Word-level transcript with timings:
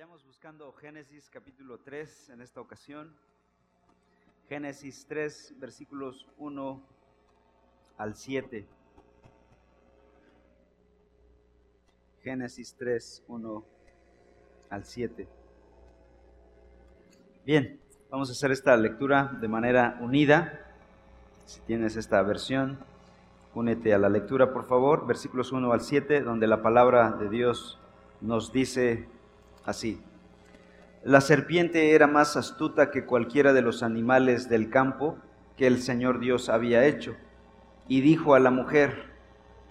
Vayamos 0.00 0.24
buscando 0.24 0.72
Génesis 0.72 1.28
capítulo 1.28 1.76
3 1.76 2.30
en 2.30 2.40
esta 2.40 2.62
ocasión. 2.62 3.14
Génesis 4.48 5.04
3, 5.06 5.56
versículos 5.58 6.26
1 6.38 6.80
al 7.98 8.14
7. 8.14 8.66
Génesis 12.22 12.74
3, 12.78 13.24
1 13.28 13.64
al 14.70 14.84
7. 14.86 15.28
Bien, 17.44 17.78
vamos 18.08 18.30
a 18.30 18.32
hacer 18.32 18.52
esta 18.52 18.74
lectura 18.78 19.36
de 19.38 19.48
manera 19.48 19.98
unida. 20.00 20.66
Si 21.44 21.60
tienes 21.60 21.96
esta 21.96 22.22
versión, 22.22 22.78
únete 23.54 23.92
a 23.92 23.98
la 23.98 24.08
lectura, 24.08 24.54
por 24.54 24.64
favor. 24.64 25.06
Versículos 25.06 25.52
1 25.52 25.70
al 25.70 25.82
7, 25.82 26.22
donde 26.22 26.46
la 26.46 26.62
palabra 26.62 27.10
de 27.10 27.28
Dios 27.28 27.78
nos 28.22 28.50
dice 28.50 29.19
así. 29.64 30.02
La 31.02 31.20
serpiente 31.20 31.94
era 31.94 32.06
más 32.06 32.36
astuta 32.36 32.90
que 32.90 33.06
cualquiera 33.06 33.52
de 33.52 33.62
los 33.62 33.82
animales 33.82 34.48
del 34.48 34.68
campo 34.70 35.18
que 35.56 35.66
el 35.66 35.80
Señor 35.80 36.20
Dios 36.20 36.48
había 36.48 36.84
hecho. 36.84 37.16
Y 37.88 38.02
dijo 38.02 38.34
a 38.34 38.40
la 38.40 38.50
mujer, 38.50 39.10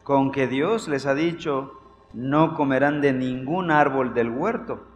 con 0.04 0.32
que 0.32 0.48
Dios 0.48 0.88
les 0.88 1.06
ha 1.06 1.14
dicho, 1.14 1.74
no 2.14 2.56
comerán 2.56 3.02
de 3.02 3.14
ningún 3.14 3.70
árbol 3.70 4.14
del 4.14 4.30
huerto. 4.30 4.88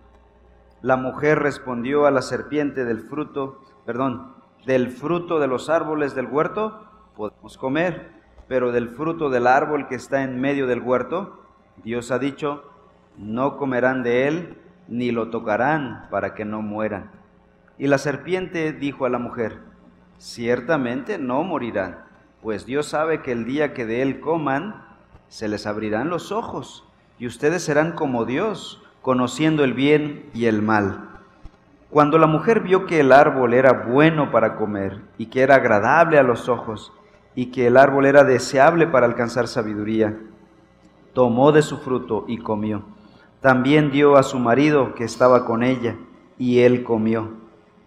La 0.82 0.98
mujer 0.98 1.40
respondió 1.40 2.06
a 2.06 2.12
la 2.12 2.22
serpiente 2.22 2.84
del 2.84 3.02
fruto, 3.02 3.62
perdón, 3.86 4.34
del 4.66 4.90
fruto 4.90 5.40
de 5.40 5.48
los 5.48 5.70
árboles 5.70 6.16
del 6.16 6.26
huerto 6.26 6.90
podemos 7.16 7.58
comer, 7.58 8.12
pero 8.48 8.72
del 8.72 8.90
fruto 8.90 9.30
del 9.30 9.48
árbol 9.48 9.88
que 9.88 9.96
está 9.96 10.24
en 10.24 10.42
medio 10.42 10.68
del 10.68 10.82
huerto, 10.82 11.40
Dios 11.84 12.12
ha 12.12 12.20
dicho, 12.20 12.64
no 13.18 13.58
comerán 13.58 14.04
de 14.04 14.28
él 14.28 14.58
ni 14.88 15.12
lo 15.12 15.30
tocarán 15.30 16.08
para 16.10 16.34
que 16.34 16.46
no 16.46 16.62
mueran. 16.62 17.12
Y 17.78 17.88
la 17.88 17.98
serpiente 17.98 18.72
dijo 18.74 19.06
a 19.06 19.10
la 19.10 19.20
mujer, 19.20 19.60
ciertamente 20.18 21.18
no 21.18 21.44
morirán, 21.44 22.00
pues 22.42 22.66
Dios 22.66 22.88
sabe 22.88 23.22
que 23.22 23.32
el 23.32 23.46
día 23.46 23.74
que 23.74 23.86
de 23.86 24.02
él 24.02 24.20
coman, 24.20 24.84
se 25.28 25.48
les 25.48 25.66
abrirán 25.66 26.10
los 26.10 26.32
ojos, 26.32 26.86
y 27.18 27.26
ustedes 27.26 27.64
serán 27.64 27.94
como 27.94 28.26
Dios, 28.26 28.84
conociendo 29.02 29.64
el 29.64 29.74
bien 29.74 30.30
y 30.34 30.46
el 30.46 30.62
mal. 30.62 31.10
Cuando 31.90 32.18
la 32.18 32.28
mujer 32.28 32.62
vio 32.62 32.86
que 32.86 33.00
el 33.00 33.12
árbol 33.12 33.54
era 33.54 33.86
bueno 33.88 34.32
para 34.32 34.56
comer, 34.56 35.02
y 35.18 35.28
que 35.28 35.42
era 35.42 35.56
agradable 35.56 36.20
a 36.20 36.24
los 36.24 36.50
ojos, 36.50 36.92
y 37.36 37.48
que 37.48 37.68
el 37.68 37.78
árbol 37.78 38.06
era 38.06 38.24
deseable 38.24 38.86
para 38.88 39.08
alcanzar 39.08 39.48
sabiduría, 39.48 40.18
tomó 41.14 41.52
de 41.52 41.62
su 41.62 41.78
fruto 41.78 42.26
y 42.28 42.38
comió 42.38 42.84
también 43.44 43.92
dio 43.92 44.16
a 44.16 44.24
su 44.24 44.40
marido 44.40 44.96
que 44.96 45.04
estaba 45.04 45.46
con 45.46 45.64
ella, 45.64 45.98
y 46.40 46.62
él 46.62 46.86
comió. 46.86 47.34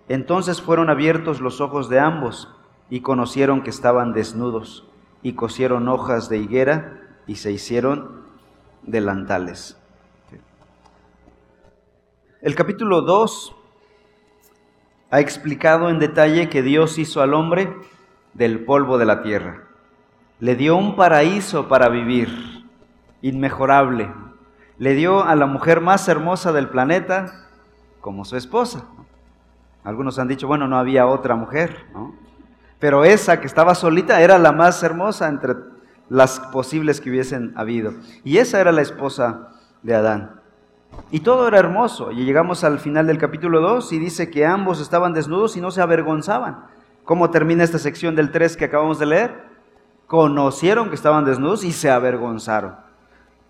Entonces 0.07 0.61
fueron 0.61 0.91
abiertos 0.91 1.41
los 1.41 1.63
ojos 1.63 1.89
de 1.89 1.99
ambos, 1.99 2.55
y 2.91 3.01
conocieron 3.01 3.63
que 3.63 3.71
estaban 3.71 4.13
desnudos, 4.13 4.87
y 5.23 5.33
cosieron 5.33 5.89
hojas 5.89 6.29
de 6.29 6.37
higuera, 6.37 7.01
y 7.27 7.37
se 7.37 7.53
hicieron 7.53 8.21
delantales. 8.83 9.79
El 12.43 12.55
capítulo 12.55 13.01
2 13.01 13.57
ha 15.11 15.21
explicado 15.21 15.89
en 15.89 15.99
detalle 15.99 16.51
que 16.51 16.61
Dios 16.61 16.99
hizo 16.99 17.23
al 17.23 17.33
hombre 17.33 17.75
del 18.35 18.63
polvo 18.67 18.99
de 18.99 19.07
la 19.07 19.23
tierra. 19.23 19.63
Le 20.39 20.55
dio 20.55 20.77
un 20.77 20.97
paraíso 20.97 21.67
para 21.67 21.89
vivir, 21.89 22.29
inmejorable, 23.23 24.13
le 24.79 24.95
dio 24.95 25.25
a 25.25 25.35
la 25.37 25.47
mujer 25.47 25.81
más 25.81 26.09
hermosa 26.09 26.53
del 26.53 26.69
planeta 26.69 27.47
como 28.01 28.25
su 28.25 28.37
esposa. 28.37 28.85
Algunos 29.85 30.19
han 30.19 30.29
dicho, 30.29 30.47
bueno, 30.47 30.69
no 30.69 30.79
había 30.79 31.07
otra 31.07 31.37
mujer, 31.37 31.87
¿no? 31.95 32.15
pero 32.79 33.05
esa 33.05 33.41
que 33.41 33.47
estaba 33.47 33.75
solita 33.75 34.21
era 34.21 34.39
la 34.39 34.53
más 34.53 34.83
hermosa 34.83 35.29
entre 35.29 35.55
las 36.09 36.41
posibles 36.41 37.01
que 37.01 37.11
hubiesen 37.11 37.53
habido. 37.57 37.95
Y 38.23 38.39
esa 38.39 38.61
era 38.61 38.73
la 38.73 38.83
esposa 38.83 39.49
de 39.83 39.95
Adán. 39.95 40.41
Y 41.11 41.21
todo 41.21 41.49
era 41.49 41.59
hermoso. 41.59 42.13
Y 42.13 42.25
llegamos 42.25 42.65
al 42.65 42.79
final 42.79 43.07
del 43.07 43.19
capítulo 43.19 43.61
2 43.61 43.93
y 43.93 43.99
dice 43.99 44.31
que 44.31 44.47
ambos 44.47 44.81
estaban 44.81 45.13
desnudos 45.13 45.57
y 45.57 45.61
no 45.61 45.71
se 45.71 45.81
avergonzaban. 45.81 46.65
¿Cómo 47.05 47.31
termina 47.31 47.65
esta 47.65 47.79
sección 47.79 48.15
del 48.15 48.31
3 48.31 48.57
que 48.57 48.65
acabamos 48.67 48.99
de 48.99 49.07
leer? 49.07 49.45
Conocieron 50.07 50.89
que 50.89 50.95
estaban 50.95 51.25
desnudos 51.25 51.65
y 51.65 51.73
se 51.73 51.91
avergonzaron. 51.91 52.86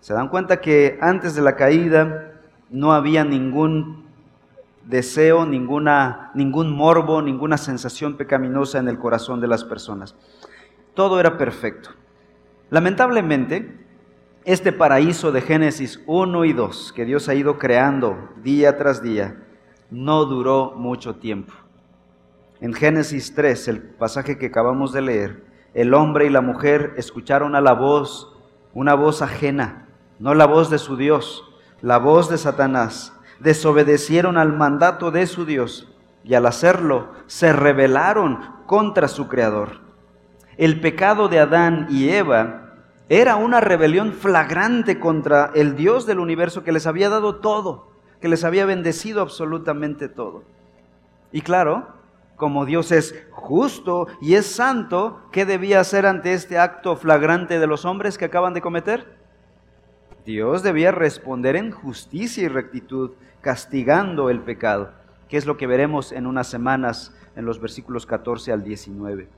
Se 0.07 0.13
dan 0.13 0.29
cuenta 0.29 0.61
que 0.61 0.97
antes 1.01 1.35
de 1.35 1.41
la 1.41 1.57
caída 1.57 2.31
no 2.69 2.93
había 2.93 3.25
ningún 3.25 4.05
deseo, 4.85 5.45
ninguna, 5.45 6.31
ningún 6.33 6.71
morbo, 6.71 7.21
ninguna 7.21 7.57
sensación 7.57 8.15
pecaminosa 8.15 8.79
en 8.79 8.87
el 8.87 8.99
corazón 8.99 9.41
de 9.41 9.49
las 9.49 9.65
personas. 9.65 10.15
Todo 10.93 11.19
era 11.19 11.37
perfecto. 11.37 11.89
Lamentablemente, 12.69 13.85
este 14.45 14.71
paraíso 14.71 15.33
de 15.33 15.41
Génesis 15.41 16.01
1 16.05 16.45
y 16.45 16.53
2 16.53 16.93
que 16.93 17.03
Dios 17.03 17.27
ha 17.27 17.35
ido 17.35 17.59
creando 17.59 18.29
día 18.41 18.77
tras 18.77 19.03
día, 19.03 19.35
no 19.91 20.23
duró 20.23 20.71
mucho 20.77 21.15
tiempo. 21.15 21.51
En 22.61 22.73
Génesis 22.73 23.35
3, 23.35 23.67
el 23.67 23.81
pasaje 23.81 24.37
que 24.37 24.45
acabamos 24.45 24.93
de 24.93 25.01
leer, 25.01 25.43
el 25.73 25.93
hombre 25.93 26.27
y 26.27 26.29
la 26.29 26.39
mujer 26.39 26.93
escucharon 26.95 27.55
a 27.55 27.59
la 27.59 27.73
voz, 27.73 28.33
una 28.73 28.93
voz 28.93 29.21
ajena, 29.21 29.83
no 30.19 30.33
la 30.33 30.45
voz 30.45 30.69
de 30.69 30.77
su 30.77 30.97
Dios, 30.97 31.43
la 31.81 31.97
voz 31.97 32.29
de 32.29 32.37
Satanás. 32.37 33.13
Desobedecieron 33.39 34.37
al 34.37 34.53
mandato 34.53 35.11
de 35.11 35.27
su 35.27 35.45
Dios 35.45 35.87
y 36.23 36.33
al 36.33 36.45
hacerlo 36.45 37.11
se 37.27 37.53
rebelaron 37.53 38.39
contra 38.65 39.07
su 39.07 39.27
Creador. 39.27 39.79
El 40.57 40.81
pecado 40.81 41.27
de 41.27 41.39
Adán 41.39 41.87
y 41.89 42.09
Eva 42.09 42.73
era 43.09 43.35
una 43.35 43.61
rebelión 43.61 44.11
flagrante 44.11 44.99
contra 44.99 45.51
el 45.53 45.75
Dios 45.75 46.05
del 46.05 46.19
universo 46.19 46.63
que 46.63 46.71
les 46.71 46.87
había 46.87 47.09
dado 47.09 47.35
todo, 47.35 47.91
que 48.19 48.27
les 48.27 48.43
había 48.43 48.65
bendecido 48.65 49.21
absolutamente 49.21 50.09
todo. 50.09 50.43
Y 51.31 51.41
claro, 51.41 51.87
como 52.35 52.65
Dios 52.65 52.91
es 52.91 53.15
justo 53.31 54.07
y 54.19 54.33
es 54.35 54.47
santo, 54.47 55.21
¿qué 55.31 55.45
debía 55.45 55.79
hacer 55.79 56.05
ante 56.05 56.33
este 56.33 56.57
acto 56.57 56.95
flagrante 56.95 57.59
de 57.59 57.67
los 57.67 57.85
hombres 57.85 58.17
que 58.17 58.25
acaban 58.25 58.53
de 58.53 58.61
cometer? 58.61 59.17
Dios 60.27 60.61
debía 60.61 60.91
responder 60.91 61.55
en 61.55 61.71
justicia 61.71 62.43
y 62.43 62.49
rectitud, 62.49 63.11
castigando 63.39 64.29
el 64.29 64.41
pecado, 64.41 64.89
que 65.29 65.37
es 65.37 65.45
lo 65.45 65.55
que 65.55 65.67
veremos 65.67 66.11
en 66.11 66.27
unas 66.27 66.47
semanas 66.47 67.15
en 67.37 67.45
los 67.45 67.61
versículos 67.61 68.05
14 68.05 68.51
al 68.51 68.61
19. 68.61 69.29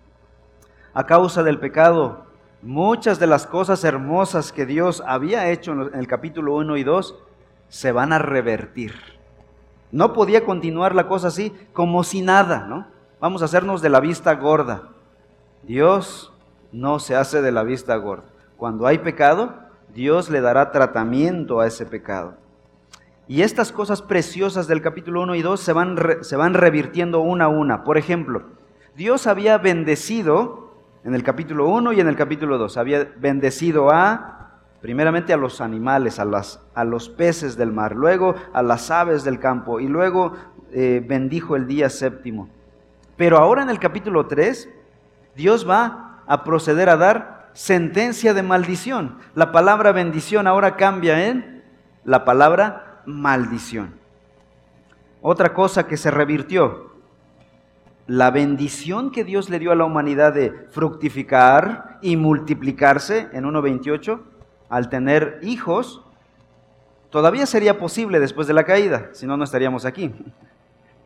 A 0.96 1.06
causa 1.06 1.44
del 1.44 1.60
pecado, 1.60 2.26
muchas 2.64 3.20
de 3.20 3.28
las 3.28 3.46
cosas 3.46 3.84
hermosas 3.84 4.52
que 4.52 4.66
Dios 4.66 5.04
había 5.06 5.52
hecho 5.52 5.74
en 5.74 5.94
el 5.94 6.08
capítulo 6.08 6.56
1 6.56 6.78
y 6.78 6.84
2 6.84 7.16
se 7.68 7.92
van 7.92 8.12
a 8.12 8.18
revertir. 8.18 8.96
No 9.92 10.12
podía 10.14 10.44
continuar 10.44 10.96
la 10.96 11.08
cosa 11.08 11.28
así 11.28 11.54
como 11.72 12.04
si 12.04 12.24
nada, 12.24 12.66
¿no? 12.68 12.88
Vamos 13.20 13.44
a 13.44 13.46
hacernos 13.46 13.84
de 13.84 13.90
la 13.90 14.00
vista 14.00 14.34
gorda. 14.34 14.90
Dios 15.62 16.34
no 16.72 16.98
se 16.98 17.16
hace 17.16 17.44
de 17.44 17.52
la 17.52 17.62
vista 17.62 17.96
gorda. 17.98 18.26
Cuando 18.58 18.88
hay 18.88 18.98
pecado, 18.98 19.69
Dios 19.94 20.30
le 20.30 20.42
dará 20.42 20.72
tratamiento 20.72 21.60
a 21.60 21.68
ese 21.68 21.86
pecado. 21.86 22.36
Y 23.28 23.44
estas 23.44 23.72
cosas 23.72 24.02
preciosas 24.02 24.68
del 24.68 24.82
capítulo 24.82 25.22
1 25.22 25.36
y 25.36 25.42
2 25.42 25.60
se 25.60 25.74
van, 25.74 25.98
se 26.22 26.36
van 26.36 26.54
revirtiendo 26.54 27.22
una 27.22 27.46
a 27.46 27.50
una. 27.50 27.84
Por 27.84 27.98
ejemplo, 27.98 28.44
Dios 28.96 29.28
había 29.28 29.58
bendecido 29.58 30.70
en 31.04 31.16
el 31.16 31.24
capítulo 31.24 31.68
1 31.70 31.94
y 31.94 32.00
en 32.00 32.08
el 32.08 32.16
capítulo 32.16 32.58
2, 32.58 32.78
había 32.78 33.08
bendecido 33.18 33.90
a, 33.90 34.60
primeramente 34.82 35.32
a 35.34 35.38
los 35.38 35.62
animales, 35.62 36.20
a, 36.20 36.26
las, 36.26 36.62
a 36.74 36.84
los 36.84 37.10
peces 37.10 37.56
del 37.56 37.72
mar, 37.72 37.96
luego 37.96 38.36
a 38.54 38.62
las 38.62 38.92
aves 38.92 39.24
del 39.24 39.40
campo 39.40 39.80
y 39.80 39.88
luego 39.88 40.34
eh, 40.72 41.04
bendijo 41.08 41.56
el 41.56 41.68
día 41.68 41.90
séptimo. 41.90 42.50
Pero 43.16 43.38
ahora 43.38 43.64
en 43.64 43.70
el 43.70 43.80
capítulo 43.80 44.28
3, 44.28 44.70
Dios 45.36 45.70
va 45.70 46.22
a 46.28 46.44
proceder 46.44 46.90
a 46.90 46.98
dar 46.98 47.39
sentencia 47.60 48.34
de 48.34 48.42
maldición. 48.42 49.18
La 49.36 49.52
palabra 49.52 49.92
bendición 49.92 50.48
ahora 50.48 50.78
cambia 50.78 51.28
en 51.28 51.62
la 52.06 52.24
palabra 52.24 53.02
maldición. 53.06 53.96
Otra 55.22 55.54
cosa 55.54 55.86
que 55.86 55.98
se 55.98 56.10
revirtió, 56.10 56.94
la 58.08 58.32
bendición 58.32 59.12
que 59.12 59.26
Dios 59.26 59.50
le 59.50 59.60
dio 59.60 59.74
a 59.74 59.76
la 59.76 59.84
humanidad 59.84 60.34
de 60.34 60.68
fructificar 60.72 62.00
y 62.02 62.16
multiplicarse 62.16 63.28
en 63.34 63.44
1.28, 63.44 64.22
al 64.70 64.88
tener 64.88 65.40
hijos, 65.44 66.02
todavía 67.10 67.46
sería 67.46 67.78
posible 67.78 68.22
después 68.22 68.48
de 68.48 68.54
la 68.54 68.64
caída, 68.64 69.10
si 69.12 69.28
no, 69.28 69.36
no 69.36 69.44
estaríamos 69.44 69.84
aquí. 69.84 70.16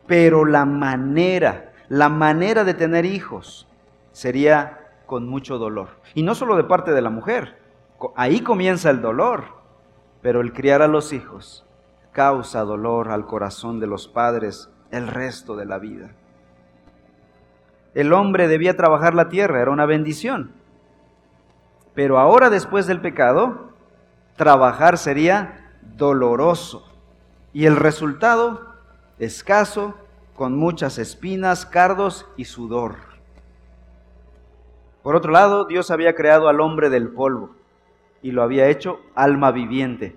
Pero 0.06 0.44
la 0.44 0.64
manera, 0.64 1.72
la 1.88 2.08
manera 2.08 2.62
de 2.62 2.74
tener 2.74 3.04
hijos 3.04 3.66
sería 4.12 4.83
con 5.06 5.28
mucho 5.28 5.58
dolor. 5.58 5.88
Y 6.14 6.22
no 6.22 6.34
solo 6.34 6.56
de 6.56 6.64
parte 6.64 6.92
de 6.92 7.02
la 7.02 7.10
mujer, 7.10 7.58
ahí 8.16 8.40
comienza 8.40 8.90
el 8.90 9.00
dolor, 9.00 9.44
pero 10.22 10.40
el 10.40 10.52
criar 10.52 10.82
a 10.82 10.88
los 10.88 11.12
hijos 11.12 11.64
causa 12.12 12.62
dolor 12.62 13.10
al 13.10 13.26
corazón 13.26 13.80
de 13.80 13.86
los 13.86 14.08
padres 14.08 14.70
el 14.90 15.08
resto 15.08 15.56
de 15.56 15.66
la 15.66 15.78
vida. 15.78 16.12
El 17.94 18.12
hombre 18.12 18.48
debía 18.48 18.76
trabajar 18.76 19.14
la 19.14 19.28
tierra, 19.28 19.60
era 19.60 19.70
una 19.70 19.86
bendición. 19.86 20.52
Pero 21.94 22.18
ahora 22.18 22.50
después 22.50 22.86
del 22.86 23.00
pecado, 23.00 23.70
trabajar 24.36 24.98
sería 24.98 25.72
doloroso. 25.96 26.86
Y 27.52 27.66
el 27.66 27.76
resultado, 27.76 28.74
escaso, 29.18 29.94
con 30.34 30.56
muchas 30.56 30.98
espinas, 30.98 31.66
cardos 31.66 32.26
y 32.36 32.46
sudor. 32.46 33.13
Por 35.04 35.16
otro 35.16 35.32
lado, 35.32 35.66
Dios 35.66 35.90
había 35.90 36.14
creado 36.14 36.48
al 36.48 36.62
hombre 36.62 36.88
del 36.88 37.10
polvo 37.10 37.50
y 38.22 38.30
lo 38.32 38.42
había 38.42 38.68
hecho 38.68 39.00
alma 39.14 39.52
viviente. 39.52 40.16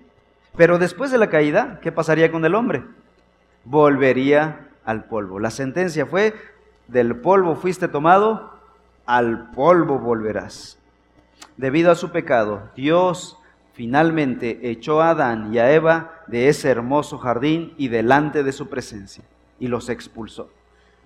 Pero 0.56 0.80
después 0.80 1.12
de 1.12 1.18
la 1.18 1.30
caída, 1.30 1.80
¿qué 1.82 1.92
pasaría 1.92 2.32
con 2.32 2.46
el 2.46 2.56
hombre? 2.56 2.86
Volvería 3.66 4.70
al 4.86 5.04
polvo. 5.04 5.42
La 5.42 5.52
sentencia 5.52 6.06
fue, 6.06 6.34
del 6.88 7.18
polvo 7.18 7.56
fuiste 7.58 7.90
tomado, 7.90 8.54
al 9.06 9.52
polvo 9.52 10.00
volverás. 10.00 10.80
Debido 11.58 11.92
a 11.92 11.96
su 11.96 12.12
pecado, 12.12 12.70
Dios 12.74 13.38
finalmente 13.74 14.70
echó 14.72 15.02
a 15.02 15.10
Adán 15.10 15.54
y 15.54 15.60
a 15.60 15.70
Eva 15.70 16.14
de 16.28 16.48
ese 16.48 16.70
hermoso 16.70 17.18
jardín 17.18 17.74
y 17.78 17.90
delante 17.90 18.42
de 18.42 18.54
su 18.54 18.70
presencia 18.70 19.26
y 19.60 19.68
los 19.68 19.90
expulsó. 19.90 20.50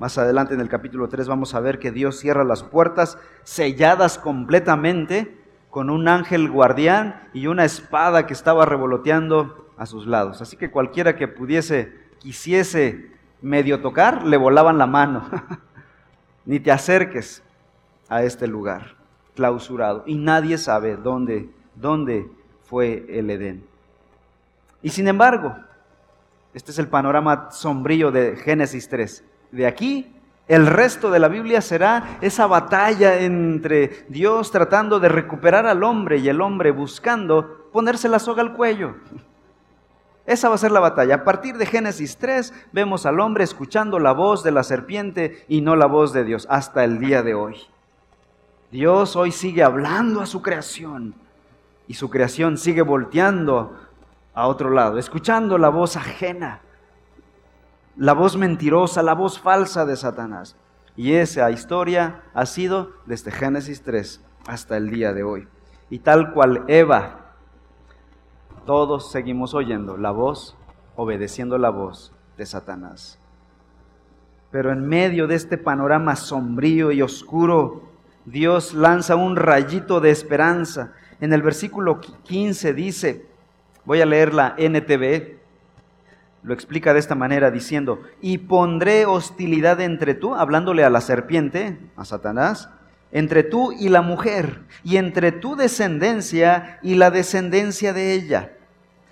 Más 0.02 0.18
adelante 0.18 0.56
en 0.56 0.62
el 0.62 0.68
capítulo 0.68 1.10
3 1.10 1.28
vamos 1.28 1.54
a 1.54 1.60
ver 1.60 1.78
que 1.78 1.92
Dios 1.92 2.18
cierra 2.18 2.44
las 2.44 2.64
puertas 2.64 3.20
selladas 3.44 4.18
completamente 4.18 5.38
con 5.70 5.92
un 5.92 6.08
ángel 6.08 6.50
guardián 6.50 7.30
y 7.36 7.46
una 7.46 7.66
espada 7.66 8.26
que 8.26 8.34
estaba 8.34 8.66
revoloteando 8.66 9.72
a 9.78 9.86
sus 9.86 10.08
lados. 10.08 10.42
Así 10.42 10.58
que 10.58 10.72
cualquiera 10.72 11.16
que 11.16 11.28
pudiese, 11.28 11.94
quisiese 12.18 13.12
medio 13.44 13.82
tocar, 13.82 14.26
le 14.26 14.38
volaban 14.38 14.80
la 14.80 14.88
mano. 14.88 15.30
Ni 16.48 16.60
te 16.60 16.72
acerques 16.72 17.44
a 18.10 18.24
este 18.24 18.48
lugar 18.48 18.96
clausurado. 19.36 20.02
Y 20.08 20.16
nadie 20.16 20.58
sabe 20.58 20.96
dónde, 20.96 21.48
dónde 21.76 22.28
fue 22.64 23.06
el 23.08 23.30
Edén. 23.30 23.64
Y 24.82 24.90
sin 24.90 25.08
embargo, 25.08 25.56
este 26.56 26.72
es 26.72 26.80
el 26.80 26.88
panorama 26.88 27.52
sombrío 27.52 28.10
de 28.10 28.36
Génesis 28.36 28.90
3. 28.90 29.26
De 29.52 29.68
aquí, 29.68 30.14
el 30.48 30.68
resto 30.68 31.12
de 31.12 31.20
la 31.20 31.28
Biblia 31.28 31.62
será 31.62 32.18
esa 32.22 32.48
batalla 32.48 33.22
entre 33.22 34.06
Dios 34.10 34.52
tratando 34.52 35.00
de 35.00 35.10
recuperar 35.10 35.66
al 35.66 35.84
hombre 35.84 36.18
y 36.18 36.30
el 36.30 36.42
hombre 36.42 36.72
buscando 36.72 37.70
ponerse 37.72 38.10
la 38.10 38.20
soga 38.20 38.42
al 38.42 38.54
cuello. 38.54 38.96
Esa 40.26 40.50
va 40.50 40.56
a 40.56 40.60
ser 40.60 40.72
la 40.72 40.80
batalla. 40.80 41.16
A 41.16 41.24
partir 41.24 41.58
de 41.58 41.66
Génesis 41.66 42.18
3 42.18 42.54
vemos 42.72 43.06
al 43.06 43.20
hombre 43.20 43.44
escuchando 43.44 44.00
la 44.00 44.12
voz 44.12 44.44
de 44.44 44.52
la 44.52 44.64
serpiente 44.64 45.46
y 45.48 45.62
no 45.62 45.76
la 45.76 45.88
voz 45.88 46.14
de 46.14 46.24
Dios 46.24 46.48
hasta 46.50 46.84
el 46.84 47.00
día 47.00 47.24
de 47.24 47.34
hoy. 47.34 47.58
Dios 48.72 49.16
hoy 49.16 49.32
sigue 49.32 49.64
hablando 49.64 50.22
a 50.22 50.26
su 50.26 50.42
creación 50.42 51.14
y 51.88 51.96
su 51.96 52.10
creación 52.10 52.58
sigue 52.58 52.82
volteando 52.82 53.76
a 54.34 54.48
otro 54.48 54.70
lado, 54.70 54.98
escuchando 54.98 55.58
la 55.58 55.70
voz 55.70 55.98
ajena, 55.98 56.62
la 57.96 58.14
voz 58.14 58.38
mentirosa, 58.38 59.04
la 59.04 59.14
voz 59.14 59.40
falsa 59.40 59.86
de 59.86 59.96
Satanás. 59.96 60.56
Y 60.96 61.14
esa 61.14 61.50
historia 61.52 62.24
ha 62.34 62.46
sido 62.46 62.92
desde 63.06 63.32
Génesis 63.32 63.82
3 63.84 64.24
hasta 64.48 64.78
el 64.78 64.90
día 64.90 65.14
de 65.14 65.24
hoy. 65.24 65.48
Y 65.90 66.00
tal 66.00 66.34
cual 66.34 66.64
Eva, 66.68 67.36
todos 68.66 69.12
seguimos 69.12 69.54
oyendo 69.54 69.98
la 69.98 70.12
voz, 70.12 70.58
obedeciendo 70.96 71.58
la 71.58 71.70
voz 71.70 72.14
de 72.38 72.46
Satanás. 72.46 73.20
Pero 74.52 74.72
en 74.72 74.88
medio 74.88 75.28
de 75.28 75.36
este 75.36 75.58
panorama 75.58 76.16
sombrío 76.16 76.92
y 76.92 77.02
oscuro, 77.02 77.84
Dios 78.26 78.74
lanza 78.74 79.16
un 79.16 79.36
rayito 79.36 80.02
de 80.02 80.12
esperanza. 80.12 80.94
En 81.20 81.34
el 81.34 81.42
versículo 81.42 82.00
15 82.00 82.74
dice, 82.74 83.32
Voy 83.84 84.02
a 84.02 84.06
leer 84.06 84.34
la 84.34 84.56
NTV. 84.58 85.41
Lo 86.44 86.54
explica 86.54 86.94
de 86.94 87.00
esta 87.00 87.16
manera 87.16 87.52
diciendo, 87.52 88.02
y 88.20 88.40
pondré 88.40 89.06
hostilidad 89.06 89.80
entre 89.80 90.16
tú, 90.16 90.36
hablándole 90.36 90.84
a 90.84 90.90
la 90.90 91.02
serpiente, 91.02 91.78
a 91.96 92.06
Satanás, 92.06 92.70
entre 93.12 93.44
tú 93.44 93.72
y 93.72 93.90
la 93.90 94.02
mujer, 94.02 94.62
y 94.84 94.98
entre 94.98 95.32
tu 95.32 95.56
descendencia 95.56 96.80
y 96.82 96.96
la 96.96 97.12
descendencia 97.12 97.94
de 97.94 98.14
ella. 98.14 98.54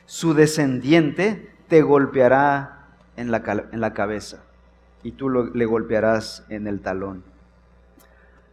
Su 0.05 0.33
descendiente 0.33 1.51
te 1.67 1.83
golpeará 1.83 2.87
en 3.15 3.31
la, 3.31 3.43
en 3.71 3.79
la 3.79 3.93
cabeza, 3.93 4.43
y 5.03 5.11
tú 5.11 5.29
le 5.29 5.65
golpearás 5.65 6.45
en 6.49 6.65
el 6.65 6.81
talón. 6.81 7.23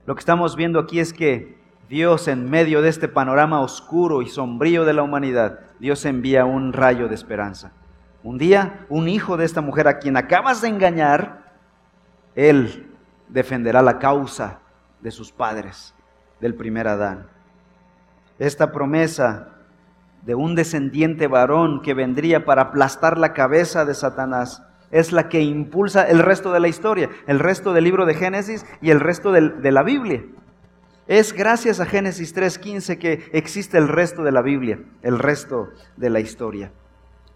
Lo 0.05 0.14
que 0.14 0.20
estamos 0.20 0.55
viendo 0.55 0.78
aquí 0.78 1.00
es 1.00 1.14
que 1.14 1.56
Dios 1.88 2.28
en 2.28 2.50
medio 2.50 2.82
de 2.82 2.90
este 2.90 3.08
panorama 3.08 3.61
oscuro 3.61 4.20
y 4.20 4.28
sombrío 4.28 4.84
de 4.84 4.93
la 4.93 5.02
humanidad, 5.02 5.61
Dios 5.78 6.05
envía 6.05 6.44
un 6.44 6.73
rayo 6.73 7.08
de 7.08 7.14
esperanza. 7.14 7.73
Un 8.26 8.38
día, 8.38 8.84
un 8.88 9.06
hijo 9.06 9.37
de 9.37 9.44
esta 9.44 9.61
mujer 9.61 9.87
a 9.87 10.00
quien 10.00 10.17
acabas 10.17 10.61
de 10.61 10.67
engañar, 10.67 11.52
él 12.34 12.93
defenderá 13.28 13.82
la 13.82 14.00
causa 14.00 14.58
de 15.00 15.12
sus 15.12 15.31
padres, 15.31 15.94
del 16.40 16.56
primer 16.56 16.88
Adán. 16.88 17.28
Esta 18.40 18.73
promesa 18.73 19.50
de 20.23 20.34
un 20.34 20.56
descendiente 20.56 21.28
varón 21.28 21.82
que 21.82 21.94
vendría 21.94 22.44
para 22.44 22.62
aplastar 22.62 23.17
la 23.17 23.32
cabeza 23.32 23.84
de 23.84 23.94
Satanás 23.94 24.61
es 24.90 25.12
la 25.12 25.28
que 25.28 25.43
impulsa 25.43 26.02
el 26.02 26.19
resto 26.19 26.50
de 26.50 26.58
la 26.58 26.67
historia, 26.67 27.08
el 27.28 27.38
resto 27.38 27.73
del 27.75 27.84
libro 27.84 28.06
de 28.06 28.14
Génesis 28.14 28.67
y 28.82 28.90
el 28.90 28.99
resto 28.99 29.31
de 29.31 29.70
la 29.70 29.84
Biblia. 29.84 30.25
Es 31.06 31.32
gracias 31.32 31.78
a 31.78 31.87
Génesis 31.87 32.34
3.15 32.34 32.99
que 32.99 33.31
existe 33.32 33.78
el 33.78 33.87
resto 33.87 34.25
de 34.25 34.32
la 34.32 34.43
Biblia, 34.43 34.81
el 35.02 35.20
resto 35.20 35.69
de 35.96 36.11
la 36.11 36.19
historia. 36.19 36.73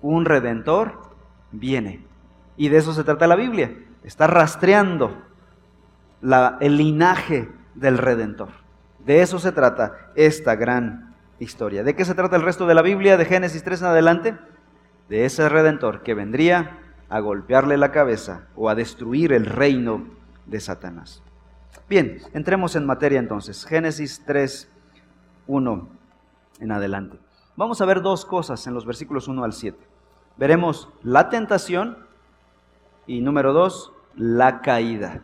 Un 0.03 0.25
redentor 0.25 1.01
viene. 1.53 2.05
Y 2.57 2.69
de 2.69 2.79
eso 2.79 2.93
se 2.93 3.05
trata 3.05 3.27
la 3.27 3.37
Biblia. 3.37 3.77
Está 4.05 4.27
rastreando 4.27 5.23
el 6.61 6.77
linaje 6.77 7.49
del 7.75 7.99
redentor. 7.99 8.51
De 8.99 9.23
eso 9.23 9.39
se 9.39 9.53
trata 9.53 10.13
esta 10.15 10.57
gran 10.57 11.15
historia. 11.39 11.83
¿De 11.83 11.95
qué 11.95 12.05
se 12.05 12.15
trata 12.15 12.37
el 12.37 12.43
resto 12.43 12.67
de 12.67 12.75
la 12.75 12.83
Biblia 12.83 13.17
de 13.17 13.25
Génesis 13.25 13.65
3 13.65 13.81
en 13.81 13.87
adelante? 13.89 14.39
De 15.09 15.25
ese 15.25 15.49
redentor 15.49 16.03
que 16.03 16.15
vendría 16.15 16.79
a 17.09 17.21
golpearle 17.21 17.77
la 17.77 17.91
cabeza 17.91 18.47
o 18.55 18.69
a 18.69 18.75
destruir 18.75 19.33
el 19.33 19.47
reino 19.47 20.07
de 20.47 20.61
Satanás. 20.61 21.23
Bien, 21.89 22.19
entremos 22.35 22.77
en 22.77 22.87
materia 22.87 23.19
entonces. 23.19 23.65
Génesis 23.65 24.23
3, 24.27 24.71
1 25.47 25.89
en 26.61 26.73
adelante. 26.73 27.19
Vamos 27.57 27.81
a 27.81 27.85
ver 27.87 28.01
dos 28.01 28.25
cosas 28.25 28.67
en 28.67 28.75
los 28.75 28.87
versículos 28.87 29.27
1 29.27 29.43
al 29.43 29.53
7. 29.53 29.90
Veremos 30.41 30.89
la 31.03 31.29
tentación 31.29 31.99
y 33.07 33.21
número 33.21 33.53
2, 33.53 33.93
la 34.17 34.63
caída. 34.63 35.21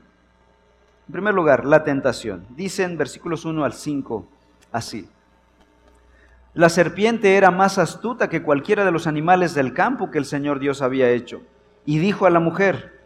En 1.07 1.13
primer 1.13 1.33
lugar, 1.33 1.65
la 1.65 1.85
tentación. 1.85 2.45
Dicen 2.51 2.99
versículos 2.99 3.47
1 3.47 3.65
al 3.65 3.73
5 3.73 4.29
así. 4.73 5.09
La 6.53 6.69
serpiente 6.69 7.35
era 7.39 7.51
más 7.51 7.79
astuta 7.79 8.29
que 8.29 8.43
cualquiera 8.43 8.85
de 8.85 8.91
los 8.91 9.07
animales 9.07 9.55
del 9.55 9.73
campo 9.73 10.11
que 10.11 10.19
el 10.19 10.27
Señor 10.27 10.59
Dios 10.59 10.83
había 10.83 11.09
hecho. 11.09 11.41
Y 11.87 11.97
dijo 11.97 12.27
a 12.27 12.31
la 12.31 12.41
mujer, 12.41 13.01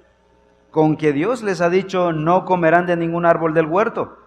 con 0.73 0.97
que 0.97 1.13
Dios 1.13 1.45
les 1.45 1.61
ha 1.61 1.71
dicho, 1.71 2.13
no 2.13 2.45
comerán 2.45 2.87
de 2.87 2.97
ningún 2.97 3.25
árbol 3.25 3.55
del 3.55 3.67
huerto. 3.67 4.19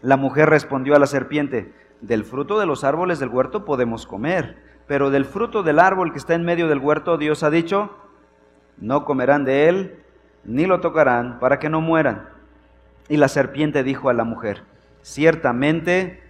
La 0.00 0.16
mujer 0.16 0.48
respondió 0.48 0.96
a 0.96 0.98
la 0.98 1.06
serpiente, 1.06 1.74
del 2.00 2.24
fruto 2.24 2.58
de 2.58 2.64
los 2.64 2.84
árboles 2.84 3.18
del 3.18 3.28
huerto 3.28 3.66
podemos 3.66 4.06
comer, 4.06 4.67
pero 4.88 5.10
del 5.10 5.26
fruto 5.26 5.62
del 5.62 5.78
árbol 5.78 6.10
que 6.10 6.18
está 6.18 6.34
en 6.34 6.44
medio 6.44 6.66
del 6.66 6.78
huerto 6.78 7.18
Dios 7.18 7.44
ha 7.44 7.50
dicho, 7.50 7.94
no 8.78 9.04
comerán 9.04 9.44
de 9.44 9.68
él, 9.68 10.02
ni 10.44 10.66
lo 10.66 10.80
tocarán, 10.80 11.38
para 11.38 11.58
que 11.58 11.68
no 11.68 11.80
mueran. 11.80 12.28
Y 13.08 13.18
la 13.18 13.28
serpiente 13.28 13.82
dijo 13.84 14.08
a 14.08 14.14
la 14.14 14.24
mujer, 14.24 14.62
ciertamente 15.02 16.22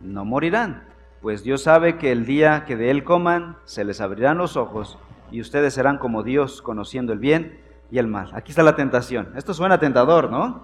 no 0.00 0.24
morirán, 0.24 0.82
pues 1.20 1.44
Dios 1.44 1.62
sabe 1.62 1.98
que 1.98 2.10
el 2.10 2.24
día 2.24 2.64
que 2.66 2.76
de 2.76 2.90
él 2.90 3.04
coman, 3.04 3.56
se 3.66 3.84
les 3.84 4.00
abrirán 4.00 4.38
los 4.38 4.56
ojos, 4.56 4.98
y 5.30 5.40
ustedes 5.40 5.74
serán 5.74 5.98
como 5.98 6.22
Dios, 6.22 6.62
conociendo 6.62 7.12
el 7.12 7.18
bien 7.18 7.60
y 7.90 7.98
el 7.98 8.06
mal. 8.06 8.30
Aquí 8.32 8.50
está 8.50 8.62
la 8.62 8.76
tentación. 8.76 9.32
Esto 9.36 9.52
suena 9.54 9.78
tentador, 9.78 10.30
¿no? 10.30 10.62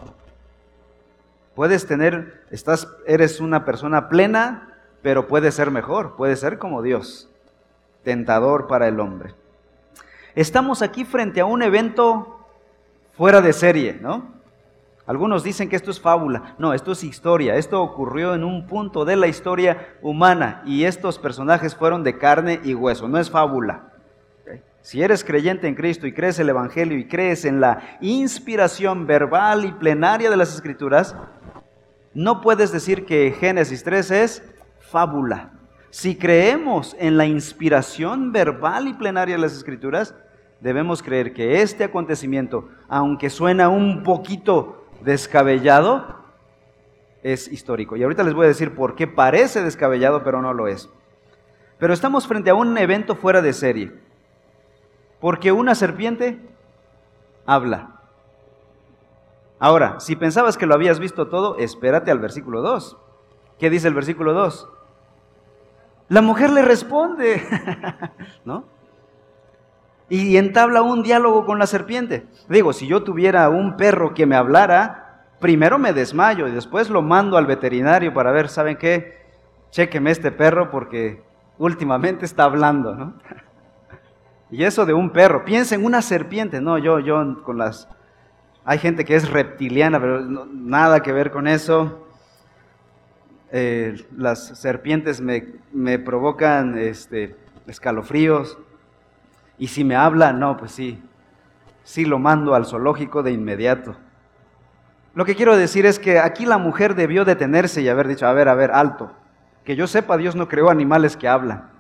Puedes 1.55 1.87
tener, 1.87 2.45
estás, 2.50 2.88
eres 3.07 3.40
una 3.40 3.64
persona 3.64 4.09
plena, 4.09 4.75
pero 5.06 5.28
puede 5.28 5.52
ser 5.52 5.70
mejor, 5.70 6.16
puede 6.16 6.34
ser 6.34 6.58
como 6.58 6.82
Dios. 6.82 7.30
Tentador 8.02 8.66
para 8.66 8.88
el 8.88 8.98
hombre. 8.98 9.36
Estamos 10.34 10.82
aquí 10.82 11.04
frente 11.04 11.38
a 11.40 11.44
un 11.44 11.62
evento 11.62 12.44
fuera 13.12 13.40
de 13.40 13.52
serie, 13.52 14.00
¿no? 14.02 14.34
Algunos 15.06 15.44
dicen 15.44 15.68
que 15.68 15.76
esto 15.76 15.92
es 15.92 16.00
fábula. 16.00 16.56
No, 16.58 16.75
esto 16.75 16.90
es 16.90 17.04
historia. 17.04 17.54
Esto 17.54 17.80
ocurrió 17.84 18.34
en 18.34 18.42
un 18.42 18.66
punto 18.66 19.04
de 19.04 19.14
la 19.14 19.28
historia 19.28 19.94
humana 20.02 20.64
y 20.66 20.82
estos 20.82 21.20
personajes 21.20 21.76
fueron 21.76 22.02
de 22.02 22.18
carne 22.18 22.58
y 22.64 22.75
hueso. 22.75 23.06
No 23.06 23.18
es 23.18 23.30
fábula 23.30 23.92
Si 24.82 25.02
eres 25.04 25.22
creyente 25.22 25.68
en 25.68 25.76
Cristo 25.76 26.08
y 26.08 26.12
crees 26.12 26.40
el 26.40 26.48
Evangelio 26.48 26.98
y 26.98 27.06
crees 27.06 27.44
en 27.44 27.60
la 27.60 27.80
inspiración 28.00 29.06
verbal 29.06 29.66
y 29.66 29.70
plenaria 29.70 30.30
de 30.30 30.36
las 30.36 30.52
Escrituras, 30.52 31.14
no 32.12 32.40
puedes 32.40 32.72
decir 32.72 33.06
que 33.06 33.36
Génesis 33.38 33.84
3 33.84 34.10
es 34.10 34.55
fábula. 34.90 35.52
Si 35.90 36.16
creemos 36.16 36.97
en 36.99 37.16
la 37.16 37.26
inspiración 37.26 38.33
verbal 38.33 38.88
y 38.88 38.95
plenaria 38.95 39.37
de 39.37 39.40
las 39.40 39.57
Escrituras, 39.57 40.14
debemos 40.61 41.02
creer 41.02 41.33
que 41.33 41.62
este 41.62 41.85
acontecimiento, 41.85 42.69
aunque 42.88 43.31
suena 43.31 43.69
un 43.69 44.02
poquito 44.02 44.85
descabellado, 45.02 46.16
es 47.23 47.49
histórico. 47.49 47.97
Y 47.97 48.02
ahorita 48.02 48.23
les 48.23 48.35
voy 48.35 48.45
a 48.45 48.49
decir 48.49 48.75
por 48.75 48.95
qué 48.95 49.07
parece 49.07 49.62
descabellado, 49.62 50.23
pero 50.23 50.43
no 50.43 50.52
lo 50.52 50.69
es. 50.69 50.88
Pero 51.78 51.93
estamos 51.93 52.26
frente 52.26 52.50
a 52.50 52.55
un 52.55 52.76
evento 52.78 53.16
fuera 53.16 53.43
de 53.43 53.52
serie. 53.52 53.93
Porque 55.21 55.50
una 55.52 55.75
serpiente 55.75 56.38
habla. 57.47 58.00
Ahora, 59.59 59.99
si 60.00 60.16
pensabas 60.16 60.59
que 60.59 60.66
lo 60.66 60.75
habías 60.75 60.99
visto 60.99 61.28
todo, 61.28 61.57
espérate 61.59 62.11
al 62.11 62.19
versículo 62.19 62.61
2. 62.61 62.97
¿Qué 63.59 63.71
dice 63.71 63.88
el 63.88 63.95
versículo 63.95 64.35
2? 64.35 64.69
La 66.08 66.22
mujer 66.22 66.50
le 66.50 66.62
responde, 66.62 67.42
¿no? 68.44 68.64
Y 70.08 70.36
entabla 70.36 70.82
un 70.82 71.02
diálogo 71.02 71.44
con 71.44 71.58
la 71.58 71.66
serpiente. 71.66 72.26
Digo, 72.48 72.72
si 72.72 72.86
yo 72.86 73.02
tuviera 73.02 73.48
un 73.48 73.76
perro 73.76 74.14
que 74.14 74.25
me 74.25 74.36
hablara, 74.36 75.25
primero 75.40 75.78
me 75.78 75.92
desmayo 75.92 76.46
y 76.46 76.52
después 76.52 76.90
lo 76.90 77.02
mando 77.02 77.36
al 77.36 77.46
veterinario 77.46 78.14
para 78.14 78.30
ver, 78.30 78.48
¿saben 78.48 78.76
qué? 78.76 79.26
Chéqueme 79.70 80.12
este 80.12 80.30
perro 80.30 80.70
porque 80.70 81.25
últimamente 81.58 82.25
está 82.25 82.44
hablando, 82.44 82.94
¿no? 82.94 83.14
Y 84.48 84.62
eso 84.62 84.86
de 84.86 84.94
un 84.94 85.10
perro. 85.10 85.44
Piensa 85.44 85.75
en 85.75 85.84
una 85.84 86.02
serpiente. 86.02 86.60
No, 86.60 86.78
yo, 86.78 87.00
yo 87.00 87.42
con 87.42 87.58
las... 87.58 87.88
Hay 88.64 88.78
gente 88.78 89.04
que 89.04 89.16
es 89.16 89.28
reptiliana, 89.28 89.98
pero 89.98 90.20
nada 90.20 91.00
que 91.00 91.12
ver 91.12 91.32
con 91.32 91.48
eso. 91.48 92.05
Eh, 93.52 94.06
las 94.16 94.58
serpientes 94.58 95.20
me, 95.20 95.46
me 95.72 95.98
provocan 95.98 96.78
este, 96.78 97.36
escalofríos. 97.66 98.58
Y 99.58 99.68
si 99.68 99.84
me 99.84 99.96
habla, 99.96 100.32
no, 100.32 100.56
pues 100.56 100.72
sí. 100.72 101.02
Sí 101.84 102.04
lo 102.04 102.18
mando 102.18 102.54
al 102.54 102.66
zoológico 102.66 103.22
de 103.22 103.32
inmediato. 103.32 103.96
Lo 105.14 105.24
que 105.24 105.34
quiero 105.34 105.56
decir 105.56 105.86
es 105.86 105.98
que 105.98 106.18
aquí 106.18 106.44
la 106.44 106.58
mujer 106.58 106.94
debió 106.94 107.24
detenerse 107.24 107.80
y 107.80 107.88
haber 107.88 108.08
dicho, 108.08 108.26
a 108.26 108.32
ver, 108.32 108.48
a 108.48 108.54
ver, 108.54 108.72
alto. 108.72 109.12
Que 109.64 109.74
yo 109.74 109.86
sepa, 109.86 110.16
Dios 110.16 110.36
no 110.36 110.46
creó 110.48 110.68
animales 110.68 111.16
que 111.16 111.26
hablan. 111.26 111.70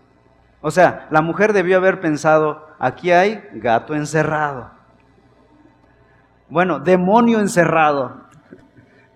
O 0.62 0.70
sea, 0.70 1.06
la 1.10 1.20
mujer 1.20 1.52
debió 1.52 1.76
haber 1.76 2.00
pensado, 2.00 2.66
aquí 2.78 3.10
hay 3.10 3.46
gato 3.52 3.94
encerrado. 3.94 4.70
Bueno, 6.48 6.80
demonio 6.80 7.40
encerrado. 7.40 8.25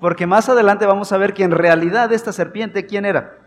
Porque 0.00 0.26
más 0.26 0.48
adelante 0.48 0.86
vamos 0.86 1.12
a 1.12 1.18
ver 1.18 1.34
que 1.34 1.44
en 1.44 1.50
realidad 1.50 2.10
esta 2.12 2.32
serpiente, 2.32 2.86
¿quién 2.86 3.04
era? 3.04 3.38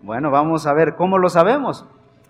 Bueno, 0.00 0.30
vamos 0.30 0.66
a 0.66 0.72
ver 0.72 0.96
cómo 0.96 1.18
lo 1.18 1.28
sabemos. 1.28 1.84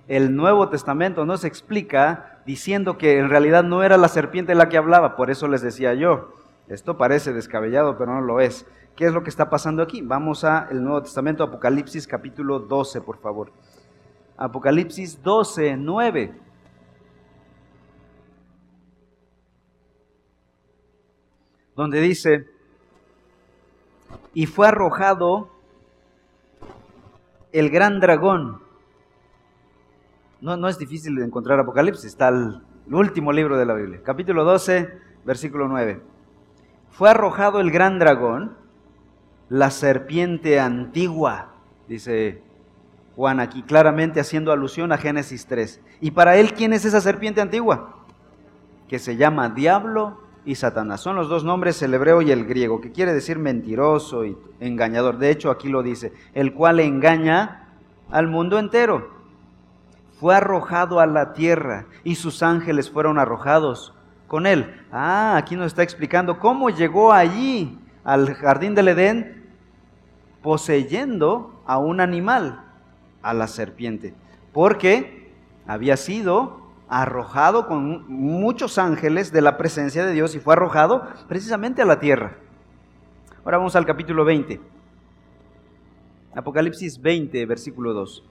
El 0.09 0.35
Nuevo 0.35 0.69
Testamento 0.69 1.25
nos 1.25 1.45
explica 1.45 2.41
diciendo 2.45 2.99
que 2.99 3.19
en 3.19 3.31
realidad 3.31 3.63
no 3.63 3.85
era 3.85 3.97
la 3.97 4.09
serpiente 4.09 4.57
la 4.57 4.69
que 4.69 4.77
hablaba, 4.77 5.15
por 5.15 5.31
eso 5.31 5.47
les 5.47 5.63
decía 5.63 5.95
yo, 5.95 6.35
esto 6.69 6.99
parece 6.99 7.33
descabellado, 7.33 7.97
pero 7.97 8.15
no 8.15 8.21
lo 8.21 8.41
es. 8.41 8.67
¿Qué 8.97 9.07
es 9.07 9.13
lo 9.13 9.23
que 9.23 9.31
está 9.31 9.49
pasando 9.49 9.83
aquí? 9.83 10.03
Vamos 10.03 10.45
a 10.45 10.69
el 10.71 10.83
Nuevo 10.83 11.03
Testamento, 11.03 11.45
Apocalipsis 11.45 12.07
capítulo 12.07 12.59
12, 12.59 13.01
por 13.01 13.19
favor. 13.19 13.53
Apocalipsis 14.37 15.23
12, 15.23 15.77
9. 15.77 16.35
Donde 21.75 22.01
dice, 22.01 22.52
y 24.35 24.47
fue 24.47 24.69
arrojado 24.69 25.51
el 27.53 27.71
gran 27.71 28.01
dragón. 28.01 28.61
No, 30.41 30.57
no 30.57 30.69
es 30.69 30.79
difícil 30.79 31.15
de 31.15 31.25
encontrar 31.25 31.61
Apocalipsis, 31.61 32.05
está 32.05 32.29
el, 32.29 32.61
último 32.91 33.33
libro 33.33 33.57
de 33.57 33.65
la 33.65 33.75
Biblia. 33.75 34.01
Capítulo 34.03 34.45
12, 34.45 34.99
versículo 35.25 35.69
9. 35.69 36.03
Fue 36.91 37.11
arrojado 37.11 37.61
el 37.61 37.71
gran 37.71 37.99
dragón, 37.99 38.57
la 39.49 39.71
serpiente 39.71 40.59
antigua, 40.59 41.55
dice 41.89 42.43
Juan 43.17 43.39
aquí, 43.39 43.63
claramente 43.63 44.21
haciendo 44.21 44.51
alusión 44.51 44.93
a 44.93 44.99
Génesis 44.99 45.47
3. 45.47 45.81
¿Y 46.01 46.11
para 46.11 46.37
él 46.37 46.55
quién 46.55 46.73
es 46.73 46.85
esa 46.85 47.01
serpiente 47.01 47.41
antigua? 47.41 48.05
Que 48.89 48.99
se 48.99 49.17
llama 49.17 49.51
Diablo 49.51 50.19
y 50.45 50.55
Satanás. 50.55 51.01
Son 51.01 51.17
los 51.17 51.29
dos 51.29 51.45
nombres, 51.45 51.83
el 51.83 51.95
hebreo 51.95 52.23
y 52.23 52.31
el 52.31 52.45
griego, 52.45 52.81
que 52.81 52.93
quiere 52.93 53.13
decir 53.13 53.39
mentiroso 53.39 54.25
y 54.25 54.37
engañador. 54.61 55.19
De 55.19 55.31
hecho, 55.31 55.51
aquí 55.51 55.69
lo 55.69 55.83
dice, 55.83 56.13
el 56.35 56.53
cual 56.53 56.81
engaña 56.81 57.69
al 58.11 58.29
mundo 58.29 58.59
entero. 58.59 59.11
Fue 60.19 60.35
arrojado 60.35 61.01
a 61.01 61.07
la 61.07 61.33
tierra 61.33 61.87
y 62.05 62.15
sus 62.15 62.43
ángeles 62.43 62.91
fueron 62.91 63.19
arrojados 63.19 63.95
con 64.29 64.47
él. 64.47 64.83
Ah, 64.93 65.37
aquí 65.37 65.57
nos 65.57 65.67
está 65.67 65.83
explicando 65.83 66.39
cómo 66.39 66.71
llegó 66.71 67.13
allí 67.13 67.79
al 68.05 68.35
jardín 68.35 68.75
del 68.75 68.89
Edén 68.89 69.51
poseyendo 70.43 71.63
a 71.67 71.79
un 71.79 72.01
animal 72.01 72.65
a 73.23 73.35
la 73.35 73.47
serpiente, 73.47 74.15
porque 74.53 75.33
había 75.67 75.97
sido 75.97 76.62
arrojado 76.93 77.67
con 77.67 78.07
muchos 78.07 78.77
ángeles 78.77 79.33
de 79.33 79.41
la 79.41 79.57
presencia 79.57 80.05
de 80.05 80.13
Dios 80.13 80.35
y 80.35 80.41
fue 80.41 80.53
arrojado 80.53 81.09
precisamente 81.27 81.81
a 81.81 81.87
la 81.87 81.99
tierra. 81.99 82.37
Ahora 83.45 83.57
vamos 83.57 83.75
al 83.77 83.87
capítulo 83.87 84.27
20. 84.27 84.61
Apocalipsis 86.35 87.01
20, 87.01 87.47
versículo 87.47 87.95
2. 87.95 88.25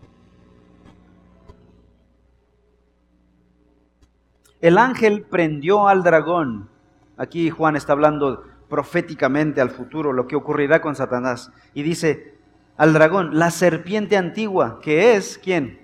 El 4.61 4.77
ángel 4.77 5.23
prendió 5.23 5.87
al 5.87 6.03
dragón. 6.03 6.69
Aquí 7.17 7.49
Juan 7.49 7.75
está 7.75 7.93
hablando 7.93 8.43
proféticamente 8.69 9.59
al 9.59 9.71
futuro, 9.71 10.13
lo 10.13 10.27
que 10.27 10.35
ocurrirá 10.35 10.81
con 10.81 10.95
Satanás. 10.95 11.51
Y 11.73 11.81
dice, 11.81 12.35
al 12.77 12.93
dragón, 12.93 13.39
la 13.39 13.49
serpiente 13.49 14.17
antigua, 14.17 14.79
que 14.81 15.15
es 15.15 15.39
quién? 15.39 15.79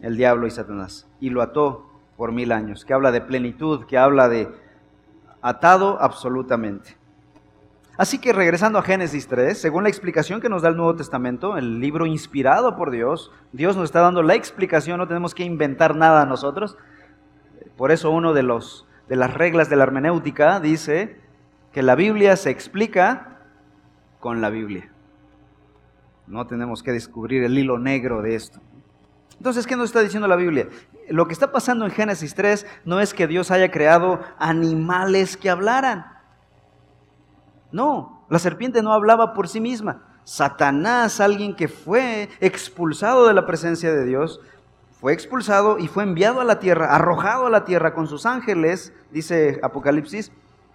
El 0.00 0.16
diablo 0.16 0.46
y 0.46 0.52
Satanás. 0.52 1.09
Y 1.20 1.30
lo 1.30 1.42
ató 1.42 1.86
por 2.16 2.32
mil 2.32 2.52
años, 2.52 2.84
que 2.84 2.94
habla 2.94 3.12
de 3.12 3.20
plenitud, 3.20 3.86
que 3.86 3.98
habla 3.98 4.28
de 4.28 4.48
atado 5.42 5.98
absolutamente. 6.00 6.96
Así 7.96 8.18
que 8.18 8.32
regresando 8.32 8.78
a 8.78 8.82
Génesis 8.82 9.26
3, 9.28 9.60
según 9.60 9.82
la 9.82 9.90
explicación 9.90 10.40
que 10.40 10.48
nos 10.48 10.62
da 10.62 10.70
el 10.70 10.76
Nuevo 10.76 10.96
Testamento, 10.96 11.58
el 11.58 11.80
libro 11.80 12.06
inspirado 12.06 12.76
por 12.76 12.90
Dios, 12.90 13.30
Dios 13.52 13.76
nos 13.76 13.84
está 13.84 14.00
dando 14.00 14.22
la 14.22 14.34
explicación, 14.34 14.98
no 14.98 15.06
tenemos 15.06 15.34
que 15.34 15.44
inventar 15.44 15.94
nada 15.94 16.24
nosotros. 16.24 16.78
Por 17.76 17.90
eso 17.90 18.10
uno 18.10 18.32
de 18.32 18.42
los 18.42 18.86
de 19.10 19.16
las 19.16 19.34
reglas 19.34 19.68
de 19.68 19.74
la 19.74 19.82
hermenéutica 19.82 20.60
dice 20.60 21.16
que 21.72 21.82
la 21.82 21.96
Biblia 21.96 22.36
se 22.36 22.50
explica 22.50 23.40
con 24.20 24.40
la 24.40 24.50
Biblia. 24.50 24.88
No 26.28 26.46
tenemos 26.46 26.84
que 26.84 26.92
descubrir 26.92 27.42
el 27.42 27.58
hilo 27.58 27.78
negro 27.80 28.22
de 28.22 28.36
esto. 28.36 28.60
Entonces, 29.40 29.66
¿qué 29.66 29.74
nos 29.74 29.86
está 29.86 30.02
diciendo 30.02 30.28
la 30.28 30.36
Biblia? 30.36 30.68
Lo 31.08 31.26
que 31.26 31.32
está 31.32 31.50
pasando 31.50 31.86
en 31.86 31.90
Génesis 31.90 32.34
3 32.34 32.66
no 32.84 33.00
es 33.00 33.14
que 33.14 33.26
Dios 33.26 33.50
haya 33.50 33.70
creado 33.70 34.20
animales 34.38 35.38
que 35.38 35.48
hablaran. 35.48 36.04
No, 37.72 38.26
la 38.28 38.38
serpiente 38.38 38.82
no 38.82 38.92
hablaba 38.92 39.32
por 39.32 39.48
sí 39.48 39.58
misma. 39.58 40.02
Satanás, 40.24 41.22
alguien 41.22 41.56
que 41.56 41.68
fue 41.68 42.28
expulsado 42.40 43.26
de 43.26 43.32
la 43.32 43.46
presencia 43.46 43.90
de 43.90 44.04
Dios, 44.04 44.42
fue 45.00 45.14
expulsado 45.14 45.78
y 45.78 45.88
fue 45.88 46.02
enviado 46.02 46.42
a 46.42 46.44
la 46.44 46.58
tierra, 46.58 46.94
arrojado 46.94 47.46
a 47.46 47.50
la 47.50 47.64
tierra 47.64 47.94
con 47.94 48.08
sus 48.08 48.26
ángeles, 48.26 48.92
dice 49.10 49.58
Apocalipsis. 49.62 50.32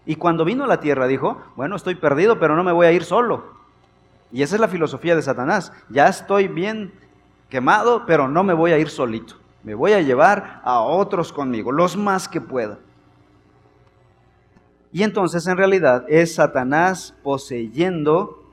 Y 0.08 0.16
cuando 0.16 0.44
vino 0.44 0.64
a 0.64 0.68
la 0.68 0.80
tierra 0.80 1.06
dijo, 1.06 1.40
bueno, 1.56 1.76
estoy 1.76 1.94
perdido, 1.94 2.40
pero 2.40 2.56
no 2.56 2.64
me 2.64 2.72
voy 2.72 2.88
a 2.88 2.92
ir 2.92 3.04
solo. 3.04 3.54
Y 4.32 4.42
esa 4.42 4.56
es 4.56 4.62
la 4.62 4.68
filosofía 4.68 5.16
de 5.16 5.22
Satanás. 5.22 5.72
Ya 5.90 6.08
estoy 6.08 6.48
bien 6.48 7.05
quemado, 7.50 8.06
pero 8.06 8.28
no 8.28 8.44
me 8.44 8.54
voy 8.54 8.72
a 8.72 8.78
ir 8.78 8.90
solito. 8.90 9.36
Me 9.64 9.74
voy 9.74 9.94
a 9.94 10.02
llevar 10.02 10.62
a 10.64 10.82
otros 10.82 11.34
conmigo, 11.34 11.72
los 11.72 11.98
más 11.98 12.28
que 12.28 12.42
pueda. 12.42 12.78
Y 14.92 15.04
entonces 15.04 15.46
en 15.48 15.58
realidad 15.58 16.06
es 16.08 16.36
Satanás 16.36 17.16
poseyendo 17.24 18.44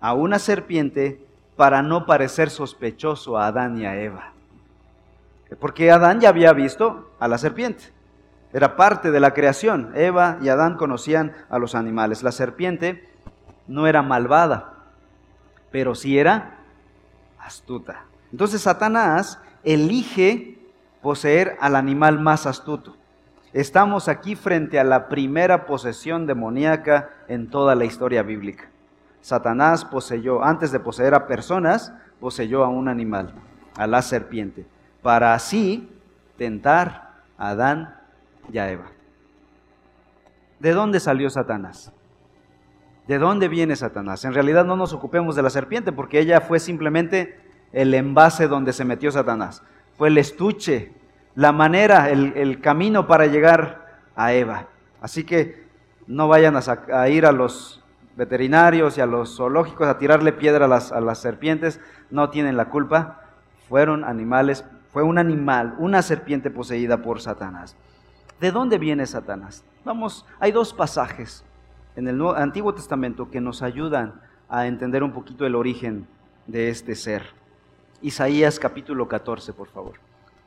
a 0.00 0.14
una 0.14 0.38
serpiente 0.38 1.20
para 1.56 1.82
no 1.82 2.06
parecer 2.06 2.48
sospechoso 2.50 3.36
a 3.36 3.48
Adán 3.48 3.78
y 3.78 3.86
a 3.86 4.00
Eva. 4.00 4.32
Porque 5.58 5.90
Adán 5.90 6.20
ya 6.20 6.28
había 6.28 6.52
visto 6.52 7.10
a 7.18 7.28
la 7.28 7.38
serpiente. 7.38 7.92
Era 8.52 8.76
parte 8.76 9.10
de 9.10 9.20
la 9.20 9.34
creación. 9.34 9.92
Eva 9.94 10.38
y 10.40 10.48
Adán 10.48 10.76
conocían 10.76 11.34
a 11.50 11.58
los 11.58 11.74
animales. 11.74 12.22
La 12.22 12.32
serpiente 12.32 13.08
no 13.66 13.86
era 13.86 14.02
malvada, 14.02 14.74
pero 15.70 15.94
sí 15.94 16.18
era 16.18 16.60
astuta. 17.38 18.04
Entonces 18.32 18.62
Satanás 18.62 19.40
elige 19.64 20.58
poseer 21.02 21.56
al 21.60 21.76
animal 21.76 22.18
más 22.20 22.46
astuto. 22.46 22.96
Estamos 23.52 24.08
aquí 24.08 24.34
frente 24.34 24.78
a 24.78 24.84
la 24.84 25.08
primera 25.08 25.66
posesión 25.66 26.26
demoníaca 26.26 27.10
en 27.28 27.48
toda 27.48 27.74
la 27.74 27.84
historia 27.84 28.22
bíblica. 28.22 28.68
Satanás 29.20 29.84
poseyó, 29.84 30.44
antes 30.44 30.72
de 30.72 30.80
poseer 30.80 31.14
a 31.14 31.26
personas, 31.26 31.92
poseyó 32.20 32.64
a 32.64 32.68
un 32.68 32.88
animal, 32.88 33.32
a 33.76 33.86
la 33.86 34.02
serpiente, 34.02 34.66
para 35.02 35.34
así 35.34 35.90
tentar 36.36 37.14
a 37.38 37.50
Adán 37.50 37.96
y 38.52 38.58
a 38.58 38.70
Eva. 38.70 38.86
¿De 40.58 40.72
dónde 40.72 41.00
salió 41.00 41.30
Satanás? 41.30 41.92
¿De 43.06 43.18
dónde 43.18 43.48
viene 43.48 43.76
Satanás? 43.76 44.24
En 44.24 44.34
realidad 44.34 44.64
no 44.64 44.76
nos 44.76 44.92
ocupemos 44.92 45.36
de 45.36 45.42
la 45.42 45.50
serpiente 45.50 45.92
porque 45.92 46.18
ella 46.18 46.40
fue 46.40 46.58
simplemente 46.58 47.45
el 47.72 47.94
envase 47.94 48.48
donde 48.48 48.72
se 48.72 48.84
metió 48.84 49.10
Satanás. 49.10 49.62
Fue 49.96 50.08
el 50.08 50.18
estuche, 50.18 50.92
la 51.34 51.52
manera, 51.52 52.10
el, 52.10 52.60
camino 52.60 53.06
para 53.06 53.26
llegar 53.26 54.00
a 54.14 54.32
Eva. 54.32 54.68
Así 55.00 55.24
que 55.24 55.66
no 56.06 56.28
vayan 56.28 56.56
a, 56.56 57.08
ir 57.08 57.26
a 57.26 57.32
los 57.32 57.82
veterinarios 58.16 58.96
y 58.96 59.00
a 59.00 59.06
los 59.06 59.36
zoológicos 59.36 59.86
a 59.86 59.98
tirarle 59.98 60.32
piedra 60.32 60.64
a 60.64 60.68
las, 60.68 60.92
a 60.92 61.00
las 61.00 61.18
serpientes. 61.18 61.80
No 62.10 62.30
tienen 62.30 62.56
la 62.56 62.70
culpa. 62.70 63.22
Fueron 63.68 64.04
animales, 64.04 64.64
fue 64.92 65.02
un 65.02 65.18
animal, 65.18 65.74
una 65.78 66.02
serpiente 66.02 66.50
poseída 66.50 67.02
por 67.02 67.20
Satanás. 67.20 67.76
¿De 68.40 68.52
dónde 68.52 68.78
viene 68.78 69.06
Satanás? 69.06 69.64
Vamos, 69.84 70.26
hay 70.38 70.52
dos 70.52 70.72
pasajes 70.72 71.44
en 71.96 72.06
el 72.06 72.20
Antiguo 72.36 72.74
Testamento 72.74 73.30
que 73.30 73.40
nos 73.40 73.62
ayudan 73.62 74.20
a 74.48 74.66
entender 74.66 75.02
un 75.02 75.12
poquito 75.12 75.46
el 75.46 75.54
origen 75.54 76.06
de 76.46 76.68
este 76.68 76.94
ser. 76.94 77.22
Isaías 78.02 78.58
capítulo 78.58 79.08
14, 79.08 79.52
por 79.52 79.68
favor. 79.68 79.94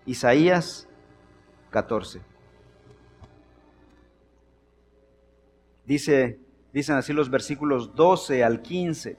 Isaías 0.05 0.87
14. 1.71 2.21
Dice, 5.85 6.39
dicen 6.71 6.95
así 6.95 7.13
los 7.13 7.29
versículos 7.29 7.95
12 7.95 8.43
al 8.43 8.61
15. 8.61 9.17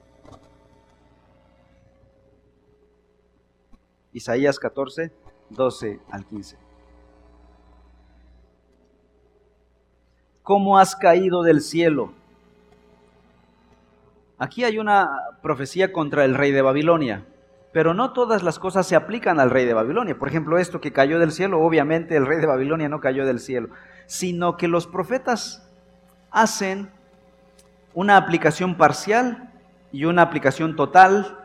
Isaías 4.13 4.59
14, 4.59 5.11
12 5.49 5.99
al 6.09 6.25
15. 6.25 6.57
¿Cómo 10.43 10.77
has 10.77 10.95
caído 10.95 11.43
del 11.43 11.61
cielo? 11.61 12.13
Aquí 14.37 14.63
hay 14.63 14.79
una 14.79 15.37
profecía 15.41 15.93
contra 15.93 16.25
el 16.25 16.35
rey 16.35 16.51
de 16.51 16.61
Babilonia, 16.61 17.25
pero 17.71 17.93
no 17.93 18.13
todas 18.13 18.43
las 18.43 18.59
cosas 18.59 18.87
se 18.87 18.95
aplican 18.95 19.39
al 19.39 19.49
rey 19.49 19.65
de 19.65 19.73
Babilonia. 19.73 20.17
Por 20.17 20.27
ejemplo, 20.27 20.57
esto 20.57 20.81
que 20.81 20.91
cayó 20.91 21.19
del 21.19 21.31
cielo, 21.31 21.61
obviamente 21.61 22.15
el 22.15 22.25
rey 22.25 22.39
de 22.39 22.47
Babilonia 22.47 22.89
no 22.89 22.99
cayó 22.99 23.25
del 23.25 23.39
cielo, 23.39 23.69
sino 24.05 24.57
que 24.57 24.67
los 24.67 24.87
profetas 24.87 25.67
hacen 26.31 26.89
una 27.93 28.17
aplicación 28.17 28.75
parcial 28.75 29.51
y 29.91 30.05
una 30.05 30.21
aplicación 30.21 30.75
total 30.75 31.37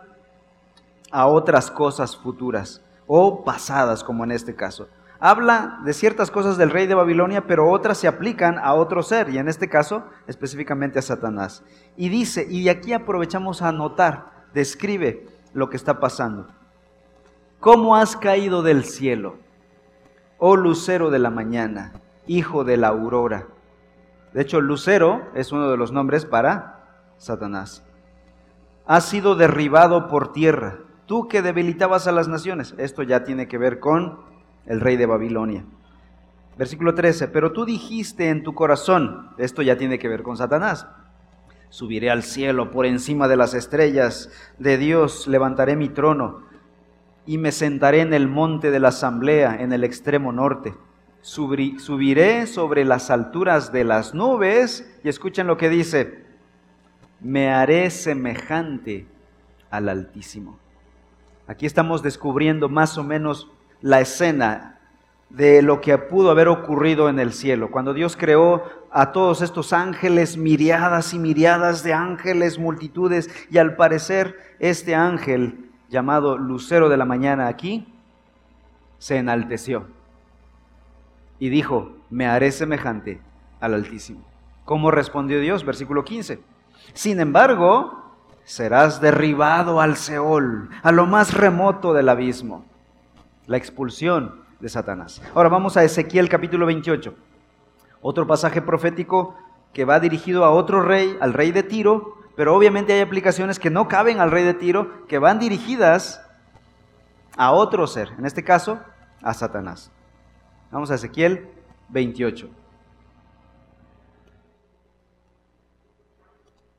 a 1.11 1.27
otras 1.27 1.71
cosas 1.71 2.17
futuras 2.17 2.83
o 3.07 3.45
pasadas, 3.45 4.03
como 4.03 4.25
en 4.25 4.33
este 4.33 4.55
caso 4.55 4.89
habla 5.19 5.81
de 5.85 5.93
ciertas 5.93 6.31
cosas 6.31 6.57
del 6.57 6.71
rey 6.71 6.87
de 6.87 6.95
Babilonia, 6.95 7.47
pero 7.47 7.71
otras 7.71 7.99
se 7.99 8.09
aplican 8.09 8.59
a 8.59 8.75
otro 8.75 9.03
ser, 9.03 9.31
y 9.31 9.39
en 9.39 9.49
este 9.49 9.69
caso 9.69 10.05
específicamente 10.27 10.99
a 10.99 11.03
Satanás. 11.03 11.63
Y 11.97 12.09
dice, 12.09 12.47
y 12.49 12.65
de 12.65 12.71
aquí 12.71 12.93
aprovechamos 12.93 13.63
a 13.63 13.69
anotar, 13.69 14.47
describe 14.53 15.27
lo 15.57 15.71
que 15.71 15.77
está 15.77 15.99
pasando. 15.99 16.47
¿Cómo 17.61 17.97
has 17.97 18.17
caído 18.17 18.63
del 18.63 18.85
cielo, 18.85 19.39
oh 20.39 20.55
lucero 20.55 21.11
de 21.11 21.19
la 21.19 21.31
mañana, 21.31 21.95
hijo 22.27 22.63
de 22.63 22.77
la 22.77 22.89
aurora? 22.89 23.47
De 24.35 24.43
hecho, 24.43 24.61
lucero 24.61 25.31
es 25.35 25.53
uno 25.53 25.71
de 25.71 25.79
los 25.79 25.93
nombres 25.93 26.27
para 26.27 26.85
Satanás. 27.17 27.83
Has 28.87 29.09
sido 29.09 29.35
derribado 29.35 30.09
por 30.09 30.33
tierra, 30.33 30.81
tú 31.07 31.27
que 31.27 31.41
debilitabas 31.41 32.07
a 32.07 32.13
las 32.13 32.29
naciones. 32.29 32.75
Esto 32.77 33.03
ya 33.03 33.25
tiene 33.25 33.49
que 33.49 33.57
ver 33.57 33.81
con 33.81 34.21
el 34.67 34.81
rey 34.81 34.99
de 34.99 35.07
Babilonia. 35.07 35.65
Versículo 36.59 36.95
13, 36.95 37.29
pero 37.29 37.53
tú 37.53 37.65
dijiste 37.65 38.29
en 38.29 38.43
tu 38.43 38.55
corazón, 38.55 39.31
esto 39.39 39.63
ya 39.63 39.79
tiene 39.79 39.99
que 39.99 40.09
ver 40.09 40.23
con 40.23 40.37
Satanás, 40.37 40.87
subiré 41.69 42.11
al 42.11 42.23
cielo 42.23 42.71
por 42.71 42.87
encima 42.87 43.29
de 43.29 43.37
las 43.37 43.55
estrellas 43.55 44.31
de 44.59 44.79
Dios, 44.79 45.27
levantaré 45.27 45.77
mi 45.77 45.89
trono 45.89 46.43
y 47.27 47.39
me 47.39 47.53
sentaré 47.53 48.01
en 48.01 48.15
el 48.15 48.29
monte 48.29 48.71
de 48.71 48.81
la 48.81 48.89
asamblea 48.89 49.57
en 49.61 49.73
el 49.73 49.85
extremo 49.85 50.33
norte. 50.33 50.75
Subiré 51.21 52.47
sobre 52.47 52.85
las 52.85 53.11
alturas 53.11 53.73
de 53.73 53.85
las 53.85 54.15
nubes 54.15 54.89
y 55.03 55.09
escuchen 55.09 55.49
lo 55.49 55.57
que 55.57 55.69
dice, 55.69 56.25
me 57.21 57.51
haré 57.51 57.91
semejante 57.91 59.07
al 59.71 59.89
Altísimo. 59.89 60.59
Aquí 61.49 61.67
estamos 61.67 62.03
descubriendo 62.03 62.69
más 62.69 62.97
o 62.97 63.05
menos 63.05 63.51
la 63.81 64.01
escena 64.01 64.76
de 65.29 65.63
lo 65.63 65.81
que 65.81 65.97
pudo 65.99 66.31
haber 66.31 66.49
ocurrido 66.49 67.09
en 67.09 67.19
el 67.19 67.33
cielo. 67.33 67.71
Cuando 67.71 67.93
Dios 67.95 68.17
creó 68.17 68.63
a 68.91 69.13
todos 69.13 69.43
estos 69.43 69.73
ángeles, 69.73 70.37
miriadas 70.37 71.13
y 71.13 71.19
miriadas 71.19 71.83
de 71.83 71.93
ángeles, 71.93 72.59
multitudes, 72.59 73.29
y 73.51 73.59
al 73.59 73.77
parecer 73.77 74.37
este 74.59 74.95
ángel 74.95 75.71
llamado 75.89 76.39
Lucero 76.39 76.89
de 76.89 76.97
la 76.97 77.05
Mañana 77.05 77.49
aquí, 77.49 77.93
se 78.99 79.19
enalteció 79.19 79.87
y 81.39 81.51
dijo, 81.51 81.93
me 82.09 82.27
haré 82.27 82.51
semejante 82.51 83.21
al 83.61 83.75
Altísimo. 83.75 84.25
¿Cómo 84.65 84.91
respondió 84.91 85.39
Dios? 85.41 85.65
Versículo 85.65 86.05
15. 86.05 86.41
Sin 86.95 87.21
embargo, 87.21 88.15
serás 88.45 89.01
derribado 89.01 89.81
al 89.81 89.97
Seol, 89.97 90.71
a 90.83 90.93
lo 90.93 91.07
más 91.07 91.35
remoto 91.35 91.93
del 91.93 92.09
abismo 92.09 92.65
la 93.47 93.57
expulsión 93.57 94.46
de 94.61 94.69
Satanás. 94.69 95.23
Ahora 95.35 95.49
vamos 95.49 95.77
a 95.77 95.85
Ezequiel 95.85 96.29
capítulo 96.29 96.67
28, 96.67 97.15
otro 98.01 98.27
pasaje 98.27 98.63
profético 98.63 99.37
que 99.73 99.85
va 99.85 100.01
dirigido 100.01 100.45
a 100.45 100.51
otro 100.51 100.83
rey, 100.83 101.17
al 101.21 101.35
rey 101.35 101.53
de 101.53 101.63
Tiro, 101.63 102.17
pero 102.37 102.55
obviamente 102.55 102.93
hay 102.93 103.01
aplicaciones 103.01 103.59
que 103.59 103.71
no 103.71 103.89
caben 103.89 104.21
al 104.21 104.31
rey 104.31 104.45
de 104.45 104.55
Tiro, 104.55 105.07
que 105.07 105.19
van 105.19 105.39
dirigidas 105.39 106.23
a 107.37 107.53
otro 107.53 107.87
ser, 107.87 108.11
en 108.19 108.25
este 108.25 108.43
caso 108.43 108.81
a 109.23 109.35
Satanás. 109.35 109.91
Vamos 110.71 110.91
a 110.91 110.95
Ezequiel 110.95 111.49
28. 111.91 112.49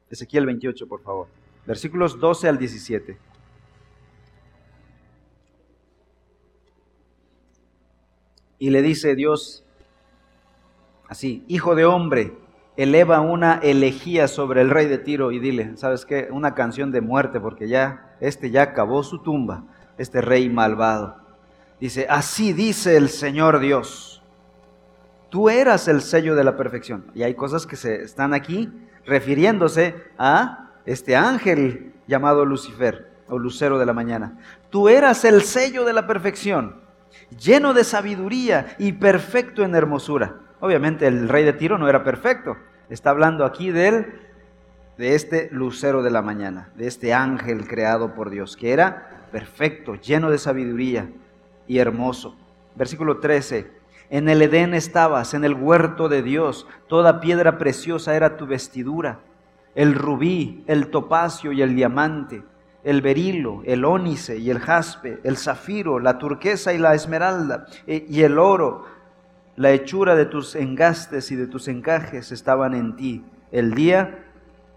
Ezequiel 0.09 0.45
28, 0.45 0.87
por 0.87 1.01
favor. 1.01 1.27
Versículos 1.65 2.19
12 2.19 2.47
al 2.47 2.57
17. 2.57 3.17
Y 8.59 8.69
le 8.69 8.81
dice 8.81 9.15
Dios 9.15 9.63
así, 11.07 11.43
hijo 11.47 11.75
de 11.75 11.85
hombre, 11.85 12.33
eleva 12.75 13.21
una 13.21 13.55
elegía 13.55 14.27
sobre 14.27 14.61
el 14.61 14.69
rey 14.69 14.87
de 14.87 14.97
Tiro 14.97 15.31
y 15.31 15.39
dile, 15.39 15.75
¿sabes 15.77 16.05
qué? 16.05 16.29
Una 16.31 16.53
canción 16.53 16.91
de 16.91 17.01
muerte 17.01 17.39
porque 17.39 17.67
ya, 17.67 18.15
este 18.19 18.51
ya 18.51 18.61
acabó 18.63 19.03
su 19.03 19.19
tumba, 19.19 19.63
este 19.97 20.21
rey 20.21 20.49
malvado. 20.49 21.17
Dice, 21.79 22.07
así 22.09 22.53
dice 22.53 22.97
el 22.97 23.09
Señor 23.09 23.59
Dios, 23.59 24.23
tú 25.29 25.49
eras 25.49 25.87
el 25.87 26.01
sello 26.01 26.35
de 26.35 26.43
la 26.43 26.55
perfección. 26.55 27.05
Y 27.13 27.23
hay 27.23 27.33
cosas 27.35 27.65
que 27.65 27.75
se 27.75 28.03
están 28.03 28.33
aquí 28.33 28.71
refiriéndose 29.05 29.95
a 30.17 30.71
este 30.85 31.15
ángel 31.15 31.93
llamado 32.07 32.45
Lucifer 32.45 33.11
o 33.27 33.37
lucero 33.37 33.77
de 33.79 33.85
la 33.85 33.93
mañana. 33.93 34.37
Tú 34.69 34.87
eras 34.87 35.25
el 35.25 35.41
sello 35.41 35.83
de 35.83 35.93
la 35.93 36.07
perfección 36.07 36.86
lleno 37.29 37.73
de 37.73 37.83
sabiduría 37.83 38.75
y 38.77 38.93
perfecto 38.93 39.63
en 39.63 39.75
hermosura. 39.75 40.35
Obviamente 40.59 41.07
el 41.07 41.29
rey 41.29 41.43
de 41.43 41.53
Tiro 41.53 41.77
no 41.77 41.89
era 41.89 42.03
perfecto. 42.03 42.57
Está 42.89 43.09
hablando 43.09 43.45
aquí 43.45 43.71
de 43.71 43.87
él, 43.87 44.21
de 44.97 45.15
este 45.15 45.49
lucero 45.51 46.01
de 46.01 46.11
la 46.11 46.21
mañana, 46.21 46.69
de 46.75 46.87
este 46.87 47.13
ángel 47.13 47.67
creado 47.67 48.15
por 48.15 48.29
Dios, 48.29 48.55
que 48.55 48.71
era 48.71 49.27
perfecto, 49.31 49.95
lleno 49.95 50.31
de 50.31 50.37
sabiduría 50.37 51.09
y 51.67 51.77
hermoso. 51.77 52.35
Versículo 52.75 53.19
13. 53.19 53.69
En 54.09 54.29
el 54.29 54.41
Edén 54.41 54.73
estabas, 54.73 55.33
en 55.33 55.43
el 55.43 55.53
huerto 55.53 56.07
de 56.07 56.23
Dios, 56.23 56.65
toda 56.87 57.19
piedra 57.19 57.57
preciosa 57.57 58.15
era 58.15 58.37
tu 58.37 58.47
vestidura, 58.47 59.19
el 59.75 59.93
rubí, 59.93 60.63
el 60.67 60.87
topacio 60.87 61.51
y 61.51 61.61
el 61.61 61.75
diamante 61.75 62.41
el 62.87 63.01
berilo, 63.01 63.63
el 63.65 63.83
ónice 63.83 64.37
y 64.37 64.49
el 64.49 64.59
jaspe, 64.59 65.19
el 65.25 65.35
zafiro, 65.35 65.99
la 65.99 66.17
turquesa 66.17 66.71
y 66.71 66.77
la 66.77 66.93
esmeralda, 66.93 67.65
e, 67.85 68.05
y 68.07 68.21
el 68.21 68.39
oro, 68.39 68.85
la 69.57 69.71
hechura 69.71 70.15
de 70.15 70.25
tus 70.25 70.55
engastes 70.55 71.29
y 71.29 71.35
de 71.35 71.47
tus 71.47 71.67
encajes 71.67 72.31
estaban 72.31 72.73
en 72.73 72.95
ti 72.95 73.25
el 73.51 73.73
día 73.73 74.23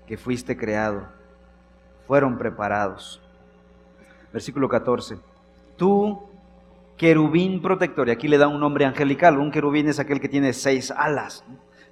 que 0.08 0.16
fuiste 0.16 0.56
creado. 0.56 1.06
Fueron 2.08 2.36
preparados. 2.36 3.22
Versículo 4.32 4.68
14. 4.68 5.18
Tú 5.76 6.20
querubín 6.96 7.62
protector, 7.62 8.08
y 8.08 8.10
aquí 8.10 8.26
le 8.26 8.38
da 8.38 8.48
un 8.48 8.58
nombre 8.58 8.86
angelical, 8.86 9.38
un 9.38 9.52
querubín 9.52 9.86
es 9.86 10.00
aquel 10.00 10.20
que 10.20 10.28
tiene 10.28 10.52
seis 10.52 10.90
alas, 10.90 11.44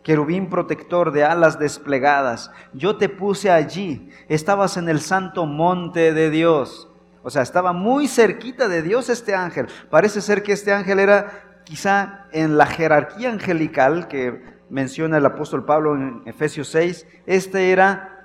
querubín 0.08 0.48
protector 0.48 1.12
de 1.12 1.22
alas 1.22 1.58
desplegadas, 1.58 2.50
yo 2.72 2.96
te 2.96 3.10
puse 3.10 3.50
allí, 3.50 4.08
estabas 4.30 4.78
en 4.78 4.88
el 4.88 5.00
santo 5.00 5.44
monte 5.44 6.14
de 6.14 6.30
Dios, 6.30 6.88
o 7.22 7.28
sea, 7.28 7.42
estaba 7.42 7.74
muy 7.74 8.08
cerquita 8.08 8.68
de 8.68 8.80
Dios 8.80 9.10
este 9.10 9.34
ángel, 9.34 9.66
parece 9.90 10.22
ser 10.22 10.42
que 10.42 10.52
este 10.54 10.72
ángel 10.72 10.98
era 10.98 11.60
quizá 11.64 12.24
en 12.32 12.56
la 12.56 12.64
jerarquía 12.64 13.30
angelical 13.30 14.08
que 14.08 14.42
menciona 14.70 15.18
el 15.18 15.26
apóstol 15.26 15.66
Pablo 15.66 15.94
en 15.94 16.22
Efesios 16.24 16.68
6, 16.68 17.06
este 17.26 17.70
era 17.70 18.24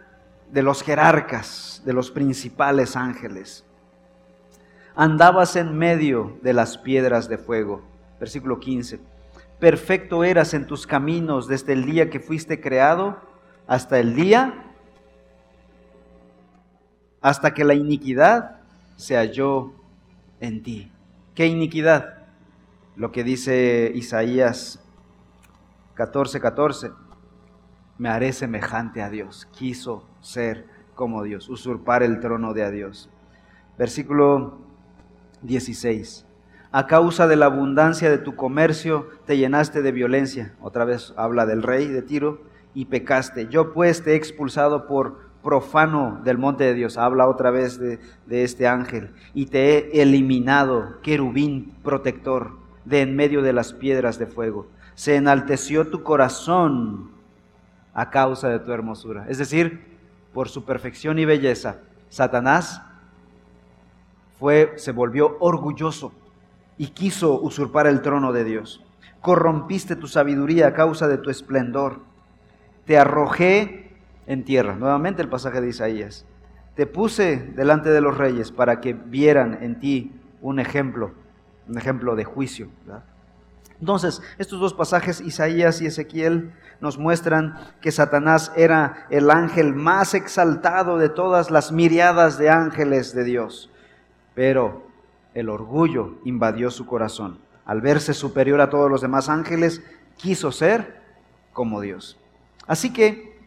de 0.54 0.64
los 0.64 0.84
jerarcas, 0.84 1.82
de 1.84 1.92
los 1.92 2.12
principales 2.12 2.96
ángeles. 2.96 3.66
Andabas 4.96 5.58
en 5.58 5.78
medio 5.78 6.38
de 6.44 6.54
las 6.54 6.78
piedras 6.78 7.28
de 7.28 7.38
fuego. 7.38 7.82
Versículo 8.22 8.62
15. 8.62 9.02
Perfecto 9.60 10.24
eras 10.24 10.54
en 10.54 10.68
tus 10.68 10.86
caminos 10.86 11.48
desde 11.48 11.74
el 11.74 11.86
día 11.86 12.10
que 12.10 12.20
fuiste 12.20 12.60
creado 12.60 13.18
hasta 13.68 14.00
el 14.00 14.16
día, 14.16 14.74
hasta 17.22 17.54
que 17.54 17.64
la 17.64 17.74
iniquidad 17.74 18.60
se 18.98 19.16
halló 19.16 19.74
en 20.40 20.64
ti. 20.64 20.92
¿Qué 21.36 21.48
iniquidad? 21.48 22.26
Lo 22.96 23.12
que 23.12 23.24
dice 23.24 23.92
Isaías 23.96 24.84
14, 25.96 26.40
14. 26.40 26.92
Me 27.98 28.10
haré 28.10 28.34
semejante 28.34 29.02
a 29.02 29.10
Dios. 29.10 29.48
Quiso 29.52 30.08
ser 30.22 30.68
como 30.96 31.24
Dios, 31.24 31.50
usurpar 31.50 32.04
el 32.04 32.20
trono 32.20 32.54
de 32.54 32.70
Dios. 32.72 33.10
Versículo 33.78 34.60
16. 35.42 36.26
A 36.76 36.88
causa 36.88 37.28
de 37.28 37.36
la 37.36 37.46
abundancia 37.46 38.10
de 38.10 38.18
tu 38.18 38.36
comercio 38.36 39.08
te 39.28 39.38
llenaste 39.38 39.84
de 39.84 39.92
violencia. 39.92 40.56
Otra 40.60 40.86
vez 40.86 41.14
habla 41.18 41.46
del 41.46 41.62
rey 41.62 41.86
de 41.88 42.02
Tiro 42.02 42.42
y 42.74 42.86
pecaste. 42.86 43.48
Yo 43.48 43.74
pues 43.74 44.04
te 44.04 44.14
he 44.14 44.16
expulsado 44.16 44.88
por 44.88 45.20
profano 45.44 46.20
del 46.24 46.40
monte 46.40 46.64
de 46.64 46.74
Dios. 46.74 46.98
Habla 46.98 47.28
otra 47.28 47.52
vez 47.52 47.78
de, 47.78 48.00
de 48.26 48.44
este 48.44 48.68
ángel. 48.68 49.12
Y 49.36 49.46
te 49.46 49.78
he 49.78 50.02
eliminado, 50.02 51.00
querubín 51.04 51.76
protector, 51.84 52.54
de 52.86 53.02
en 53.02 53.16
medio 53.16 53.44
de 53.44 53.54
las 53.54 53.72
piedras 53.72 54.18
de 54.18 54.26
fuego. 54.26 54.66
Se 54.96 55.16
enalteció 55.16 55.92
tu 55.92 56.02
corazón 56.02 57.12
a 57.94 58.10
causa 58.10 58.50
de 58.50 58.58
tu 58.58 58.72
hermosura. 58.72 59.28
Es 59.30 59.38
decir, 59.38 60.00
por 60.34 60.50
su 60.50 60.66
perfección 60.66 61.20
y 61.20 61.26
belleza, 61.26 61.82
Satanás 62.10 62.82
se 64.76 64.92
volvió 64.92 65.38
orgulloso 65.40 66.12
y 66.78 66.88
quiso 66.88 67.40
usurpar 67.40 67.88
el 67.88 68.02
trono 68.02 68.34
de 68.34 68.44
Dios. 68.44 68.84
Corrompiste 69.22 69.96
tu 69.96 70.08
sabiduría 70.08 70.68
a 70.68 70.74
causa 70.74 71.08
de 71.08 71.18
tu 71.18 71.30
esplendor. 71.30 72.00
Te 72.86 72.98
arrojé 72.98 73.96
en 74.28 74.44
tierra. 74.44 74.76
Nuevamente 74.76 75.22
el 75.22 75.30
pasaje 75.30 75.62
de 75.62 75.70
Isaías. 75.70 76.26
Te 76.76 76.88
puse 76.88 77.38
delante 77.56 77.90
de 77.90 78.02
los 78.02 78.18
reyes 78.18 78.52
para 78.52 78.82
que 78.82 78.94
vieran 78.94 79.60
en 79.62 79.80
ti 79.80 80.12
un 80.42 80.60
ejemplo, 80.60 81.12
un 81.68 81.78
ejemplo 81.78 82.16
de 82.16 82.26
juicio. 82.26 82.70
Entonces, 83.80 84.22
estos 84.38 84.60
dos 84.60 84.74
pasajes, 84.74 85.22
Isaías 85.22 85.82
y 85.82 85.86
Ezequiel, 85.86 86.54
nos 86.82 86.98
muestran 86.98 87.58
que 87.82 87.92
Satanás 87.92 88.52
era 88.56 89.08
el 89.10 89.30
ángel 89.30 89.74
más 89.74 90.14
exaltado 90.14 90.98
de 90.98 91.10
todas 91.10 91.52
las 91.52 91.72
miriadas 91.72 92.38
de 92.38 92.50
ángeles 92.50 93.14
de 93.14 93.24
Dios. 93.24 93.70
Pero 94.36 94.88
el 95.34 95.50
orgullo 95.50 96.16
invadió 96.24 96.72
su 96.72 96.86
corazón. 96.86 97.40
Al 97.66 97.82
verse 97.82 98.14
superior 98.14 98.62
a 98.62 98.70
todos 98.70 98.90
los 98.90 99.02
demás 99.02 99.30
ángeles, 99.30 99.84
quiso 100.18 100.52
ser 100.52 101.02
como 101.54 101.82
Dios. 101.82 102.18
Así 102.68 102.92
que, 102.92 103.38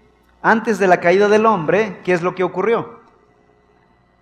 antes 0.42 0.78
de 0.78 0.86
la 0.86 1.00
caída 1.00 1.28
del 1.28 1.46
hombre, 1.46 2.00
¿qué 2.04 2.12
es 2.12 2.22
lo 2.22 2.34
que 2.34 2.44
ocurrió? 2.44 3.00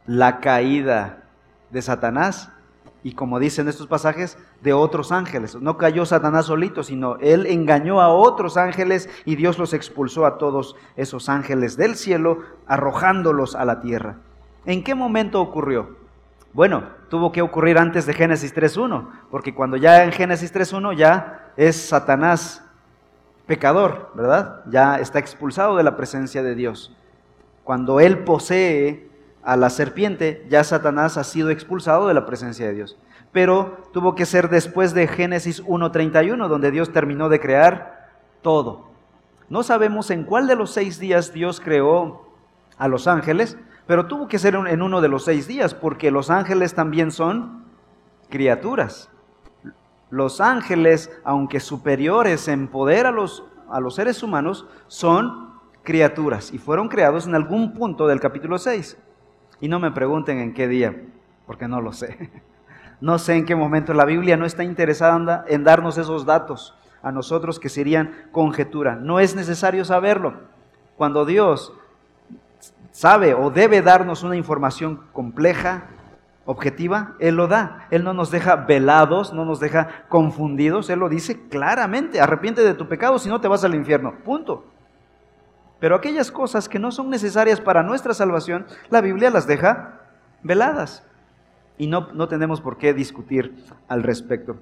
La 0.07 0.41
caída 0.41 1.25
de 1.71 1.83
Satanás 1.83 2.51
y 3.05 3.13
como 3.13 3.39
dicen 3.39 3.69
estos 3.69 3.87
pasajes, 3.87 4.39
de 4.63 4.73
otros 4.73 5.13
ángeles. 5.13 5.55
No 5.57 5.77
cayó 5.77 6.07
Satanás 6.07 6.47
solito, 6.47 6.83
sino 6.83 7.17
él 7.17 7.47
engañó 7.47 8.01
a 8.01 8.09
otros 8.09 8.57
ángeles 8.57 9.11
y 9.27 9.37
Dios 9.37 9.59
los 9.59 9.75
expulsó 9.75 10.25
a 10.25 10.39
todos 10.39 10.75
esos 10.97 11.29
ángeles 11.29 11.77
del 11.77 11.97
cielo, 11.97 12.39
arrojándolos 12.67 13.57
a 13.57 13.67
la 13.67 13.83
tierra. 13.83 14.17
¿En 14.65 14.83
qué 14.83 14.95
momento 14.95 15.43
ocurrió? 15.43 15.99
Bueno, 16.55 16.85
tuvo 17.11 17.33
que 17.33 17.43
ocurrir 17.43 17.79
antes 17.79 18.07
de 18.07 18.15
Génesis 18.15 18.55
3.1, 18.55 19.09
porque 19.29 19.53
cuando 19.53 19.77
ya 19.77 20.05
en 20.05 20.13
Génesis 20.13 20.55
3.1 20.55 20.97
ya 20.97 21.53
es 21.57 21.75
Satanás 21.75 22.65
pecador, 23.45 24.13
¿verdad? 24.15 24.63
Ya 24.71 25.01
está 25.01 25.19
expulsado 25.19 25.77
de 25.77 25.83
la 25.83 25.97
presencia 25.97 26.45
de 26.45 26.55
Dios. 26.55 26.97
Cuando 27.65 27.99
él 27.99 28.21
posee 28.21 29.11
a 29.43 29.57
la 29.57 29.69
serpiente, 29.69 30.47
ya 30.49 30.63
Satanás 30.63 31.17
ha 31.17 31.25
sido 31.25 31.51
expulsado 31.51 32.07
de 32.07 32.15
la 32.15 32.25
presencia 32.25 32.69
de 32.69 32.75
Dios. 32.75 32.97
Pero 33.33 33.89
tuvo 33.93 34.15
que 34.15 34.25
ser 34.25 34.49
después 34.49 34.95
de 34.95 35.09
Génesis 35.09 35.61
1.31, 35.65 36.47
donde 36.47 36.71
Dios 36.71 36.93
terminó 36.93 37.29
de 37.29 37.41
crear 37.41 38.11
todo. 38.43 38.93
No 39.49 39.65
sabemos 39.65 40.09
en 40.13 40.23
cuál 40.23 40.47
de 40.47 40.55
los 40.55 40.71
seis 40.71 41.01
días 41.01 41.33
Dios 41.33 41.61
creó 41.61 42.29
a 42.79 42.87
los 42.87 43.09
ángeles, 43.09 43.59
pero 43.87 44.07
tuvo 44.07 44.29
que 44.29 44.39
ser 44.39 44.55
en 44.55 44.83
uno 44.83 45.01
de 45.01 45.09
los 45.09 45.25
seis 45.25 45.47
días, 45.47 45.75
porque 45.75 46.11
los 46.11 46.31
ángeles 46.31 46.75
también 46.75 47.11
son 47.11 47.65
criaturas. 48.31 49.11
Los 50.11 50.41
ángeles, 50.41 51.11
aunque 51.25 51.61
superiores 51.61 52.49
en 52.49 52.69
poder 52.69 53.07
a 53.07 53.11
los, 53.11 53.45
a 53.69 53.81
los 53.81 53.95
seres 53.97 54.23
humanos, 54.23 54.67
son 54.87 55.55
criaturas 55.83 56.53
y 56.53 56.59
fueron 56.59 56.89
creados 56.89 57.27
en 57.27 57.35
algún 57.35 57.75
punto 57.75 58.07
del 58.07 58.21
capítulo 58.21 58.59
6. 58.59 58.97
Y 59.61 59.69
no 59.69 59.79
me 59.81 59.91
pregunten 59.91 60.39
en 60.39 60.55
qué 60.55 60.67
día, 60.67 61.03
porque 61.47 61.69
no 61.69 61.81
lo 61.81 61.93
sé. 61.93 62.31
No 63.01 63.19
sé 63.19 63.35
en 63.35 63.45
qué 63.45 63.55
momento 63.55 63.93
la 63.93 64.07
Biblia 64.07 64.37
no 64.39 64.47
está 64.47 64.65
interesada 64.65 65.45
en 65.49 65.65
darnos 65.65 65.99
esos 65.99 66.25
datos 66.25 66.75
a 67.03 67.13
nosotros 67.13 67.61
que 67.61 67.69
serían 67.69 68.29
conjetura. 68.33 68.97
No 68.97 69.21
es 69.21 69.35
necesario 69.35 69.85
saberlo. 69.85 70.35
Cuando 70.97 71.27
Dios 71.27 71.75
sabe 72.95 73.35
o 73.35 73.51
debe 73.51 73.83
darnos 73.83 74.23
una 74.23 74.37
información 74.37 75.01
compleja, 75.13 75.89
objetiva, 76.47 77.17
Él 77.19 77.35
lo 77.35 77.49
da. 77.49 77.89
Él 77.91 78.05
no 78.05 78.15
nos 78.15 78.31
deja 78.31 78.55
velados, 78.55 79.33
no 79.33 79.45
nos 79.45 79.59
deja 79.59 80.05
confundidos. 80.09 80.89
Él 80.91 81.01
lo 81.01 81.09
dice 81.09 81.49
claramente, 81.49 82.21
arrepiente 82.21 82.63
de 82.63 82.75
tu 82.75 82.87
pecado 82.87 83.19
si 83.19 83.29
no 83.29 83.41
te 83.41 83.49
vas 83.49 83.65
al 83.65 83.75
infierno. 83.75 84.15
Punto. 84.25 84.65
Pero 85.81 85.97
aquellas 85.97 86.31
cosas 86.31 86.69
que 86.69 86.79
no 86.79 86.93
son 86.93 87.11
necesarias 87.11 87.61
para 87.61 87.83
nuestra 87.83 88.15
salvación, 88.15 88.65
la 88.91 89.01
Biblia 89.01 89.31
las 89.31 89.49
deja 89.49 90.01
veladas. 90.45 91.05
Y 91.77 91.89
no, 91.89 92.13
no 92.13 92.29
tenemos 92.29 92.61
por 92.61 92.79
qué 92.79 92.95
discutir 92.95 93.65
al 93.89 94.05
respecto. 94.05 94.57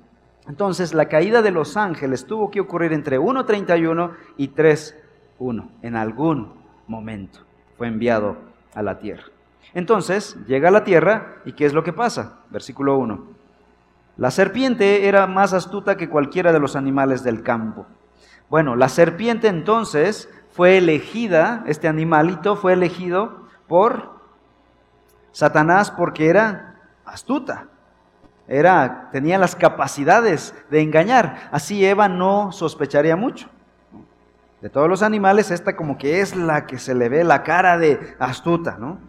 Entonces, 0.48 0.94
la 0.94 1.04
caída 1.04 1.42
de 1.42 1.50
los 1.50 1.76
ángeles 1.76 2.24
tuvo 2.24 2.50
que 2.50 2.60
ocurrir 2.60 2.94
entre 2.94 3.20
1.31 3.20 4.12
y 4.38 4.48
3.1 4.48 5.68
en 5.82 5.96
algún 5.96 6.54
momento 6.86 7.51
enviado 7.88 8.36
a 8.74 8.82
la 8.82 8.98
tierra. 8.98 9.24
Entonces 9.74 10.36
llega 10.46 10.68
a 10.68 10.72
la 10.72 10.84
tierra 10.84 11.36
y 11.44 11.52
¿qué 11.52 11.64
es 11.64 11.72
lo 11.72 11.82
que 11.82 11.92
pasa? 11.92 12.40
Versículo 12.50 12.96
1. 12.98 13.26
La 14.16 14.30
serpiente 14.30 15.08
era 15.08 15.26
más 15.26 15.52
astuta 15.52 15.96
que 15.96 16.08
cualquiera 16.08 16.52
de 16.52 16.60
los 16.60 16.76
animales 16.76 17.24
del 17.24 17.42
campo. 17.42 17.86
Bueno, 18.50 18.76
la 18.76 18.90
serpiente 18.90 19.48
entonces 19.48 20.28
fue 20.50 20.76
elegida, 20.76 21.64
este 21.66 21.88
animalito 21.88 22.56
fue 22.56 22.74
elegido 22.74 23.46
por 23.66 24.20
Satanás 25.32 25.90
porque 25.90 26.28
era 26.28 26.76
astuta. 27.06 27.68
Era, 28.46 29.08
tenía 29.12 29.38
las 29.38 29.56
capacidades 29.56 30.54
de 30.70 30.82
engañar. 30.82 31.48
Así 31.50 31.86
Eva 31.86 32.08
no 32.08 32.52
sospecharía 32.52 33.16
mucho. 33.16 33.48
De 34.62 34.70
todos 34.70 34.88
los 34.88 35.02
animales, 35.02 35.50
esta 35.50 35.74
como 35.74 35.98
que 35.98 36.20
es 36.20 36.36
la 36.36 36.66
que 36.66 36.78
se 36.78 36.94
le 36.94 37.08
ve 37.08 37.24
la 37.24 37.42
cara 37.42 37.78
de 37.78 38.14
astuta, 38.20 38.76
¿no? 38.78 39.00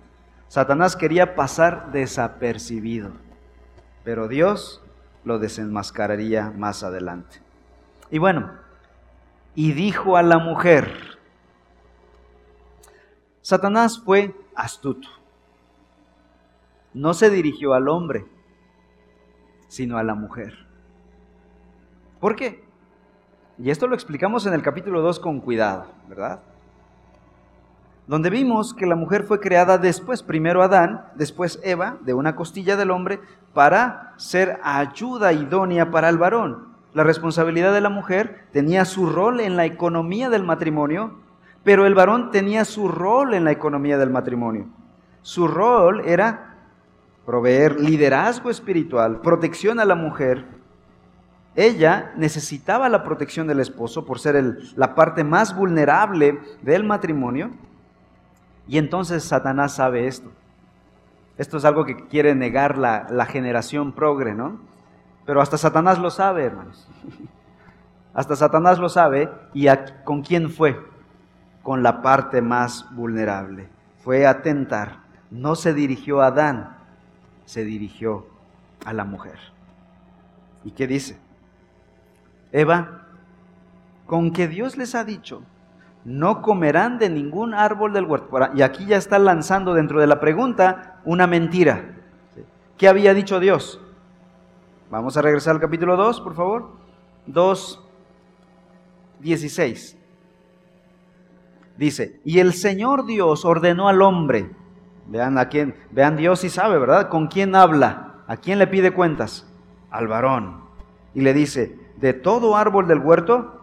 Satanás 0.48 0.96
quería 0.96 1.36
pasar 1.36 1.92
desapercibido, 1.92 3.12
pero 4.04 4.28
Dios 4.28 4.84
lo 5.24 5.38
desenmascararía 5.38 6.50
más 6.50 6.84
adelante. 6.84 7.39
Y 8.10 8.18
bueno, 8.18 8.52
y 9.54 9.74
dijo 9.74 10.18
a 10.18 10.24
la 10.24 10.39
mujer, 10.39 11.20
Satanás 13.44 14.02
fue 14.04 14.36
astuto. 14.56 15.08
No 16.96 17.13
se 17.13 17.30
dirigió 17.30 17.76
al 17.76 17.89
hombre, 17.89 18.26
sino 19.68 20.00
a 20.00 20.04
la 20.04 20.16
mujer. 20.16 20.66
¿Por 22.20 22.36
qué? 22.36 22.62
Y 23.58 23.70
esto 23.70 23.88
lo 23.88 23.96
explicamos 23.96 24.46
en 24.46 24.54
el 24.54 24.62
capítulo 24.62 25.02
2 25.02 25.20
con 25.20 25.39
cuidado, 25.39 25.86
¿verdad? 26.08 26.39
donde 28.08 28.30
vimos 28.30 28.74
que 28.74 28.86
la 28.86 28.96
mujer 28.96 29.24
fue 29.24 29.39
creada 29.39 29.78
después, 29.78 30.24
primero 30.24 30.62
Adán, 30.62 31.06
después 31.16 31.60
Eva, 31.63 31.98
de 32.02 32.13
una 32.13 32.36
costilla 32.36 32.76
del 32.76 32.92
hombre, 32.92 33.20
para 33.54 34.13
ser 34.18 34.60
ayuda 34.63 35.32
idónea 35.32 35.89
para 35.89 36.10
el 36.10 36.18
varón. 36.18 36.74
La 36.94 37.04
responsabilidad 37.04 37.74
de 37.74 37.82
la 37.82 37.89
mujer 37.89 38.46
tenía 38.52 38.86
su 38.86 39.08
rol 39.08 39.39
en 39.39 39.56
la 39.56 39.66
economía 39.66 40.30
del 40.30 40.44
matrimonio, 40.44 41.16
pero 41.63 41.86
el 41.86 41.96
varón 41.96 42.32
tenía 42.32 42.66
su 42.66 42.89
rol 42.89 43.34
en 43.34 43.46
la 43.46 43.52
economía 43.52 43.98
del 43.98 44.10
matrimonio. 44.10 44.68
Su 45.22 45.48
rol 45.48 46.02
era 46.06 46.58
proveer 47.26 47.80
liderazgo 47.80 48.50
espiritual, 48.50 49.22
protección 49.22 49.80
a 49.80 49.86
la 49.86 49.96
mujer. 49.96 50.46
Ella 51.56 52.12
necesitaba 52.16 52.89
la 52.89 53.04
protección 53.04 53.48
del 53.48 53.60
esposo 53.60 54.06
por 54.06 54.20
ser 54.20 54.58
la 54.76 54.96
parte 54.96 55.24
más 55.24 55.56
vulnerable 55.56 56.39
del 56.63 56.84
matrimonio. 56.84 57.52
Y 58.68 58.78
entonces 58.78 59.24
Satanás 59.24 59.76
sabe 59.76 60.08
esto. 60.08 60.32
Esto 61.38 61.58
es 61.58 61.66
algo 61.66 61.86
que 61.86 62.08
quiere 62.08 62.34
negar 62.34 62.78
la, 62.78 63.26
generación 63.26 63.92
progre, 63.92 64.34
¿no? 64.34 64.60
Pero 65.26 65.42
hasta 65.42 65.58
Satanás 65.58 66.00
lo 66.00 66.10
sabe, 66.10 66.46
hermanos. 66.46 66.88
Hasta 68.13 68.36
Satanás 68.36 68.78
lo 68.78 68.89
sabe. 68.89 69.30
¿Y 69.54 69.68
con 70.04 70.22
quién 70.22 70.50
fue? 70.52 70.80
Con 71.63 71.82
la 71.82 72.02
parte 72.02 72.42
más 72.42 72.86
vulnerable. 72.92 73.68
Fue 74.04 74.28
a 74.28 74.42
tentar. 74.42 74.98
No 75.32 75.56
se 75.56 75.74
dirigió 75.74 76.22
a 76.22 76.28
Adán, 76.28 76.78
se 77.46 77.63
dirigió 77.63 78.28
a 78.86 78.94
la 78.94 79.04
mujer. 79.04 79.39
¿Y 80.63 80.72
qué 80.72 80.86
dice? 80.86 81.18
Eva, 82.54 83.08
con 84.06 84.32
que 84.32 84.48
Dios 84.48 84.78
les 84.78 84.96
ha 84.96 85.04
dicho, 85.04 85.42
no 86.06 86.42
comerán 86.42 87.00
de 87.00 87.10
ningún 87.10 87.54
árbol 87.54 87.92
del 87.94 88.06
huerto. 88.06 88.38
Y 88.56 88.62
aquí 88.62 88.86
ya 88.86 88.98
está 88.98 89.20
lanzando 89.20 89.74
dentro 89.74 90.00
de 90.00 90.08
la 90.08 90.20
pregunta 90.20 91.02
una 91.04 91.28
mentira. 91.28 91.96
¿Qué 92.78 92.88
había 92.88 93.13
dicho 93.13 93.39
Dios? 93.39 93.82
Vamos 94.92 95.18
a 95.18 95.22
regresar 95.22 95.56
al 95.56 95.62
capítulo 95.62 95.98
2, 95.98 96.22
por 96.22 96.36
favor. 96.36 96.70
2, 97.26 97.84
16. 99.20 99.98
Dice, 101.78 102.20
y 102.24 102.39
el 102.39 102.54
Señor 102.54 103.06
Dios 103.06 103.46
ordenó 103.46 103.88
al 103.88 104.04
hombre, 104.04 104.52
vean 105.08 105.39
a 105.39 105.50
quién, 105.50 105.76
vean 105.89 106.18
Dios 106.18 106.44
y 106.44 106.50
sabe, 106.50 106.78
¿verdad? 106.78 107.10
¿Con 107.10 107.28
quién 107.28 107.56
habla? 107.56 108.18
¿A 108.28 108.38
quién 108.38 108.60
le 108.60 108.68
pide 108.68 108.92
cuentas? 108.92 109.50
Al 109.89 110.08
varón. 110.08 110.62
Y 111.16 111.22
le 111.22 111.34
dice, 111.34 111.83
de 112.04 112.12
todo 112.12 112.58
árbol 112.58 112.86
del 112.86 113.00
huerto 113.00 113.62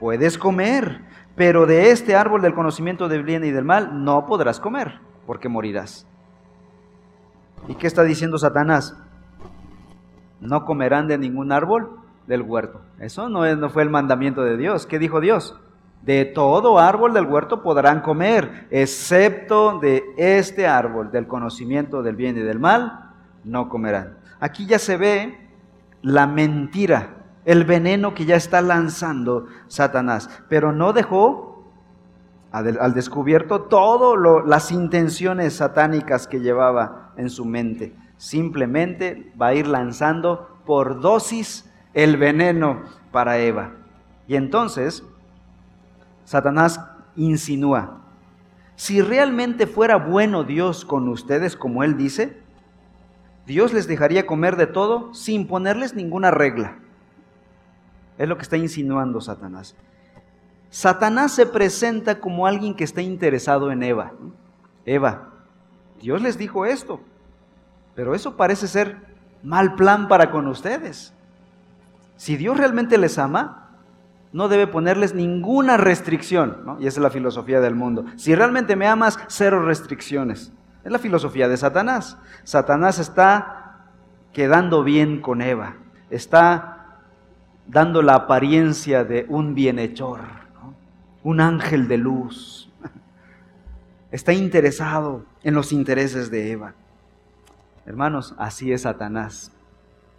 puedes 0.00 0.38
comer, 0.38 1.02
pero 1.36 1.66
de 1.66 1.90
este 1.90 2.16
árbol 2.16 2.40
del 2.40 2.54
conocimiento 2.54 3.08
del 3.08 3.24
bien 3.24 3.44
y 3.44 3.50
del 3.50 3.66
mal 3.66 4.02
no 4.04 4.24
podrás 4.24 4.58
comer, 4.58 5.00
porque 5.26 5.50
morirás. 5.50 6.06
¿Y 7.68 7.74
qué 7.74 7.86
está 7.86 8.02
diciendo 8.02 8.38
Satanás? 8.38 8.96
No 10.40 10.64
comerán 10.64 11.08
de 11.08 11.18
ningún 11.18 11.52
árbol 11.52 12.00
del 12.26 12.40
huerto. 12.40 12.80
Eso 13.00 13.28
no, 13.28 13.68
fue 13.68 13.82
el 13.82 13.90
mandamiento 13.90 14.42
de 14.42 14.56
Dios. 14.56 14.86
¿Qué 14.86 14.98
dijo 14.98 15.20
Dios? 15.20 15.54
De 16.00 16.24
todo 16.24 16.78
árbol 16.78 17.12
del 17.12 17.26
huerto 17.26 17.62
podrán 17.62 18.00
comer, 18.00 18.66
excepto 18.70 19.78
de 19.78 20.02
este 20.16 20.66
árbol 20.66 21.10
del 21.10 21.26
conocimiento 21.26 22.02
del 22.02 22.16
bien 22.16 22.38
y 22.38 22.40
del 22.40 22.58
mal, 22.58 23.10
no 23.44 23.68
comerán. 23.68 24.16
Aquí 24.40 24.64
ya 24.64 24.78
se 24.78 24.96
ve 24.96 25.38
la 26.00 26.26
mentira, 26.26 27.23
el 27.44 27.64
veneno 27.64 28.14
que 28.14 28.24
ya 28.24 28.36
está 28.36 28.62
lanzando 28.62 29.46
Satanás, 29.68 30.30
pero 30.48 30.72
no 30.72 30.92
dejó 30.92 31.54
al 32.50 32.94
descubierto 32.94 33.62
todas 33.62 34.46
las 34.46 34.70
intenciones 34.70 35.56
satánicas 35.56 36.28
que 36.28 36.40
llevaba 36.40 37.12
en 37.16 37.28
su 37.28 37.44
mente. 37.44 37.94
Simplemente 38.16 39.32
va 39.40 39.48
a 39.48 39.54
ir 39.54 39.66
lanzando 39.66 40.60
por 40.64 41.00
dosis 41.00 41.68
el 41.94 42.16
veneno 42.16 42.82
para 43.10 43.38
Eva. 43.38 43.72
Y 44.28 44.36
entonces 44.36 45.02
Satanás 46.24 46.80
insinúa, 47.16 48.00
si 48.76 49.02
realmente 49.02 49.66
fuera 49.66 49.96
bueno 49.96 50.44
Dios 50.44 50.84
con 50.84 51.08
ustedes 51.08 51.56
como 51.56 51.84
Él 51.84 51.96
dice, 51.96 52.40
Dios 53.46 53.72
les 53.72 53.86
dejaría 53.86 54.26
comer 54.26 54.56
de 54.56 54.66
todo 54.66 55.12
sin 55.12 55.46
ponerles 55.46 55.94
ninguna 55.94 56.30
regla. 56.30 56.78
Es 58.18 58.28
lo 58.28 58.36
que 58.36 58.42
está 58.42 58.56
insinuando 58.56 59.20
Satanás. 59.20 59.74
Satanás 60.70 61.32
se 61.32 61.46
presenta 61.46 62.20
como 62.20 62.46
alguien 62.46 62.74
que 62.74 62.84
está 62.84 63.00
interesado 63.00 63.70
en 63.70 63.82
Eva. 63.82 64.12
Eva, 64.84 65.30
Dios 66.00 66.20
les 66.20 66.36
dijo 66.36 66.66
esto, 66.66 67.00
pero 67.94 68.14
eso 68.14 68.36
parece 68.36 68.66
ser 68.66 68.98
mal 69.42 69.74
plan 69.76 70.08
para 70.08 70.30
con 70.30 70.48
ustedes. 70.48 71.12
Si 72.16 72.36
Dios 72.36 72.56
realmente 72.56 72.98
les 72.98 73.18
ama, 73.18 73.68
no 74.32 74.48
debe 74.48 74.66
ponerles 74.66 75.14
ninguna 75.14 75.76
restricción, 75.76 76.76
y 76.80 76.88
esa 76.88 76.98
es 76.98 77.02
la 77.02 77.10
filosofía 77.10 77.60
del 77.60 77.76
mundo. 77.76 78.04
Si 78.16 78.34
realmente 78.34 78.74
me 78.74 78.88
amas, 78.88 79.16
cero 79.28 79.64
restricciones. 79.64 80.52
Es 80.82 80.90
la 80.90 80.98
filosofía 80.98 81.48
de 81.48 81.56
Satanás. 81.56 82.18
Satanás 82.42 82.98
está 82.98 83.86
quedando 84.32 84.82
bien 84.82 85.20
con 85.20 85.40
Eva, 85.40 85.76
está 86.10 86.73
dando 87.66 88.02
la 88.02 88.14
apariencia 88.14 89.04
de 89.04 89.26
un 89.28 89.54
bienhechor, 89.54 90.20
un 91.22 91.40
ángel 91.40 91.88
de 91.88 91.98
luz. 91.98 92.70
Está 94.10 94.32
interesado 94.32 95.24
en 95.42 95.54
los 95.54 95.72
intereses 95.72 96.30
de 96.30 96.52
Eva. 96.52 96.74
Hermanos, 97.86 98.34
así 98.38 98.72
es 98.72 98.82
Satanás. 98.82 99.52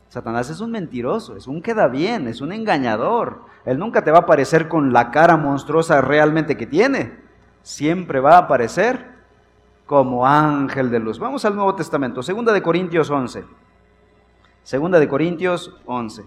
Satanás 0.10 0.50
es 0.50 0.62
un 0.62 0.72
mentiroso, 0.72 1.36
es 1.36 1.48
un 1.48 1.62
queda 1.62 1.88
bien, 1.88 2.28
es 2.28 2.42
un 2.42 2.52
engañador. 2.52 3.42
Él 3.66 3.80
nunca 3.80 4.04
te 4.04 4.12
va 4.12 4.20
a 4.20 4.22
aparecer 4.22 4.68
con 4.68 4.94
la 4.94 5.12
cara 5.12 5.36
monstruosa 5.36 6.00
realmente 6.02 6.56
que 6.56 6.68
tiene. 6.68 7.18
Siempre 7.64 8.20
va 8.20 8.36
a 8.36 8.40
aparecer 8.40 9.16
como 9.86 10.26
ángel 10.26 10.90
de 10.90 11.00
luz. 11.00 11.20
Vamos 11.20 11.46
al 11.46 11.56
Nuevo 11.56 11.76
Testamento, 11.76 12.24
segunda 12.24 12.54
de 12.54 12.62
Corintios 12.62 13.10
11. 13.10 13.44
Segunda 14.64 15.00
de 15.00 15.08
Corintios 15.08 15.76
11. 15.86 16.24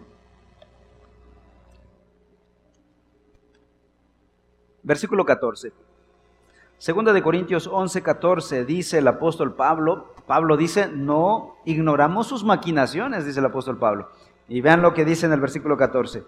Versículo 4.89 5.27
14. 5.27 5.71
Segunda 6.79 7.13
de 7.13 7.23
Corintios 7.23 7.67
11, 7.67 8.03
14 8.03 8.65
dice 8.65 8.97
el 8.97 9.09
apóstol 9.09 9.55
Pablo, 9.55 10.15
Pablo 10.27 10.57
dice, 10.57 10.89
no 10.89 11.57
ignoramos 11.67 12.27
sus 12.27 12.43
maquinaciones, 12.43 13.27
dice 13.27 13.41
el 13.41 13.45
apóstol 13.45 13.77
Pablo. 13.77 14.09
Y 14.49 14.63
vean 14.63 14.81
lo 14.81 14.95
que 14.95 15.05
dice 15.05 15.27
en 15.27 15.33
el 15.35 15.43
versículo 15.43 15.77
14. 15.77 16.25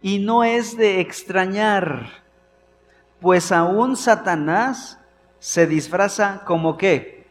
Y 0.00 0.20
no 0.20 0.42
es 0.42 0.78
de 0.78 1.00
extrañar, 1.00 2.08
pues 3.20 3.52
aún 3.52 3.98
Satanás 3.98 4.98
se 5.38 5.66
disfraza 5.66 6.44
como 6.46 6.78
qué? 6.78 7.26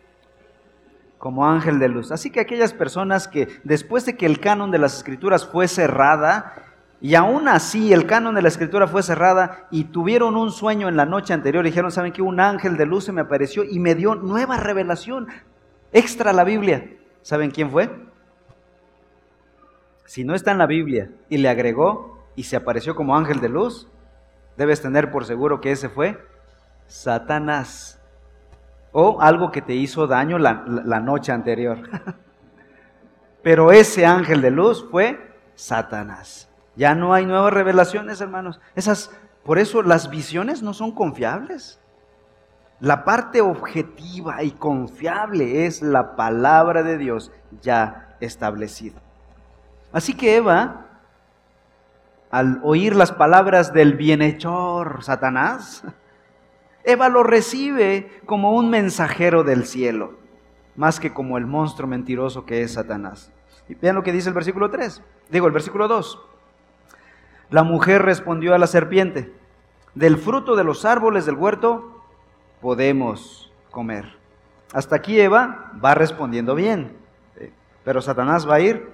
Como 1.17 1.47
ángel 1.47 1.79
de 1.79 1.89
luz. 1.89 2.11
Así 2.11 2.29
que 2.29 2.39
aquellas 2.39 2.71
personas 2.71 3.27
que 3.27 3.47
después 3.63 4.05
de 4.05 4.15
que 4.15 4.27
el 4.27 4.39
canon 4.39 4.69
de 4.69 4.77
las 4.77 4.95
escrituras 4.95 5.47
fue 5.47 5.67
cerrada, 5.67 6.66
y 6.99 7.13
aún 7.13 7.47
así 7.47 7.93
el 7.93 8.07
canon 8.07 8.33
de 8.33 8.41
la 8.41 8.47
escritura 8.47 8.87
fue 8.87 9.03
cerrada 9.03 9.67
y 9.69 9.85
tuvieron 9.85 10.35
un 10.35 10.51
sueño 10.51 10.89
en 10.89 10.97
la 10.97 11.05
noche 11.05 11.33
anterior. 11.33 11.63
Dijeron, 11.63 11.91
¿saben 11.91 12.11
qué? 12.11 12.23
Un 12.23 12.39
ángel 12.39 12.75
de 12.75 12.87
luz 12.87 13.05
se 13.05 13.11
me 13.11 13.21
apareció 13.21 13.63
y 13.63 13.79
me 13.79 13.93
dio 13.93 14.15
nueva 14.15 14.57
revelación, 14.57 15.27
extra 15.91 16.33
la 16.33 16.43
Biblia. 16.43 16.89
¿Saben 17.21 17.51
quién 17.51 17.69
fue? 17.69 17.89
Si 20.05 20.23
no 20.23 20.33
está 20.33 20.51
en 20.51 20.57
la 20.57 20.65
Biblia 20.65 21.11
y 21.29 21.37
le 21.37 21.49
agregó 21.49 22.25
y 22.35 22.43
se 22.43 22.55
apareció 22.55 22.95
como 22.95 23.15
ángel 23.15 23.41
de 23.41 23.49
luz, 23.49 23.87
debes 24.55 24.81
tener 24.81 25.11
por 25.11 25.25
seguro 25.25 25.61
que 25.61 25.71
ese 25.71 25.89
fue 25.89 26.19
Satanás. 26.87 28.01
O 28.91 29.21
algo 29.21 29.51
que 29.51 29.61
te 29.61 29.75
hizo 29.75 30.07
daño 30.07 30.39
la, 30.39 30.63
la 30.65 30.99
noche 30.99 31.31
anterior. 31.31 31.77
Pero 33.43 33.71
ese 33.71 34.05
ángel 34.05 34.41
de 34.41 34.49
luz 34.49 34.87
fue 34.89 35.35
Satanás. 35.53 36.46
Ya 36.77 36.93
no 36.93 37.13
hay 37.13 37.25
nuevas 37.25 37.51
revelaciones, 37.51 38.21
hermanos. 38.21 38.61
Esas, 38.75 39.11
por 39.43 39.57
eso 39.57 39.81
las 39.81 40.11
visiones 40.11 40.61
no 40.61 40.73
son 40.73 40.91
confiables. 40.91 41.79
La 42.79 43.03
parte 43.03 43.41
objetiva 43.41 44.43
y 44.43 44.51
confiable 44.51 45.65
es 45.65 45.81
la 45.81 46.15
palabra 46.15 46.83
de 46.83 46.99
Dios 46.99 47.31
ya 47.61 48.15
establecida. 48.19 49.01
Así 49.91 50.13
que 50.13 50.35
Eva, 50.35 50.85
al 52.29 52.59
oír 52.63 52.95
las 52.95 53.11
palabras 53.11 53.73
del 53.73 53.95
bienhechor 53.95 55.03
Satanás, 55.03 55.83
Eva 56.83 57.09
lo 57.09 57.23
recibe 57.23 58.21
como 58.27 58.51
un 58.53 58.69
mensajero 58.69 59.43
del 59.43 59.65
cielo, 59.65 60.19
más 60.75 60.99
que 60.99 61.11
como 61.11 61.39
el 61.39 61.47
monstruo 61.47 61.87
mentiroso 61.87 62.45
que 62.45 62.61
es 62.61 62.73
Satanás. 62.73 63.31
Y 63.67 63.73
vean 63.73 63.95
lo 63.95 64.03
que 64.03 64.11
dice 64.11 64.29
el 64.29 64.35
versículo 64.35 64.69
3, 64.69 65.01
digo 65.31 65.47
el 65.47 65.53
versículo 65.53 65.87
2. 65.87 66.36
La 67.49 67.63
mujer 67.63 68.01
respondió 68.01 68.53
a 68.53 68.57
la 68.57 68.67
serpiente, 68.67 69.33
del 69.95 70.17
fruto 70.17 70.55
de 70.55 70.63
los 70.63 70.85
árboles 70.85 71.25
del 71.25 71.35
huerto 71.35 72.03
podemos 72.61 73.51
comer. 73.71 74.17
Hasta 74.73 74.97
aquí 74.97 75.19
Eva 75.19 75.71
va 75.83 75.95
respondiendo 75.95 76.55
bien, 76.55 76.97
pero 77.83 78.01
Satanás 78.01 78.47
va 78.47 78.55
a 78.55 78.59
ir 78.59 78.89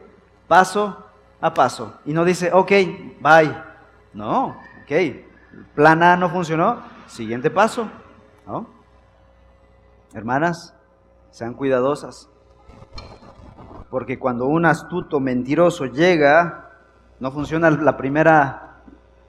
paso 0.48 1.06
a 1.42 1.54
paso 1.54 2.00
y 2.06 2.14
no 2.14 2.24
dice, 2.24 2.52
ok, 2.54 2.72
bye. 3.20 3.74
No, 4.14 4.58
ok, 4.84 4.92
plan 5.74 6.04
A 6.04 6.16
no 6.16 6.30
funcionó, 6.30 6.78
siguiente 7.08 7.50
paso. 7.50 7.90
¿no? 8.46 8.68
Hermanas, 10.14 10.76
sean 11.32 11.56
cuidadosas, 11.56 12.30
porque 13.90 14.20
cuando 14.20 14.46
un 14.46 14.66
astuto 14.66 15.20
mentiroso 15.20 15.86
llega, 15.86 16.63
no 17.24 17.32
funciona 17.32 17.72
la 17.72 17.96
primera, 17.96 18.82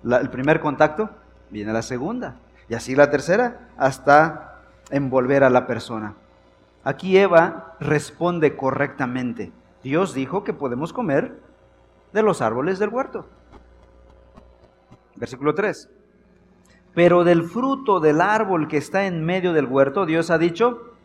el 0.02 0.28
primer 0.28 0.58
contacto, 0.58 1.10
viene 1.50 1.72
la 1.72 1.80
segunda, 1.80 2.34
y 2.68 2.74
así 2.74 2.96
la 2.96 3.08
tercera, 3.08 3.68
hasta 3.76 4.62
envolver 4.90 5.44
a 5.44 5.48
la 5.48 5.68
persona. 5.68 6.16
Aquí 6.82 7.16
Eva 7.16 7.76
responde 7.78 8.56
correctamente. 8.56 9.52
Dios 9.84 10.12
dijo 10.12 10.42
que 10.42 10.52
podemos 10.52 10.92
comer 10.92 11.38
de 12.12 12.22
los 12.24 12.42
árboles 12.42 12.80
del 12.80 12.88
huerto. 12.88 13.26
Versículo 15.14 15.54
3. 15.54 15.88
Pero 16.94 17.22
del 17.22 17.44
fruto 17.44 18.00
del 18.00 18.20
árbol 18.20 18.66
que 18.66 18.78
está 18.78 19.06
en 19.06 19.24
medio 19.24 19.52
del 19.52 19.66
huerto, 19.66 20.04
Dios 20.04 20.32
ha 20.32 20.38
dicho, 20.38 20.96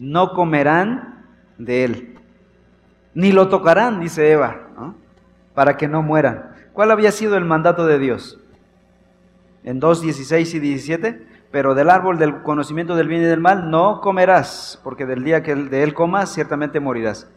no 0.00 0.32
comerán 0.32 1.24
de 1.56 1.84
él, 1.84 2.20
ni 3.14 3.30
lo 3.30 3.48
tocarán, 3.48 4.00
dice 4.00 4.32
Eva, 4.32 4.69
para 5.54 5.76
que 5.76 5.88
no 5.88 6.02
mueran. 6.02 6.54
¿Cuál 6.72 6.90
había 6.90 7.12
sido 7.12 7.36
el 7.36 7.44
mandato 7.44 7.86
de 7.86 7.98
Dios? 7.98 8.38
En 9.64 9.80
2, 9.80 10.02
16 10.02 10.54
y 10.54 10.58
17, 10.58 11.26
pero 11.50 11.74
del 11.74 11.90
árbol 11.90 12.18
del 12.18 12.42
conocimiento 12.42 12.96
del 12.96 13.08
bien 13.08 13.22
y 13.22 13.26
del 13.26 13.40
mal 13.40 13.70
no 13.70 14.00
comerás, 14.00 14.80
porque 14.84 15.06
del 15.06 15.24
día 15.24 15.42
que 15.42 15.54
de 15.54 15.82
él 15.82 15.94
comas 15.94 16.32
ciertamente 16.32 16.80
morirás. 16.80 17.28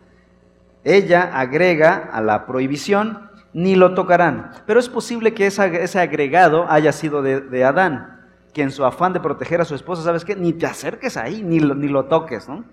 Ella 0.84 1.32
agrega 1.34 2.10
a 2.12 2.22
la 2.22 2.46
prohibición 2.46 3.30
ni 3.54 3.76
lo 3.76 3.94
tocarán. 3.94 4.52
Pero 4.66 4.80
es 4.80 4.90
posible 4.90 5.34
que 5.34 5.48
ese 5.48 6.00
agregado 6.00 6.66
haya 6.70 6.92
sido 6.92 7.22
de, 7.22 7.64
Adán, 7.64 8.22
que 8.54 8.62
en 8.62 8.72
su 8.72 8.86
afán 8.86 9.14
de 9.14 9.20
proteger 9.20 9.62
a 9.62 9.66
su 9.66 9.76
esposa, 9.76 10.04
¿sabes 10.04 10.26
qué? 10.26 10.36
Ni 10.36 10.54
te 10.54 10.66
acerques 10.66 11.18
ahí, 11.18 11.42
ni 11.44 11.60
lo, 11.60 11.76
ni 11.76 11.88
lo 11.88 12.06
toques, 12.06 12.48
¿no? 12.48 12.66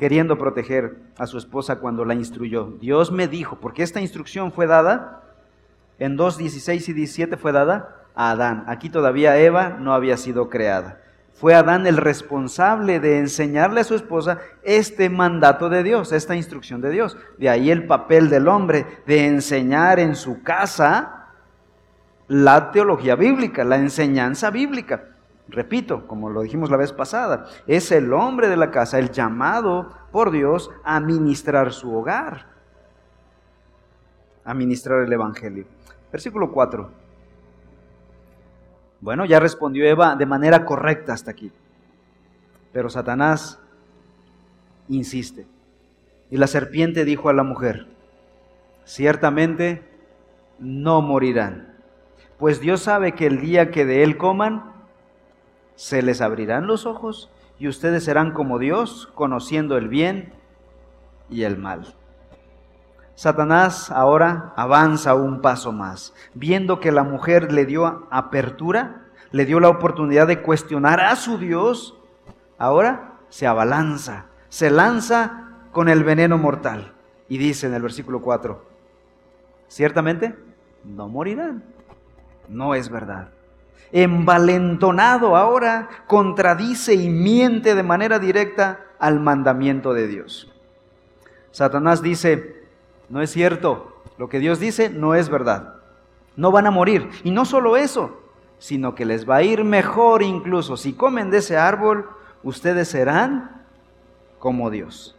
Queriendo 0.00 0.38
proteger 0.38 0.96
a 1.18 1.26
su 1.26 1.36
esposa 1.36 1.76
cuando 1.76 2.06
la 2.06 2.14
instruyó. 2.14 2.72
Dios 2.80 3.12
me 3.12 3.28
dijo, 3.28 3.60
porque 3.60 3.82
esta 3.82 4.00
instrucción 4.00 4.50
fue 4.50 4.66
dada, 4.66 5.24
en 5.98 6.16
2.16 6.16 6.88
y 6.88 6.92
17 6.94 7.36
fue 7.36 7.52
dada 7.52 8.06
a 8.14 8.30
Adán. 8.30 8.64
Aquí 8.66 8.88
todavía 8.88 9.36
Eva 9.36 9.76
no 9.78 9.92
había 9.92 10.16
sido 10.16 10.48
creada. 10.48 11.02
Fue 11.34 11.54
Adán 11.54 11.86
el 11.86 11.98
responsable 11.98 12.98
de 12.98 13.18
enseñarle 13.18 13.82
a 13.82 13.84
su 13.84 13.94
esposa 13.94 14.38
este 14.62 15.10
mandato 15.10 15.68
de 15.68 15.82
Dios, 15.82 16.12
esta 16.12 16.34
instrucción 16.34 16.80
de 16.80 16.88
Dios. 16.88 17.18
De 17.36 17.50
ahí 17.50 17.70
el 17.70 17.86
papel 17.86 18.30
del 18.30 18.48
hombre 18.48 18.86
de 19.06 19.26
enseñar 19.26 20.00
en 20.00 20.16
su 20.16 20.42
casa 20.42 21.26
la 22.26 22.70
teología 22.70 23.16
bíblica, 23.16 23.64
la 23.64 23.76
enseñanza 23.76 24.50
bíblica. 24.50 25.10
Repito, 25.50 26.06
como 26.06 26.30
lo 26.30 26.42
dijimos 26.42 26.70
la 26.70 26.76
vez 26.76 26.92
pasada, 26.92 27.46
es 27.66 27.90
el 27.90 28.12
hombre 28.12 28.48
de 28.48 28.56
la 28.56 28.70
casa 28.70 28.98
el 28.98 29.10
llamado 29.10 29.90
por 30.12 30.30
Dios 30.30 30.70
a 30.84 31.00
ministrar 31.00 31.72
su 31.72 31.92
hogar, 31.94 32.46
a 34.44 34.54
ministrar 34.54 35.02
el 35.02 35.12
Evangelio. 35.12 35.66
Versículo 36.12 36.52
4. 36.52 36.90
Bueno, 39.00 39.24
ya 39.24 39.40
respondió 39.40 39.84
Eva 39.86 40.14
de 40.14 40.26
manera 40.26 40.64
correcta 40.64 41.14
hasta 41.14 41.32
aquí. 41.32 41.50
Pero 42.72 42.88
Satanás 42.88 43.58
insiste. 44.88 45.46
Y 46.30 46.36
la 46.36 46.46
serpiente 46.46 47.04
dijo 47.04 47.28
a 47.28 47.32
la 47.32 47.42
mujer, 47.42 47.88
ciertamente 48.84 49.82
no 50.60 51.02
morirán, 51.02 51.74
pues 52.38 52.60
Dios 52.60 52.82
sabe 52.82 53.12
que 53.12 53.26
el 53.26 53.40
día 53.40 53.70
que 53.70 53.84
de 53.84 54.02
él 54.04 54.16
coman, 54.16 54.79
se 55.80 56.02
les 56.02 56.20
abrirán 56.20 56.66
los 56.66 56.84
ojos 56.84 57.30
y 57.58 57.66
ustedes 57.66 58.04
serán 58.04 58.32
como 58.32 58.58
Dios, 58.58 59.08
conociendo 59.14 59.78
el 59.78 59.88
bien 59.88 60.34
y 61.30 61.44
el 61.44 61.56
mal. 61.56 61.94
Satanás 63.14 63.90
ahora 63.90 64.52
avanza 64.56 65.14
un 65.14 65.40
paso 65.40 65.72
más, 65.72 66.12
viendo 66.34 66.80
que 66.80 66.92
la 66.92 67.02
mujer 67.02 67.50
le 67.50 67.64
dio 67.64 68.06
apertura, 68.10 69.06
le 69.30 69.46
dio 69.46 69.58
la 69.58 69.70
oportunidad 69.70 70.26
de 70.26 70.42
cuestionar 70.42 71.00
a 71.00 71.16
su 71.16 71.38
Dios, 71.38 71.96
ahora 72.58 73.14
se 73.30 73.46
abalanza, 73.46 74.26
se 74.50 74.68
lanza 74.68 75.48
con 75.72 75.88
el 75.88 76.04
veneno 76.04 76.36
mortal. 76.36 76.92
Y 77.26 77.38
dice 77.38 77.68
en 77.68 77.72
el 77.72 77.80
versículo 77.80 78.20
4, 78.20 78.62
ciertamente 79.66 80.36
no 80.84 81.08
morirán. 81.08 81.64
No 82.48 82.74
es 82.74 82.90
verdad. 82.90 83.30
Envalentonado 83.92 85.36
ahora, 85.36 85.88
contradice 86.06 86.94
y 86.94 87.08
miente 87.08 87.74
de 87.74 87.82
manera 87.82 88.18
directa 88.18 88.86
al 88.98 89.20
mandamiento 89.20 89.92
de 89.94 90.06
Dios. 90.06 90.52
Satanás 91.50 92.02
dice, 92.02 92.64
no 93.08 93.20
es 93.20 93.30
cierto. 93.30 94.02
Lo 94.18 94.28
que 94.28 94.38
Dios 94.38 94.60
dice 94.60 94.88
no 94.90 95.14
es 95.14 95.28
verdad. 95.28 95.74
No 96.36 96.52
van 96.52 96.66
a 96.66 96.70
morir. 96.70 97.08
Y 97.24 97.30
no 97.30 97.44
solo 97.44 97.76
eso, 97.76 98.20
sino 98.58 98.94
que 98.94 99.04
les 99.04 99.28
va 99.28 99.36
a 99.36 99.42
ir 99.42 99.64
mejor 99.64 100.22
incluso. 100.22 100.76
Si 100.76 100.92
comen 100.92 101.30
de 101.30 101.38
ese 101.38 101.56
árbol, 101.56 102.08
ustedes 102.42 102.88
serán 102.88 103.64
como 104.38 104.70
Dios. 104.70 105.16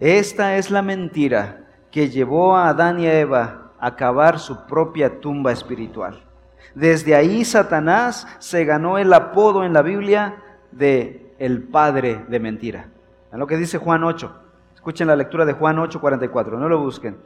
Esta 0.00 0.56
es 0.56 0.70
la 0.70 0.82
mentira 0.82 1.66
que 1.90 2.10
llevó 2.10 2.56
a 2.56 2.68
Adán 2.68 3.00
y 3.00 3.06
a 3.06 3.20
Eva 3.20 3.72
a 3.78 3.96
cavar 3.96 4.38
su 4.38 4.66
propia 4.66 5.20
tumba 5.20 5.52
espiritual. 5.52 6.25
Desde 6.76 7.14
ahí 7.14 7.42
Satanás 7.46 8.28
se 8.38 8.66
ganó 8.66 8.98
el 8.98 9.10
apodo 9.14 9.64
en 9.64 9.72
la 9.72 9.80
Biblia 9.80 10.42
de 10.72 11.32
el 11.38 11.62
padre 11.62 12.26
de 12.28 12.38
mentira. 12.38 12.88
A 13.32 13.38
lo 13.38 13.46
que 13.46 13.56
dice 13.56 13.78
Juan 13.78 14.04
8. 14.04 14.30
Escuchen 14.74 15.06
la 15.06 15.16
lectura 15.16 15.46
de 15.46 15.54
Juan 15.54 15.78
8:44, 15.78 16.58
no 16.58 16.68
lo 16.68 16.78
busquen. 16.78 17.16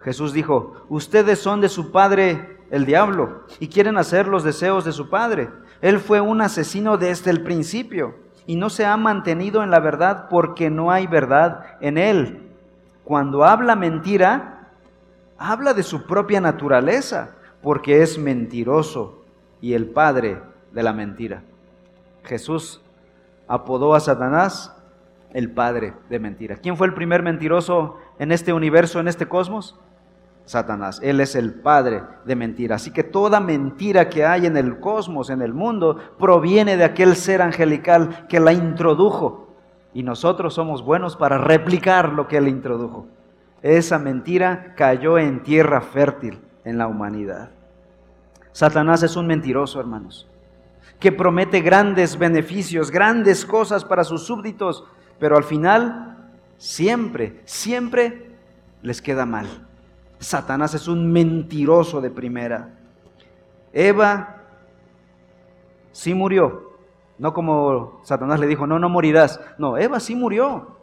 Jesús 0.00 0.32
dijo, 0.32 0.74
ustedes 0.88 1.38
son 1.38 1.60
de 1.60 1.68
su 1.68 1.92
padre 1.92 2.58
el 2.72 2.84
diablo 2.84 3.44
y 3.60 3.68
quieren 3.68 3.96
hacer 3.96 4.26
los 4.26 4.42
deseos 4.42 4.84
de 4.84 4.90
su 4.90 5.08
padre. 5.08 5.50
Él 5.80 6.00
fue 6.00 6.20
un 6.20 6.40
asesino 6.40 6.96
desde 6.96 7.30
el 7.30 7.44
principio 7.44 8.16
y 8.44 8.56
no 8.56 8.70
se 8.70 8.84
ha 8.84 8.96
mantenido 8.96 9.62
en 9.62 9.70
la 9.70 9.78
verdad 9.78 10.26
porque 10.28 10.68
no 10.68 10.90
hay 10.90 11.06
verdad 11.06 11.76
en 11.80 11.96
él. 11.96 12.50
Cuando 13.04 13.44
habla 13.44 13.76
mentira, 13.76 14.66
habla 15.38 15.74
de 15.74 15.84
su 15.84 16.08
propia 16.08 16.40
naturaleza 16.40 17.36
porque 17.64 18.02
es 18.02 18.18
mentiroso 18.18 19.24
y 19.62 19.72
el 19.72 19.86
padre 19.86 20.38
de 20.72 20.82
la 20.82 20.92
mentira. 20.92 21.42
Jesús 22.22 22.82
apodó 23.48 23.94
a 23.94 24.00
Satanás 24.00 24.76
el 25.32 25.50
padre 25.50 25.94
de 26.10 26.18
mentira. 26.18 26.56
¿Quién 26.56 26.76
fue 26.76 26.86
el 26.86 26.92
primer 26.92 27.22
mentiroso 27.22 27.96
en 28.18 28.32
este 28.32 28.52
universo, 28.52 29.00
en 29.00 29.08
este 29.08 29.26
cosmos? 29.26 29.80
Satanás. 30.44 31.00
Él 31.02 31.20
es 31.20 31.34
el 31.34 31.54
padre 31.54 32.02
de 32.26 32.36
mentira. 32.36 32.76
Así 32.76 32.90
que 32.90 33.02
toda 33.02 33.40
mentira 33.40 34.10
que 34.10 34.26
hay 34.26 34.44
en 34.44 34.58
el 34.58 34.78
cosmos, 34.78 35.30
en 35.30 35.40
el 35.40 35.54
mundo, 35.54 35.98
proviene 36.18 36.76
de 36.76 36.84
aquel 36.84 37.16
ser 37.16 37.40
angelical 37.40 38.26
que 38.28 38.40
la 38.40 38.52
introdujo. 38.52 39.48
Y 39.94 40.02
nosotros 40.02 40.52
somos 40.52 40.84
buenos 40.84 41.16
para 41.16 41.38
replicar 41.38 42.10
lo 42.10 42.28
que 42.28 42.36
él 42.36 42.48
introdujo. 42.48 43.06
Esa 43.62 43.98
mentira 43.98 44.74
cayó 44.76 45.16
en 45.16 45.42
tierra 45.42 45.80
fértil 45.80 46.42
en 46.64 46.78
la 46.78 46.86
humanidad. 46.86 47.50
Satanás 48.52 49.02
es 49.02 49.16
un 49.16 49.26
mentiroso, 49.26 49.80
hermanos, 49.80 50.28
que 51.00 51.12
promete 51.12 51.60
grandes 51.60 52.18
beneficios, 52.18 52.90
grandes 52.90 53.44
cosas 53.44 53.84
para 53.84 54.04
sus 54.04 54.24
súbditos, 54.26 54.84
pero 55.18 55.36
al 55.36 55.44
final 55.44 56.30
siempre, 56.56 57.40
siempre 57.44 58.30
les 58.82 59.02
queda 59.02 59.26
mal. 59.26 59.46
Satanás 60.18 60.74
es 60.74 60.88
un 60.88 61.12
mentiroso 61.12 62.00
de 62.00 62.10
primera. 62.10 62.70
Eva 63.72 64.42
sí 65.92 66.14
murió. 66.14 66.72
No 67.18 67.32
como 67.32 68.00
Satanás 68.04 68.40
le 68.40 68.46
dijo, 68.46 68.66
no, 68.66 68.78
no 68.78 68.88
morirás. 68.88 69.40
No, 69.58 69.76
Eva 69.76 70.00
sí 70.00 70.14
murió. 70.14 70.78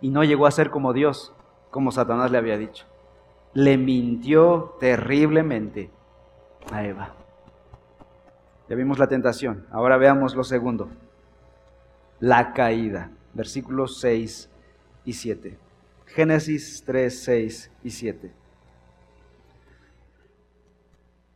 Y 0.00 0.10
no 0.10 0.24
llegó 0.24 0.46
a 0.46 0.50
ser 0.50 0.70
como 0.70 0.92
Dios, 0.92 1.32
como 1.70 1.90
Satanás 1.92 2.30
le 2.30 2.38
había 2.38 2.56
dicho. 2.56 2.84
Le 3.56 3.78
mintió 3.78 4.76
terriblemente 4.78 5.90
a 6.70 6.84
Eva. 6.84 7.14
Ya 8.68 8.76
vimos 8.76 8.98
la 8.98 9.06
tentación. 9.06 9.66
Ahora 9.70 9.96
veamos 9.96 10.34
lo 10.34 10.44
segundo 10.44 10.90
la 12.20 12.52
caída. 12.52 13.10
Versículos 13.34 14.00
6 14.00 14.50
y 15.04 15.12
7. 15.12 15.58
Génesis 16.06 16.82
3, 16.86 17.22
6 17.24 17.70
y 17.84 17.90
7. 17.90 18.32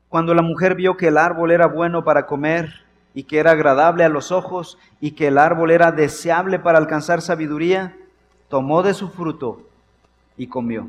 Cuando 0.08 0.34
la 0.34 0.42
mujer 0.42 0.74
vio 0.74 0.96
que 0.96 1.08
el 1.08 1.18
árbol 1.18 1.52
era 1.52 1.66
bueno 1.66 2.04
para 2.04 2.26
comer 2.26 2.72
y 3.14 3.24
que 3.24 3.38
era 3.38 3.52
agradable 3.52 4.04
a 4.04 4.08
los 4.08 4.32
ojos 4.32 4.78
y 5.00 5.12
que 5.12 5.28
el 5.28 5.38
árbol 5.38 5.70
era 5.70 5.92
deseable 5.92 6.58
para 6.58 6.78
alcanzar 6.78 7.20
sabiduría, 7.20 7.96
tomó 8.48 8.82
de 8.82 8.94
su 8.94 9.08
fruto 9.08 9.68
y 10.36 10.48
comió. 10.48 10.88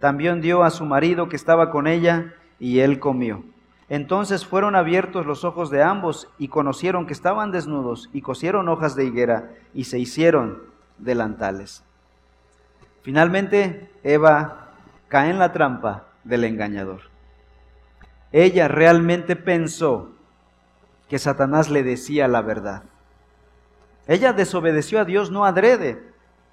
También 0.00 0.40
dio 0.40 0.64
a 0.64 0.70
su 0.70 0.84
marido 0.84 1.28
que 1.28 1.36
estaba 1.36 1.70
con 1.70 1.86
ella 1.86 2.34
y 2.58 2.80
él 2.80 2.98
comió. 2.98 3.44
Entonces 3.88 4.46
fueron 4.46 4.74
abiertos 4.74 5.26
los 5.26 5.44
ojos 5.44 5.70
de 5.70 5.82
ambos 5.82 6.28
y 6.38 6.48
conocieron 6.48 7.06
que 7.06 7.12
estaban 7.12 7.52
desnudos 7.52 8.08
y 8.12 8.22
cosieron 8.22 8.68
hojas 8.68 8.96
de 8.96 9.04
higuera 9.04 9.50
y 9.74 9.84
se 9.84 9.98
hicieron 9.98 10.62
delantales. 10.98 11.84
Finalmente, 13.02 13.90
Eva 14.02 14.68
cae 15.08 15.30
en 15.30 15.38
la 15.38 15.52
trampa 15.52 16.06
del 16.24 16.44
engañador. 16.44 17.02
Ella 18.32 18.68
realmente 18.68 19.36
pensó 19.36 20.10
que 21.08 21.18
Satanás 21.18 21.68
le 21.68 21.82
decía 21.82 22.28
la 22.28 22.42
verdad. 22.42 22.84
Ella 24.06 24.32
desobedeció 24.32 25.00
a 25.00 25.04
Dios 25.04 25.30
no 25.30 25.44
adrede, 25.44 26.00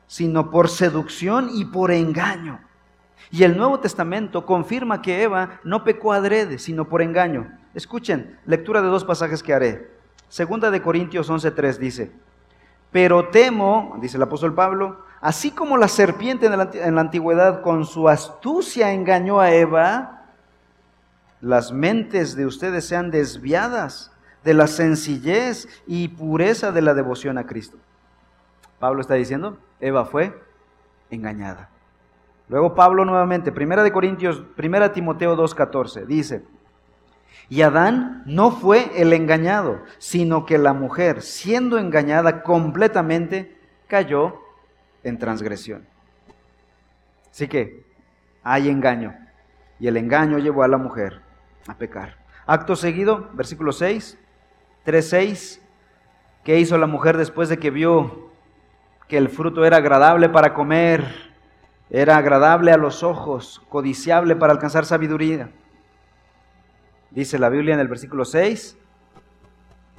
sino 0.08 0.50
por 0.50 0.70
seducción 0.70 1.50
y 1.54 1.66
por 1.66 1.92
engaño. 1.92 2.67
Y 3.32 3.44
el 3.44 3.58
Nuevo 3.58 3.80
Testamento 3.80 4.46
confirma 4.46 5.02
que 5.02 5.24
Eva 5.24 5.60
no 5.64 5.84
pecó 5.84 6.14
adrede, 6.14 6.60
sino 6.60 6.88
por 6.88 7.02
engaño. 7.02 7.52
Escuchen, 7.74 8.40
lectura 8.46 8.82
de 8.82 8.88
dos 8.88 9.04
pasajes 9.04 9.44
que 9.44 9.54
haré. 9.54 9.92
Segunda 10.30 10.72
de 10.72 10.82
Corintios 10.82 11.30
11:3 11.30 11.78
dice, 11.78 12.12
pero 12.92 13.30
temo, 13.30 13.98
dice 14.02 14.18
el 14.18 14.24
apóstol 14.24 14.54
Pablo, 14.54 15.04
así 15.22 15.52
como 15.52 15.78
la 15.78 15.88
serpiente 15.88 16.48
en 16.48 16.58
la, 16.58 17.02
antigüedad 17.02 17.62
con 17.62 17.86
su 17.86 18.10
astucia 18.10 18.94
engañó 18.94 19.40
a 19.40 19.52
Eva, 19.52 20.26
las 21.42 21.72
mentes 21.72 22.36
de 22.36 22.46
ustedes 22.46 22.86
sean 22.88 23.12
desviadas 23.12 24.12
de 24.44 24.54
la 24.54 24.68
sencillez 24.68 25.68
y 25.86 26.08
pureza 26.08 26.72
de 26.72 26.82
la 26.82 26.94
devoción 26.94 27.38
a 27.38 27.46
Cristo. 27.46 27.78
Pablo 28.80 29.02
está 29.02 29.16
diciendo, 29.16 29.58
Eva 29.80 30.06
fue 30.06 30.42
engañada. 31.10 31.70
Luego 32.50 32.76
Pablo 32.76 33.04
nuevamente, 33.04 33.52
Primera 33.52 33.84
de 33.84 33.92
Corintios, 33.92 34.42
Primera 34.56 34.94
Timoteo 34.94 35.36
2:14, 35.36 36.06
dice, 36.06 36.44
y 37.50 37.62
Adán 37.62 38.24
no 38.26 38.52
fue 38.52 39.02
el 39.02 39.14
engañado, 39.14 39.82
sino 39.98 40.46
que 40.46 40.58
la 40.58 40.74
mujer, 40.74 41.22
siendo 41.22 41.78
engañada 41.78 42.44
completamente, 42.44 43.58
cayó 43.88 44.42
en 45.04 45.18
transgresión. 45.18 45.86
Así 47.32 47.48
que 47.48 47.86
hay 48.44 48.70
engaño, 48.70 49.16
y 49.80 49.88
el 49.88 49.98
engaño 49.98 50.40
llevó 50.40 50.64
a 50.64 50.68
la 50.68 50.78
mujer 50.78 51.22
a 51.68 51.76
pecar. 51.76 52.18
Acto 52.46 52.76
seguido, 52.76 53.30
versículo 53.34 53.72
6, 53.74 54.18
3:6, 54.86 55.62
¿qué 56.44 56.60
hizo 56.60 56.78
la 56.78 56.88
mujer 56.88 57.18
después 57.18 57.50
de 57.50 57.60
que 57.60 57.72
vio 57.72 58.30
que 59.10 59.18
el 59.18 59.30
fruto 59.30 59.66
era 59.66 59.78
agradable 59.78 60.30
para 60.30 60.54
comer? 60.54 61.27
Era 61.90 62.18
agradable 62.18 62.72
a 62.72 62.78
los 62.78 63.04
ojos, 63.04 63.62
codiciable 63.70 64.36
para 64.36 64.54
alcanzar 64.54 64.86
sabiduría. 64.86 65.50
Dice 67.12 67.40
la 67.40 67.50
Biblia 67.50 67.74
en 67.74 67.80
el 67.80 67.88
versículo 67.88 68.26
6, 68.26 68.78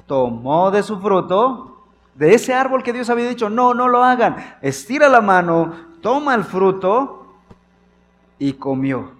tomó 0.06 0.70
de 0.70 0.82
su 0.82 1.00
fruto, 1.00 1.86
de 2.14 2.34
ese 2.34 2.52
árbol 2.52 2.82
que 2.82 2.92
Dios 2.92 3.08
había 3.10 3.28
dicho, 3.28 3.48
no, 3.48 3.74
no 3.74 3.88
lo 3.88 4.04
hagan. 4.04 4.36
Estira 4.60 5.08
la 5.08 5.20
mano, 5.20 5.72
toma 6.02 6.34
el 6.34 6.44
fruto 6.44 7.36
y 8.38 8.54
comió. 8.54 9.12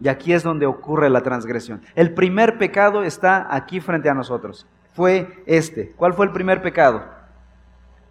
Y 0.00 0.08
aquí 0.08 0.32
es 0.32 0.42
donde 0.42 0.66
ocurre 0.66 1.10
la 1.10 1.22
transgresión. 1.22 1.82
El 1.94 2.14
primer 2.14 2.56
pecado 2.56 3.02
está 3.02 3.54
aquí 3.54 3.80
frente 3.80 4.08
a 4.08 4.14
nosotros. 4.14 4.66
Fue 4.94 5.42
este. 5.46 5.92
¿Cuál 5.92 6.14
fue 6.14 6.24
el 6.26 6.32
primer 6.32 6.62
pecado? 6.62 7.19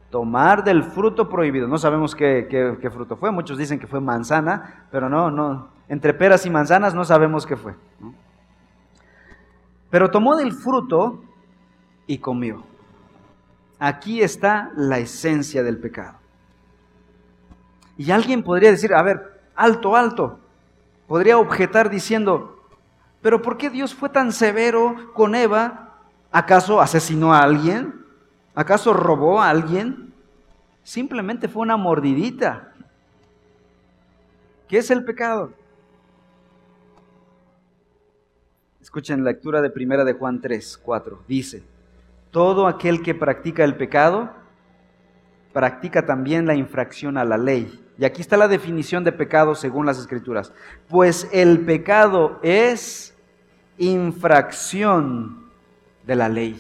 Tomar 0.10 0.64
del 0.64 0.84
fruto 0.84 1.30
prohibido. 1.30 1.68
No 1.68 1.78
sabemos 1.78 2.16
qué, 2.16 2.78
fruto 2.92 3.16
fue, 3.16 3.32
muchos 3.32 3.58
dicen 3.58 3.80
que 3.80 3.88
fue 3.88 4.00
manzana, 4.00 4.86
pero 4.92 5.10
no, 5.10 5.30
no, 5.30 5.70
entre 5.88 6.14
peras 6.14 6.46
y 6.46 6.50
manzanas 6.50 6.94
no 6.94 7.06
sabemos 7.06 7.46
qué 7.46 7.56
fue. 7.56 7.76
Pero 9.90 10.12
tomó 10.12 10.36
del 10.36 10.54
fruto 10.54 11.24
y 12.08 12.18
comió. 12.20 12.64
Aquí 13.80 14.22
está 14.22 14.72
la 14.76 15.00
esencia 15.00 15.64
del 15.64 15.78
pecado. 15.78 16.18
Y 17.98 18.12
alguien 18.12 18.44
podría 18.44 18.72
decir, 18.72 18.94
a 18.94 19.02
ver, 19.02 19.42
alto, 19.56 19.96
alto. 19.96 20.40
Podría 21.08 21.38
objetar 21.38 21.90
diciendo, 21.90 22.64
pero 23.22 23.42
¿por 23.42 23.58
qué 23.58 23.70
Dios 23.70 23.94
fue 23.94 24.10
tan 24.10 24.32
severo 24.32 25.12
con 25.14 25.36
Eva? 25.36 25.98
¿Acaso 26.32 26.80
asesinó 26.82 27.34
a 27.34 27.40
alguien? 27.40 27.99
¿Acaso 28.56 28.94
robó 28.94 29.42
a 29.42 29.50
alguien? 29.50 30.14
Simplemente 30.84 31.48
fue 31.48 31.62
una 31.62 31.78
mordidita. 31.78 32.74
¿Qué 34.68 34.78
es 34.78 34.92
el 34.92 35.04
pecado? 35.04 35.54
Escuchen 38.82 39.24
la 39.24 39.32
lectura 39.32 39.62
de 39.62 39.70
primera 39.70 40.04
de 40.04 40.14
Juan 40.14 40.42
3, 40.42 40.80
4. 40.84 41.24
Dice, 41.28 41.64
todo 42.32 42.68
aquel 42.68 43.02
que 43.02 43.14
practica 43.14 43.64
el 43.64 43.76
pecado, 43.76 44.32
practica 45.54 46.06
también 46.06 46.46
la 46.46 46.56
infracción 46.56 47.18
a 47.18 47.26
la 47.26 47.38
ley. 47.38 47.86
Y 47.98 48.06
aquí 48.06 48.22
está 48.22 48.38
la 48.38 48.48
definición 48.48 49.04
de 49.04 49.12
pecado 49.12 49.56
según 49.56 49.86
las 49.86 50.00
escrituras. 50.00 50.54
Pues 50.88 51.28
el 51.34 51.60
pecado 51.66 52.40
es 52.42 53.14
infracción 53.78 55.50
de 56.06 56.16
la 56.16 56.30
ley. 56.30 56.60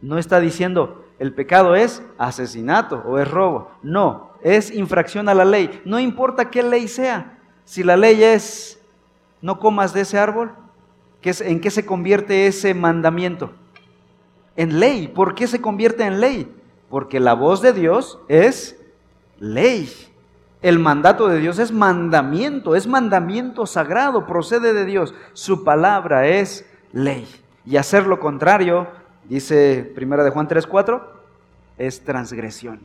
No 0.00 0.18
está 0.18 0.40
diciendo 0.40 1.04
el 1.20 1.34
pecado 1.34 1.76
es 1.76 2.02
asesinato 2.16 3.04
o 3.06 3.18
es 3.18 3.30
robo. 3.30 3.70
No, 3.82 4.30
es 4.42 4.70
infracción 4.70 5.28
a 5.28 5.34
la 5.34 5.44
ley. 5.44 5.82
No 5.84 6.00
importa 6.00 6.50
qué 6.50 6.62
ley 6.62 6.88
sea. 6.88 7.38
Si 7.66 7.82
la 7.82 7.98
ley 7.98 8.24
es 8.24 8.80
no 9.42 9.58
comas 9.58 9.92
de 9.92 10.00
ese 10.00 10.18
árbol, 10.18 10.52
¿en 11.22 11.60
qué 11.60 11.70
se 11.70 11.84
convierte 11.84 12.46
ese 12.46 12.72
mandamiento? 12.72 13.52
En 14.56 14.80
ley. 14.80 15.08
¿Por 15.08 15.34
qué 15.34 15.46
se 15.46 15.60
convierte 15.60 16.04
en 16.04 16.20
ley? 16.20 16.50
Porque 16.88 17.20
la 17.20 17.34
voz 17.34 17.60
de 17.60 17.74
Dios 17.74 18.18
es 18.28 18.80
ley. 19.38 19.92
El 20.62 20.78
mandato 20.78 21.28
de 21.28 21.38
Dios 21.38 21.58
es 21.58 21.70
mandamiento, 21.70 22.76
es 22.76 22.86
mandamiento 22.86 23.66
sagrado, 23.66 24.26
procede 24.26 24.72
de 24.72 24.86
Dios. 24.86 25.14
Su 25.34 25.64
palabra 25.64 26.26
es 26.26 26.64
ley. 26.92 27.28
Y 27.66 27.76
hacer 27.76 28.06
lo 28.06 28.20
contrario 28.20 28.88
Dice 29.30 29.88
Primera 29.94 30.24
de 30.24 30.30
Juan 30.30 30.48
3:4, 30.48 31.02
es 31.78 32.02
transgresión. 32.02 32.80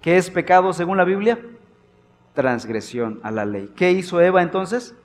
¿Qué 0.00 0.16
es 0.16 0.28
pecado 0.28 0.72
según 0.72 0.96
la 0.96 1.04
Biblia? 1.04 1.38
Transgresión 2.34 3.20
a 3.22 3.30
la 3.30 3.44
ley. 3.44 3.72
¿Qué 3.76 3.92
hizo 3.92 4.20
Eva 4.20 4.42
entonces? 4.42 4.96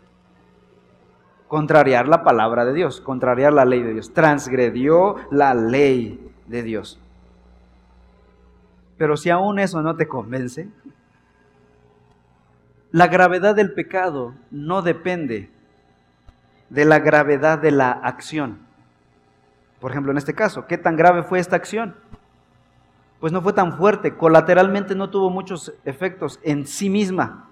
Contrariar 1.48 2.08
la 2.08 2.24
palabra 2.24 2.66
de 2.66 2.74
Dios, 2.74 3.02
contrariar 3.02 3.54
la 3.54 3.66
ley 3.66 3.84
de 3.84 3.94
Dios. 3.94 4.16
Transgredió 4.16 5.18
la 5.30 5.54
ley 5.54 6.28
de 6.48 6.64
Dios. 6.64 7.00
Pero 8.98 9.16
si 9.16 9.30
aún 9.30 9.60
eso 9.60 9.84
no 9.84 9.96
te 9.96 10.08
convence, 10.08 10.70
la 12.90 13.06
gravedad 13.06 13.54
del 13.54 13.74
pecado 13.74 14.34
no 14.50 14.82
depende 14.82 15.52
de 16.72 16.84
la 16.84 16.98
gravedad 16.98 17.60
de 17.60 17.70
la 17.70 17.92
acción. 17.92 18.67
Por 19.80 19.92
ejemplo, 19.92 20.12
en 20.12 20.18
este 20.18 20.34
caso, 20.34 20.66
¿qué 20.68 20.78
tan 20.78 20.96
grave 20.96 21.24
fue 21.24 21.40
esta 21.40 21.56
acción? 21.56 21.96
Pues 23.20 23.34
no 23.34 23.42
fue 23.42 23.54
tan 23.54 23.78
fuerte, 23.78 24.16
colateralmente 24.16 24.96
no 24.96 25.10
tuvo 25.10 25.30
muchos 25.30 25.74
efectos 25.86 26.40
en 26.44 26.68
sí 26.68 26.90
misma, 26.90 27.50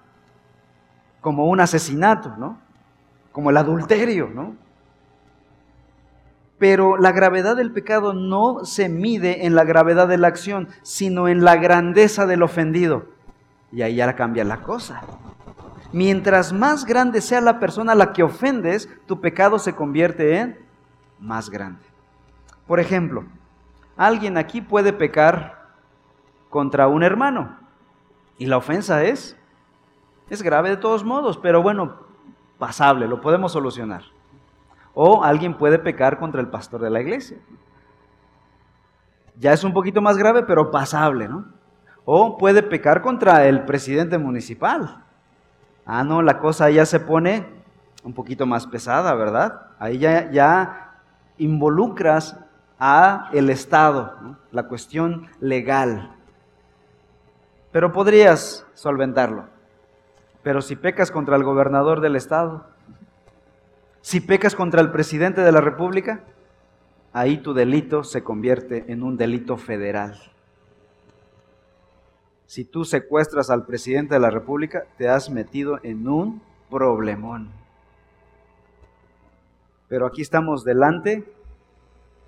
como 1.20 1.46
un 1.46 1.60
asesinato, 1.60 2.36
¿no? 2.36 2.58
Como 3.32 3.50
el 3.50 3.56
adulterio, 3.56 4.28
¿no? 4.32 4.54
Pero 6.58 6.96
la 6.96 7.12
gravedad 7.12 7.56
del 7.56 7.72
pecado 7.72 8.12
no 8.12 8.64
se 8.64 8.88
mide 8.88 9.44
en 9.44 9.54
la 9.54 9.64
gravedad 9.64 10.08
de 10.08 10.18
la 10.18 10.28
acción, 10.28 10.68
sino 10.82 11.28
en 11.28 11.44
la 11.44 11.56
grandeza 11.56 12.26
del 12.26 12.42
ofendido. 12.42 13.06
Y 13.72 13.82
ahí 13.82 13.96
ya 13.96 14.14
cambia 14.14 14.44
la 14.44 14.62
cosa. 14.62 15.02
Mientras 15.92 16.52
más 16.52 16.84
grande 16.84 17.20
sea 17.20 17.40
la 17.40 17.60
persona 17.60 17.92
a 17.92 17.96
la 17.96 18.12
que 18.12 18.22
ofendes, 18.22 18.88
tu 19.06 19.20
pecado 19.20 19.58
se 19.58 19.74
convierte 19.74 20.38
en 20.38 20.58
más 21.18 21.50
grande. 21.50 21.85
Por 22.66 22.80
ejemplo, 22.80 23.24
alguien 23.96 24.36
aquí 24.36 24.60
puede 24.60 24.92
pecar 24.92 25.66
contra 26.50 26.88
un 26.88 27.02
hermano 27.02 27.56
y 28.38 28.46
la 28.46 28.56
ofensa 28.56 29.04
es 29.04 29.36
es 30.28 30.42
grave 30.42 30.70
de 30.70 30.76
todos 30.76 31.04
modos, 31.04 31.38
pero 31.38 31.62
bueno, 31.62 31.98
pasable, 32.58 33.06
lo 33.06 33.20
podemos 33.20 33.52
solucionar. 33.52 34.02
O 34.94 35.22
alguien 35.22 35.54
puede 35.54 35.78
pecar 35.78 36.18
contra 36.18 36.40
el 36.40 36.48
pastor 36.48 36.80
de 36.80 36.90
la 36.90 37.00
iglesia. 37.00 37.38
Ya 39.38 39.52
es 39.52 39.62
un 39.62 39.72
poquito 39.72 40.00
más 40.00 40.16
grave, 40.16 40.42
pero 40.42 40.70
pasable, 40.70 41.28
¿no? 41.28 41.44
O 42.04 42.38
puede 42.38 42.62
pecar 42.62 43.02
contra 43.02 43.46
el 43.46 43.64
presidente 43.64 44.18
municipal. 44.18 45.04
Ah, 45.84 46.02
no, 46.02 46.22
la 46.22 46.38
cosa 46.38 46.70
ya 46.70 46.86
se 46.86 46.98
pone 46.98 47.46
un 48.02 48.12
poquito 48.12 48.46
más 48.46 48.66
pesada, 48.66 49.14
¿verdad? 49.14 49.70
Ahí 49.78 49.98
ya, 49.98 50.30
ya 50.30 51.00
involucras 51.38 52.36
a 52.78 53.30
el 53.32 53.50
Estado, 53.50 54.36
la 54.52 54.64
cuestión 54.68 55.28
legal. 55.40 56.14
Pero 57.72 57.92
podrías 57.92 58.66
solventarlo. 58.74 59.46
Pero 60.42 60.62
si 60.62 60.76
pecas 60.76 61.10
contra 61.10 61.36
el 61.36 61.44
gobernador 61.44 62.00
del 62.00 62.16
Estado, 62.16 62.66
si 64.00 64.20
pecas 64.20 64.54
contra 64.54 64.80
el 64.80 64.92
presidente 64.92 65.40
de 65.40 65.52
la 65.52 65.60
República, 65.60 66.20
ahí 67.12 67.38
tu 67.38 67.54
delito 67.54 68.04
se 68.04 68.22
convierte 68.22 68.84
en 68.92 69.02
un 69.02 69.16
delito 69.16 69.56
federal. 69.56 70.16
Si 72.46 72.64
tú 72.64 72.84
secuestras 72.84 73.50
al 73.50 73.66
presidente 73.66 74.14
de 74.14 74.20
la 74.20 74.30
República, 74.30 74.84
te 74.96 75.08
has 75.08 75.30
metido 75.30 75.80
en 75.82 76.06
un 76.06 76.40
problemón. 76.70 77.50
Pero 79.88 80.06
aquí 80.06 80.22
estamos 80.22 80.62
delante 80.62 81.24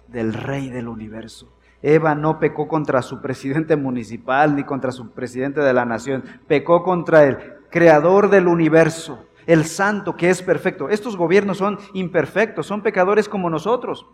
del 0.08 0.34
rey 0.34 0.68
del 0.68 0.88
universo. 0.88 1.48
Eva 1.82 2.14
no 2.14 2.40
pecó 2.40 2.66
contra 2.66 3.02
su 3.02 3.20
presidente 3.20 3.76
municipal 3.76 4.56
ni 4.56 4.64
contra 4.64 4.90
su 4.90 5.10
presidente 5.10 5.60
de 5.60 5.72
la 5.72 5.84
nación, 5.84 6.24
pecó 6.46 6.82
contra 6.82 7.24
el 7.24 7.38
creador 7.70 8.30
del 8.30 8.48
universo, 8.48 9.26
el 9.46 9.64
santo 9.64 10.16
que 10.16 10.30
es 10.30 10.42
perfecto. 10.42 10.88
Estos 10.88 11.16
gobiernos 11.16 11.58
son 11.58 11.78
imperfectos, 11.92 12.66
son 12.66 12.82
pecadores 12.82 13.28
como 13.28 13.48
nosotros. 13.48 14.06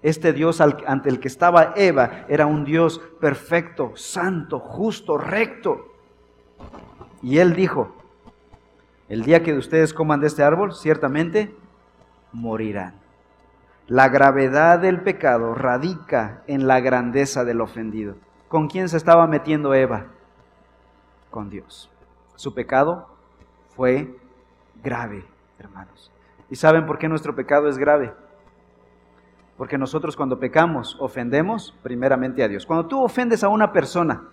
Este 0.00 0.32
Dios 0.32 0.60
ante 0.60 1.08
el 1.08 1.18
que 1.18 1.26
estaba 1.26 1.72
Eva 1.74 2.24
era 2.28 2.46
un 2.46 2.64
Dios 2.64 3.00
perfecto, 3.20 3.92
santo, 3.96 4.60
justo, 4.60 5.18
recto. 5.18 5.92
Y 7.20 7.38
él 7.38 7.54
dijo, 7.54 7.96
el 9.08 9.24
día 9.24 9.42
que 9.42 9.54
ustedes 9.54 9.92
coman 9.92 10.20
de 10.20 10.28
este 10.28 10.44
árbol, 10.44 10.72
ciertamente 10.74 11.52
morirán. 12.32 13.07
La 13.88 14.10
gravedad 14.10 14.80
del 14.80 15.00
pecado 15.00 15.54
radica 15.54 16.42
en 16.46 16.66
la 16.66 16.78
grandeza 16.80 17.46
del 17.46 17.62
ofendido. 17.62 18.16
¿Con 18.48 18.68
quién 18.68 18.90
se 18.90 18.98
estaba 18.98 19.26
metiendo 19.26 19.72
Eva? 19.72 20.08
Con 21.30 21.48
Dios. 21.48 21.90
Su 22.36 22.52
pecado 22.52 23.08
fue 23.74 24.14
grave, 24.82 25.24
hermanos. 25.58 26.12
¿Y 26.50 26.56
saben 26.56 26.84
por 26.84 26.98
qué 26.98 27.08
nuestro 27.08 27.34
pecado 27.34 27.66
es 27.66 27.78
grave? 27.78 28.12
Porque 29.56 29.78
nosotros 29.78 30.16
cuando 30.16 30.38
pecamos 30.38 30.98
ofendemos 31.00 31.74
primeramente 31.82 32.42
a 32.42 32.48
Dios. 32.48 32.66
Cuando 32.66 32.88
tú 32.88 33.02
ofendes 33.02 33.42
a 33.42 33.48
una 33.48 33.72
persona, 33.72 34.28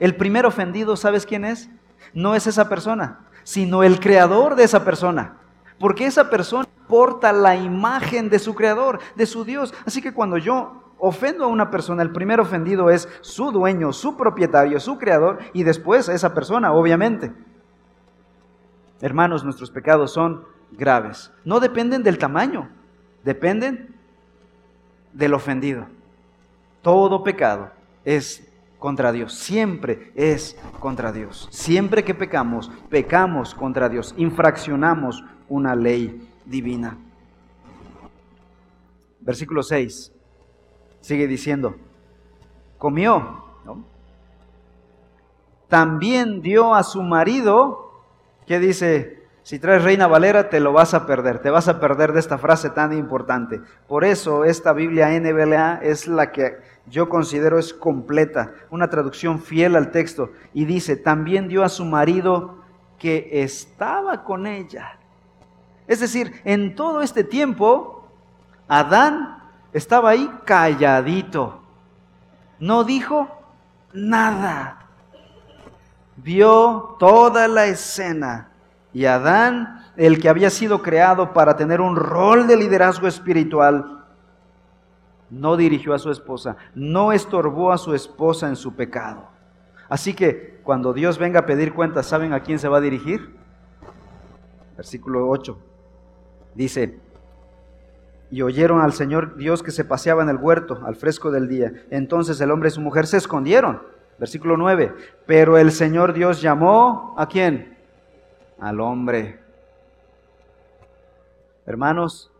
el 0.00 0.16
primer 0.16 0.46
ofendido, 0.46 0.96
¿sabes 0.96 1.26
quién 1.26 1.44
es? 1.44 1.70
No 2.12 2.34
es 2.34 2.48
esa 2.48 2.68
persona, 2.68 3.20
sino 3.44 3.84
el 3.84 4.00
creador 4.00 4.56
de 4.56 4.64
esa 4.64 4.84
persona. 4.84 5.36
Porque 5.78 6.06
esa 6.06 6.28
persona 6.28 6.66
porta 6.90 7.32
la 7.32 7.56
imagen 7.56 8.28
de 8.28 8.38
su 8.38 8.54
creador, 8.54 8.98
de 9.14 9.24
su 9.24 9.44
Dios. 9.44 9.72
Así 9.86 10.02
que 10.02 10.12
cuando 10.12 10.36
yo 10.36 10.82
ofendo 10.98 11.44
a 11.44 11.48
una 11.48 11.70
persona, 11.70 12.02
el 12.02 12.12
primer 12.12 12.40
ofendido 12.40 12.90
es 12.90 13.08
su 13.22 13.50
dueño, 13.52 13.92
su 13.92 14.16
propietario, 14.16 14.78
su 14.78 14.98
creador 14.98 15.38
y 15.54 15.62
después 15.62 16.08
esa 16.10 16.34
persona, 16.34 16.72
obviamente. 16.72 17.32
Hermanos, 19.00 19.44
nuestros 19.44 19.70
pecados 19.70 20.12
son 20.12 20.44
graves. 20.72 21.32
No 21.44 21.60
dependen 21.60 22.02
del 22.02 22.18
tamaño, 22.18 22.68
dependen 23.24 23.94
del 25.12 25.32
ofendido. 25.32 25.86
Todo 26.82 27.22
pecado 27.22 27.70
es 28.04 28.46
contra 28.78 29.12
Dios, 29.12 29.34
siempre 29.34 30.12
es 30.14 30.56
contra 30.80 31.12
Dios. 31.12 31.48
Siempre 31.50 32.04
que 32.04 32.14
pecamos, 32.14 32.70
pecamos 32.88 33.54
contra 33.54 33.88
Dios, 33.88 34.14
infraccionamos 34.16 35.24
una 35.48 35.74
ley 35.74 36.29
divina. 36.50 36.98
Versículo 39.20 39.62
6 39.62 40.12
sigue 41.00 41.26
diciendo, 41.26 41.76
comió, 42.76 43.44
también 45.68 46.42
dio 46.42 46.74
a 46.74 46.82
su 46.82 47.02
marido, 47.02 48.02
que 48.46 48.58
dice, 48.58 49.22
si 49.44 49.58
traes 49.58 49.84
Reina 49.84 50.08
Valera 50.08 50.50
te 50.50 50.60
lo 50.60 50.72
vas 50.72 50.94
a 50.94 51.06
perder, 51.06 51.38
te 51.38 51.48
vas 51.48 51.68
a 51.68 51.78
perder 51.80 52.12
de 52.12 52.20
esta 52.20 52.38
frase 52.38 52.70
tan 52.70 52.92
importante. 52.92 53.60
Por 53.86 54.04
eso 54.04 54.44
esta 54.44 54.72
Biblia 54.72 55.08
NBLA 55.08 55.80
es 55.82 56.08
la 56.08 56.32
que 56.32 56.58
yo 56.86 57.08
considero 57.08 57.58
es 57.58 57.72
completa, 57.72 58.52
una 58.70 58.90
traducción 58.90 59.40
fiel 59.40 59.76
al 59.76 59.92
texto, 59.92 60.32
y 60.52 60.64
dice, 60.64 60.96
también 60.96 61.48
dio 61.48 61.62
a 61.62 61.68
su 61.68 61.84
marido 61.84 62.64
que 62.98 63.42
estaba 63.42 64.24
con 64.24 64.46
ella. 64.46 64.99
Es 65.90 65.98
decir, 65.98 66.40
en 66.44 66.76
todo 66.76 67.02
este 67.02 67.24
tiempo, 67.24 68.04
Adán 68.68 69.42
estaba 69.72 70.10
ahí 70.10 70.30
calladito. 70.44 71.62
No 72.60 72.84
dijo 72.84 73.26
nada. 73.92 74.86
Vio 76.14 76.94
toda 77.00 77.48
la 77.48 77.66
escena. 77.66 78.52
Y 78.92 79.06
Adán, 79.06 79.84
el 79.96 80.20
que 80.20 80.28
había 80.28 80.50
sido 80.50 80.80
creado 80.80 81.32
para 81.32 81.56
tener 81.56 81.80
un 81.80 81.96
rol 81.96 82.46
de 82.46 82.56
liderazgo 82.56 83.08
espiritual, 83.08 84.04
no 85.28 85.56
dirigió 85.56 85.92
a 85.92 85.98
su 85.98 86.12
esposa, 86.12 86.54
no 86.72 87.10
estorbó 87.10 87.72
a 87.72 87.78
su 87.78 87.96
esposa 87.96 88.46
en 88.46 88.54
su 88.54 88.76
pecado. 88.76 89.26
Así 89.88 90.14
que 90.14 90.60
cuando 90.62 90.92
Dios 90.92 91.18
venga 91.18 91.40
a 91.40 91.46
pedir 91.46 91.74
cuentas, 91.74 92.06
¿saben 92.06 92.32
a 92.32 92.44
quién 92.44 92.60
se 92.60 92.68
va 92.68 92.76
a 92.76 92.80
dirigir? 92.80 93.34
Versículo 94.76 95.28
8. 95.28 95.66
Dice, 96.54 96.98
y 98.30 98.42
oyeron 98.42 98.80
al 98.80 98.92
Señor 98.92 99.36
Dios 99.36 99.62
que 99.62 99.72
se 99.72 99.84
paseaba 99.84 100.22
en 100.22 100.28
el 100.28 100.36
huerto 100.36 100.80
al 100.86 100.94
fresco 100.94 101.30
del 101.30 101.48
día. 101.48 101.72
Entonces 101.90 102.40
el 102.40 102.50
hombre 102.50 102.68
y 102.68 102.72
su 102.72 102.80
mujer 102.80 103.06
se 103.06 103.16
escondieron. 103.16 103.82
Versículo 104.18 104.56
9. 104.56 104.94
Pero 105.26 105.58
el 105.58 105.72
Señor 105.72 106.12
Dios 106.12 106.40
llamó 106.40 107.14
a 107.18 107.26
quién? 107.26 107.76
Al 108.60 108.80
hombre. 108.80 109.40
Hermanos, 111.66 112.30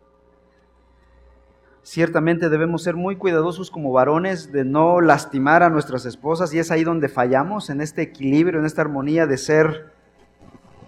ciertamente 1.81 2.49
debemos 2.49 2.83
ser 2.83 2.95
muy 2.95 3.17
cuidadosos 3.17 3.69
como 3.69 3.91
varones 3.91 4.51
de 4.51 4.63
no 4.63 5.01
lastimar 5.01 5.63
a 5.63 5.69
nuestras 5.69 6.05
esposas 6.05 6.53
y 6.53 6.59
es 6.59 6.71
ahí 6.71 6.83
donde 6.83 7.09
fallamos 7.09 7.69
en 7.69 7.81
este 7.81 8.01
equilibrio, 8.01 8.59
en 8.59 8.65
esta 8.65 8.81
armonía 8.81 9.27
de 9.27 9.37
ser 9.37 9.91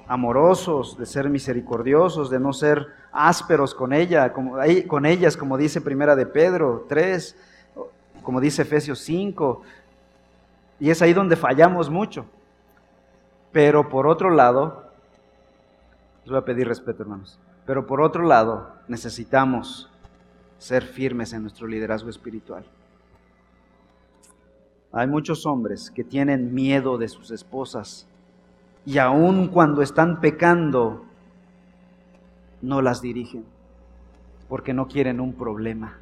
amorosos, 0.07 0.97
de 0.97 1.05
ser 1.05 1.29
misericordiosos, 1.29 2.29
de 2.29 2.39
no 2.39 2.53
ser 2.53 2.87
ásperos 3.13 3.73
con 3.75 3.93
ella, 3.93 4.33
como, 4.33 4.57
con 4.87 5.05
ellas, 5.05 5.37
como 5.37 5.57
dice 5.57 5.79
Primera 5.79 6.15
de 6.15 6.25
Pedro 6.25 6.85
3, 6.89 7.35
como 8.23 8.41
dice 8.41 8.63
Efesios 8.63 8.99
5. 8.99 9.61
Y 10.79 10.89
es 10.89 11.01
ahí 11.01 11.13
donde 11.13 11.35
fallamos 11.35 11.89
mucho. 11.89 12.25
Pero 13.51 13.87
por 13.87 14.07
otro 14.07 14.31
lado, 14.31 14.89
les 16.23 16.31
voy 16.31 16.39
a 16.39 16.45
pedir 16.45 16.67
respeto, 16.67 17.03
hermanos. 17.03 17.39
Pero 17.65 17.85
por 17.85 18.01
otro 18.01 18.23
lado, 18.23 18.73
necesitamos 18.87 19.89
ser 20.57 20.83
firmes 20.83 21.33
en 21.33 21.43
nuestro 21.43 21.67
liderazgo 21.67 22.09
espiritual. 22.09 22.65
Hay 24.91 25.07
muchos 25.07 25.45
hombres 25.45 25.91
que 25.91 26.03
tienen 26.03 26.53
miedo 26.53 26.97
de 26.97 27.09
sus 27.09 27.31
esposas 27.31 28.07
y 28.85 28.97
aun 28.97 29.47
cuando 29.47 29.81
están 29.81 30.21
pecando, 30.21 31.05
no 32.63 32.81
las 32.81 33.01
dirigen, 33.01 33.45
porque 34.47 34.73
no 34.73 34.87
quieren 34.87 35.19
un 35.19 35.33
problema. 35.33 35.99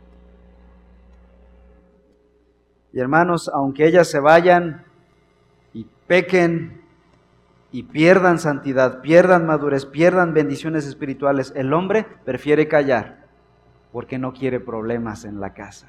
Y 2.93 2.99
hermanos, 2.99 3.49
aunque 3.53 3.87
ellas 3.87 4.09
se 4.09 4.19
vayan 4.19 4.85
y 5.73 5.87
pequen 6.07 6.81
y 7.71 7.83
pierdan 7.83 8.37
santidad, 8.37 9.01
pierdan 9.01 9.45
madurez, 9.45 9.85
pierdan 9.85 10.33
bendiciones 10.33 10.85
espirituales, 10.85 11.51
el 11.55 11.73
hombre 11.73 12.05
prefiere 12.25 12.67
callar 12.67 13.25
porque 13.91 14.19
no 14.19 14.33
quiere 14.33 14.59
problemas 14.59 15.25
en 15.25 15.39
la 15.39 15.53
casa. 15.53 15.87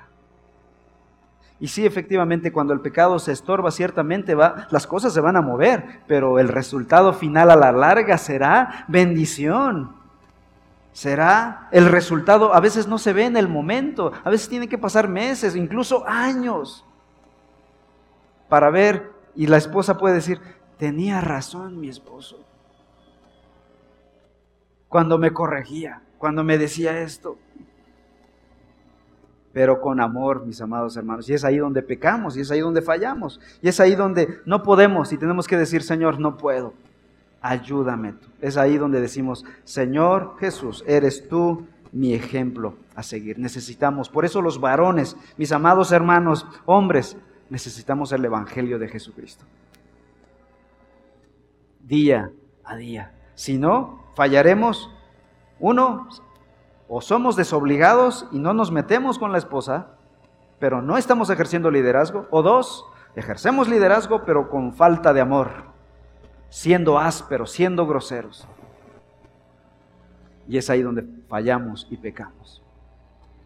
Y 1.60 1.68
sí, 1.68 1.86
efectivamente, 1.86 2.50
cuando 2.50 2.72
el 2.72 2.80
pecado 2.80 3.18
se 3.18 3.30
estorba, 3.30 3.70
ciertamente 3.70 4.34
va, 4.34 4.66
las 4.70 4.86
cosas 4.86 5.12
se 5.12 5.20
van 5.20 5.36
a 5.36 5.42
mover, 5.42 6.00
pero 6.08 6.40
el 6.40 6.48
resultado 6.48 7.12
final 7.12 7.50
a 7.50 7.56
la 7.56 7.70
larga 7.70 8.18
será 8.18 8.84
bendición. 8.88 10.01
Será 10.92 11.68
el 11.72 11.86
resultado, 11.86 12.54
a 12.54 12.60
veces 12.60 12.86
no 12.86 12.98
se 12.98 13.12
ve 13.12 13.24
en 13.24 13.36
el 13.36 13.48
momento, 13.48 14.12
a 14.24 14.30
veces 14.30 14.48
tienen 14.48 14.68
que 14.68 14.78
pasar 14.78 15.08
meses, 15.08 15.56
incluso 15.56 16.06
años, 16.06 16.84
para 18.48 18.70
ver, 18.70 19.10
y 19.34 19.46
la 19.46 19.56
esposa 19.56 19.96
puede 19.96 20.16
decir, 20.16 20.40
tenía 20.76 21.22
razón 21.22 21.80
mi 21.80 21.88
esposo, 21.88 22.44
cuando 24.88 25.16
me 25.16 25.32
corregía, 25.32 26.02
cuando 26.18 26.44
me 26.44 26.58
decía 26.58 27.00
esto. 27.00 27.38
Pero 29.54 29.80
con 29.80 30.00
amor, 30.00 30.46
mis 30.46 30.60
amados 30.60 30.96
hermanos. 30.96 31.28
Y 31.28 31.34
es 31.34 31.44
ahí 31.44 31.58
donde 31.58 31.82
pecamos, 31.82 32.36
y 32.36 32.40
es 32.40 32.50
ahí 32.50 32.60
donde 32.60 32.80
fallamos, 32.82 33.40
y 33.60 33.68
es 33.68 33.80
ahí 33.80 33.94
donde 33.94 34.40
no 34.44 34.62
podemos 34.62 35.12
y 35.12 35.18
tenemos 35.18 35.46
que 35.46 35.56
decir, 35.56 35.82
Señor, 35.82 36.20
no 36.20 36.36
puedo, 36.36 36.74
ayúdame 37.42 38.12
tú. 38.12 38.28
Es 38.40 38.56
ahí 38.56 38.78
donde 38.78 39.00
decimos, 39.00 39.44
Señor 39.64 40.36
Jesús, 40.38 40.84
eres 40.86 41.28
tú 41.28 41.66
mi 41.90 42.14
ejemplo 42.14 42.74
a 42.94 43.02
seguir. 43.02 43.38
Necesitamos, 43.38 44.08
por 44.08 44.24
eso 44.24 44.40
los 44.40 44.60
varones, 44.60 45.16
mis 45.36 45.52
amados 45.52 45.92
hermanos, 45.92 46.46
hombres, 46.64 47.16
necesitamos 47.50 48.12
el 48.12 48.24
Evangelio 48.24 48.78
de 48.78 48.88
Jesucristo. 48.88 49.44
Día 51.80 52.30
a 52.64 52.76
día. 52.76 53.12
Si 53.34 53.58
no, 53.58 54.04
fallaremos. 54.14 54.90
Uno, 55.58 56.08
o 56.88 57.00
somos 57.00 57.36
desobligados 57.36 58.26
y 58.32 58.38
no 58.38 58.54
nos 58.54 58.72
metemos 58.72 59.18
con 59.18 59.32
la 59.32 59.38
esposa, 59.38 59.96
pero 60.58 60.80
no 60.80 60.96
estamos 60.96 61.28
ejerciendo 61.30 61.70
liderazgo. 61.70 62.26
O 62.30 62.42
dos, 62.42 62.86
ejercemos 63.16 63.68
liderazgo, 63.68 64.24
pero 64.24 64.48
con 64.48 64.72
falta 64.72 65.12
de 65.12 65.20
amor, 65.20 65.71
siendo 66.52 66.98
ásperos, 66.98 67.50
siendo 67.50 67.86
groseros. 67.86 68.46
Y 70.46 70.58
es 70.58 70.68
ahí 70.68 70.82
donde 70.82 71.02
fallamos 71.26 71.86
y 71.90 71.96
pecamos. 71.96 72.60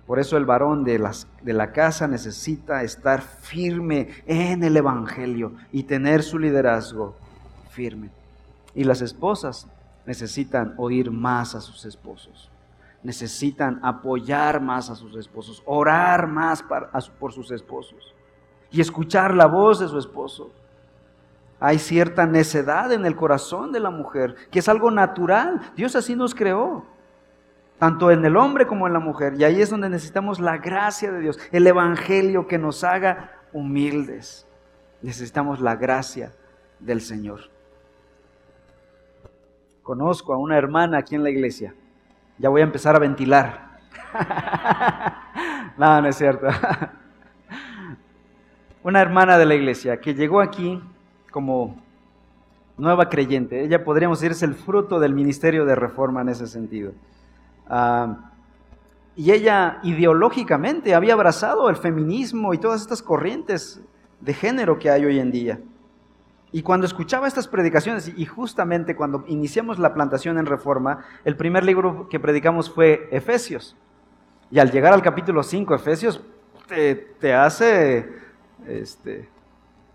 Por 0.08 0.18
eso 0.18 0.36
el 0.36 0.44
varón 0.44 0.82
de, 0.82 0.98
las, 0.98 1.28
de 1.40 1.52
la 1.52 1.70
casa 1.70 2.08
necesita 2.08 2.82
estar 2.82 3.22
firme 3.22 4.08
en 4.26 4.64
el 4.64 4.76
Evangelio 4.76 5.52
y 5.70 5.84
tener 5.84 6.24
su 6.24 6.36
liderazgo 6.36 7.14
firme. 7.70 8.10
Y 8.74 8.82
las 8.82 9.02
esposas 9.02 9.68
necesitan 10.04 10.74
oír 10.76 11.12
más 11.12 11.54
a 11.54 11.60
sus 11.60 11.84
esposos. 11.84 12.50
Necesitan 13.04 13.78
apoyar 13.84 14.60
más 14.60 14.90
a 14.90 14.96
sus 14.96 15.14
esposos, 15.14 15.62
orar 15.64 16.26
más 16.26 16.64
por 17.20 17.32
sus 17.32 17.52
esposos 17.52 18.16
y 18.72 18.80
escuchar 18.80 19.32
la 19.32 19.46
voz 19.46 19.78
de 19.78 19.86
su 19.86 19.96
esposo. 19.96 20.50
Hay 21.58 21.78
cierta 21.78 22.26
necedad 22.26 22.92
en 22.92 23.06
el 23.06 23.16
corazón 23.16 23.72
de 23.72 23.80
la 23.80 23.90
mujer, 23.90 24.34
que 24.50 24.58
es 24.58 24.68
algo 24.68 24.90
natural. 24.90 25.60
Dios 25.74 25.96
así 25.96 26.14
nos 26.14 26.34
creó, 26.34 26.84
tanto 27.78 28.10
en 28.10 28.24
el 28.24 28.36
hombre 28.36 28.66
como 28.66 28.86
en 28.86 28.92
la 28.92 28.98
mujer. 28.98 29.34
Y 29.38 29.44
ahí 29.44 29.62
es 29.62 29.70
donde 29.70 29.88
necesitamos 29.88 30.38
la 30.38 30.58
gracia 30.58 31.10
de 31.10 31.20
Dios, 31.20 31.38
el 31.52 31.66
Evangelio 31.66 32.46
que 32.46 32.58
nos 32.58 32.84
haga 32.84 33.30
humildes. 33.52 34.46
Necesitamos 35.00 35.60
la 35.60 35.76
gracia 35.76 36.32
del 36.78 37.00
Señor. 37.00 37.40
Conozco 39.82 40.34
a 40.34 40.36
una 40.36 40.58
hermana 40.58 40.98
aquí 40.98 41.14
en 41.14 41.22
la 41.22 41.30
iglesia. 41.30 41.74
Ya 42.38 42.50
voy 42.50 42.60
a 42.60 42.64
empezar 42.64 42.96
a 42.96 42.98
ventilar. 42.98 43.78
no, 45.78 46.02
no 46.02 46.08
es 46.08 46.16
cierto. 46.16 46.48
una 48.82 49.00
hermana 49.00 49.38
de 49.38 49.46
la 49.46 49.54
iglesia 49.54 50.00
que 50.00 50.14
llegó 50.14 50.40
aquí 50.40 50.82
como 51.36 51.76
nueva 52.78 53.10
creyente. 53.10 53.62
Ella 53.62 53.84
podríamos 53.84 54.20
decir 54.20 54.32
es 54.32 54.42
el 54.42 54.54
fruto 54.54 54.98
del 54.98 55.12
ministerio 55.12 55.66
de 55.66 55.74
reforma 55.74 56.22
en 56.22 56.30
ese 56.30 56.46
sentido. 56.46 56.92
Ah, 57.68 58.30
y 59.14 59.32
ella 59.32 59.78
ideológicamente 59.82 60.94
había 60.94 61.12
abrazado 61.12 61.68
el 61.68 61.76
feminismo 61.76 62.54
y 62.54 62.58
todas 62.58 62.80
estas 62.80 63.02
corrientes 63.02 63.82
de 64.22 64.32
género 64.32 64.78
que 64.78 64.88
hay 64.88 65.04
hoy 65.04 65.18
en 65.18 65.30
día. 65.30 65.60
Y 66.52 66.62
cuando 66.62 66.86
escuchaba 66.86 67.28
estas 67.28 67.48
predicaciones, 67.48 68.10
y 68.16 68.24
justamente 68.24 68.96
cuando 68.96 69.22
iniciamos 69.26 69.78
la 69.78 69.92
plantación 69.92 70.38
en 70.38 70.46
reforma, 70.46 71.04
el 71.26 71.36
primer 71.36 71.64
libro 71.64 72.08
que 72.08 72.18
predicamos 72.18 72.70
fue 72.70 73.10
Efesios. 73.10 73.76
Y 74.50 74.58
al 74.58 74.70
llegar 74.70 74.94
al 74.94 75.02
capítulo 75.02 75.42
5, 75.42 75.74
Efesios 75.74 76.18
te, 76.66 76.94
te 76.94 77.34
hace 77.34 78.08
este, 78.66 79.28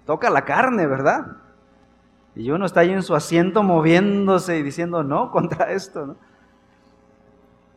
toca 0.06 0.30
la 0.30 0.46
carne, 0.46 0.88
¿verdad? 0.88 1.38
Y 2.36 2.52
uno 2.52 2.66
está 2.66 2.82
ahí 2.82 2.92
en 2.92 3.04
su 3.04 3.16
asiento 3.16 3.64
moviéndose 3.64 4.58
y 4.58 4.64
diciendo 4.64 5.04
no 5.04 5.32
contra 5.32 5.72
esto, 5.72 6.06
¿no? 6.06 6.16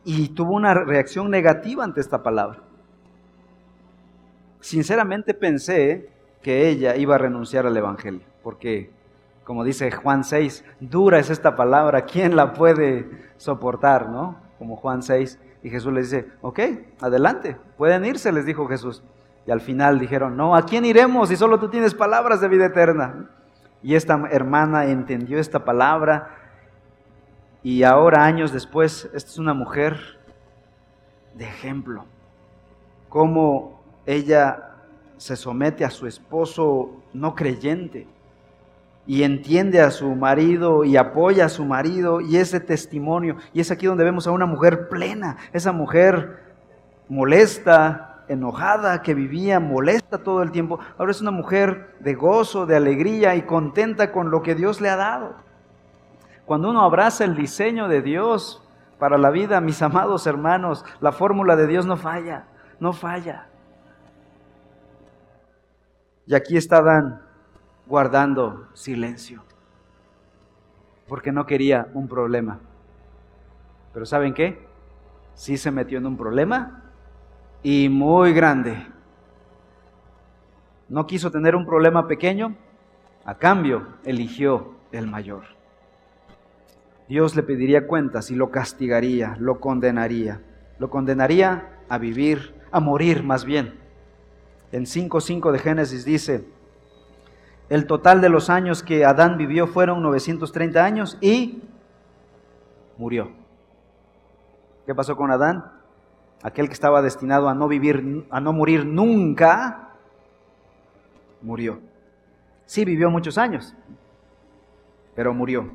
Y 0.03 0.29
tuvo 0.29 0.53
una 0.53 0.73
reacción 0.73 1.31
negativa 1.31 1.83
ante 1.83 1.99
esta 1.99 2.21
palabra. 2.21 2.59
Sinceramente 4.59 5.33
pensé 5.33 6.09
que 6.43 6.69
ella 6.69 6.95
iba 6.95 7.15
a 7.15 7.17
renunciar 7.17 7.65
al 7.65 7.75
Evangelio, 7.75 8.21
porque, 8.43 8.91
como 9.43 9.63
dice 9.63 9.89
Juan 9.91 10.23
6, 10.23 10.63
dura 10.79 11.17
es 11.17 11.31
esta 11.31 11.55
palabra, 11.55 12.05
¿quién 12.05 12.35
la 12.35 12.53
puede 12.53 13.09
soportar, 13.37 14.09
no? 14.09 14.37
Como 14.59 14.75
Juan 14.75 15.01
6, 15.01 15.39
y 15.63 15.71
Jesús 15.71 15.91
les 15.91 16.11
dice, 16.11 16.27
ok, 16.41 16.59
adelante, 17.01 17.57
pueden 17.77 18.05
irse, 18.05 18.31
les 18.31 18.45
dijo 18.45 18.67
Jesús. 18.67 19.01
Y 19.47 19.51
al 19.51 19.61
final 19.61 19.99
dijeron, 19.99 20.35
no, 20.35 20.55
¿a 20.55 20.65
quién 20.65 20.85
iremos 20.85 21.29
si 21.29 21.35
solo 21.35 21.59
tú 21.59 21.69
tienes 21.69 21.93
palabras 21.93 22.41
de 22.41 22.47
vida 22.47 22.65
eterna? 22.65 23.29
Y 23.83 23.95
esta 23.95 24.19
hermana 24.31 24.85
entendió 24.85 25.37
esta 25.39 25.63
palabra 25.63 26.45
y 27.65 27.81
ahora, 27.81 28.23
años 28.23 28.51
después, 28.51 29.09
esta 29.15 29.31
es 29.31 29.39
una 29.39 29.55
mujer 29.55 29.99
de 31.33 31.45
ejemplo. 31.45 32.05
Cómo 33.09 33.81
ella 34.05 34.75
se 35.17 35.35
somete 35.35 35.83
a 35.83 35.89
su 35.89 36.05
esposo 36.05 36.91
no 37.11 37.33
creyente 37.33 38.05
y 39.07 39.23
entiende 39.23 39.81
a 39.81 39.89
su 39.89 40.13
marido 40.13 40.83
y 40.83 40.95
apoya 40.95 41.45
a 41.45 41.49
su 41.49 41.65
marido 41.65 42.21
y 42.21 42.37
ese 42.37 42.59
testimonio. 42.59 43.37
Y 43.51 43.61
es 43.61 43.71
aquí 43.71 43.87
donde 43.87 44.03
vemos 44.03 44.27
a 44.27 44.31
una 44.31 44.45
mujer 44.45 44.87
plena, 44.87 45.37
esa 45.51 45.71
mujer 45.71 46.43
molesta, 47.09 48.14
enojada, 48.27 49.01
que 49.01 49.13
vivía 49.13 49.59
molesta 49.59 50.19
todo 50.19 50.41
el 50.41 50.51
tiempo, 50.51 50.79
ahora 50.97 51.11
es 51.11 51.21
una 51.21 51.31
mujer 51.31 51.95
de 51.99 52.15
gozo, 52.15 52.65
de 52.65 52.75
alegría 52.75 53.35
y 53.35 53.43
contenta 53.43 54.11
con 54.11 54.31
lo 54.31 54.41
que 54.41 54.55
Dios 54.55 54.81
le 54.81 54.89
ha 54.89 54.95
dado. 54.95 55.35
Cuando 56.45 56.69
uno 56.69 56.81
abraza 56.83 57.23
el 57.23 57.35
diseño 57.35 57.87
de 57.87 58.01
Dios 58.01 58.63
para 58.99 59.17
la 59.17 59.29
vida, 59.29 59.61
mis 59.61 59.81
amados 59.81 60.27
hermanos, 60.27 60.85
la 61.01 61.11
fórmula 61.11 61.55
de 61.55 61.67
Dios 61.67 61.85
no 61.85 61.97
falla, 61.97 62.45
no 62.79 62.93
falla. 62.93 63.47
Y 66.27 66.35
aquí 66.35 66.57
está 66.57 66.81
Dan 66.81 67.21
guardando 67.87 68.67
silencio, 68.73 69.43
porque 71.07 71.31
no 71.31 71.45
quería 71.45 71.87
un 71.93 72.07
problema. 72.07 72.59
Pero 73.93 74.05
¿saben 74.05 74.33
qué? 74.33 74.67
Sí 75.35 75.57
se 75.57 75.71
metió 75.71 75.97
en 75.99 76.07
un 76.07 76.17
problema 76.17 76.84
y 77.65 77.89
muy 77.89 78.31
grande. 78.31 78.77
No 80.87 81.07
quiso 81.07 81.31
tener 81.31 81.55
un 81.55 81.65
problema 81.65 82.07
pequeño, 82.07 82.55
a 83.25 83.39
cambio 83.39 83.87
eligió 84.03 84.75
el 84.91 85.07
mayor. 85.07 85.45
Dios 87.09 87.35
le 87.35 87.41
pediría 87.41 87.87
cuentas 87.87 88.29
y 88.29 88.35
lo 88.35 88.51
castigaría, 88.51 89.35
lo 89.39 89.59
condenaría. 89.59 90.43
Lo 90.77 90.91
condenaría 90.91 91.79
a 91.89 91.97
vivir, 91.97 92.53
a 92.71 92.79
morir 92.79 93.23
más 93.23 93.45
bien. 93.45 93.79
En 94.71 94.83
5.5 94.83 95.51
de 95.51 95.57
Génesis 95.57 96.05
dice, 96.05 96.47
el 97.69 97.87
total 97.87 98.21
de 98.21 98.29
los 98.29 98.51
años 98.51 98.83
que 98.83 99.05
Adán 99.05 99.39
vivió 99.39 99.65
fueron 99.65 100.03
930 100.03 100.85
años 100.85 101.17
y 101.19 101.63
murió. 102.99 103.31
¿Qué 104.85 104.93
pasó 104.93 105.15
con 105.15 105.31
Adán? 105.31 105.74
Aquel 106.45 106.67
que 106.67 106.73
estaba 106.73 107.01
destinado 107.01 107.49
a 107.49 107.55
no 107.55 107.67
vivir, 107.67 108.27
a 108.29 108.39
no 108.39 108.53
morir 108.53 108.85
nunca, 108.85 109.89
murió. 111.41 111.79
Sí 112.67 112.85
vivió 112.85 113.09
muchos 113.09 113.39
años, 113.39 113.73
pero 115.15 115.33
murió. 115.33 115.71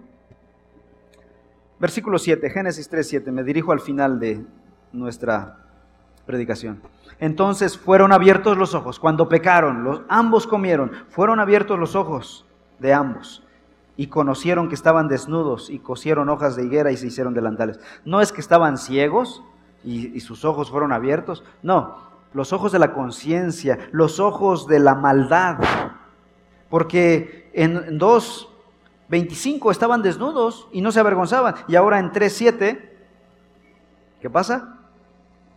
Versículo 1.80 2.20
7, 2.20 2.48
Génesis 2.50 2.88
3, 2.88 3.08
7, 3.08 3.32
me 3.32 3.42
dirijo 3.42 3.72
al 3.72 3.80
final 3.80 4.20
de 4.20 4.46
nuestra 4.92 5.58
predicación. 6.24 6.80
Entonces 7.18 7.76
fueron 7.76 8.12
abiertos 8.12 8.56
los 8.56 8.72
ojos, 8.72 9.00
cuando 9.00 9.28
pecaron, 9.28 9.82
los, 9.82 10.02
ambos 10.08 10.46
comieron, 10.46 10.92
fueron 11.08 11.40
abiertos 11.40 11.80
los 11.80 11.96
ojos 11.96 12.46
de 12.78 12.94
ambos 12.94 13.42
y 13.96 14.06
conocieron 14.06 14.68
que 14.68 14.76
estaban 14.76 15.08
desnudos 15.08 15.68
y 15.68 15.80
cosieron 15.80 16.28
hojas 16.28 16.54
de 16.54 16.64
higuera 16.64 16.92
y 16.92 16.96
se 16.96 17.08
hicieron 17.08 17.34
delantales. 17.34 17.80
No 18.04 18.20
es 18.20 18.30
que 18.30 18.40
estaban 18.40 18.78
ciegos, 18.78 19.42
y, 19.84 20.20
sus 20.20 20.44
ojos 20.44 20.70
fueron 20.70 20.92
abiertos. 20.92 21.44
No, 21.62 21.98
los 22.32 22.52
ojos 22.52 22.72
de 22.72 22.78
la 22.78 22.92
conciencia, 22.92 23.78
los 23.92 24.20
ojos 24.20 24.66
de 24.66 24.78
la 24.78 24.94
maldad. 24.94 25.58
Porque 26.68 27.50
en 27.52 27.98
2.25 27.98 29.70
estaban 29.70 30.02
desnudos 30.02 30.68
y 30.72 30.80
no 30.80 30.92
se 30.92 31.00
avergonzaban. 31.00 31.54
Y 31.66 31.76
ahora 31.76 31.98
en 31.98 32.12
3.7, 32.12 32.80
¿qué 34.20 34.30
pasa? 34.30 34.78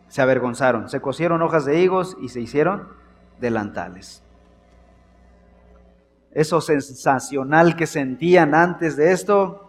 Se 0.08 0.22
avergonzaron, 0.22 0.90
se 0.90 1.02
cosieron 1.02 1.42
hojas 1.42 1.66
de 1.66 1.82
higos 1.82 2.18
y 2.22 2.30
se 2.30 2.40
hicieron 2.40 2.88
delantales. 3.40 4.24
Eso 6.32 6.62
sensacional 6.62 7.76
que 7.76 7.86
sentían 7.86 8.56
antes 8.56 8.96
de 8.96 9.12
esto, 9.12 9.62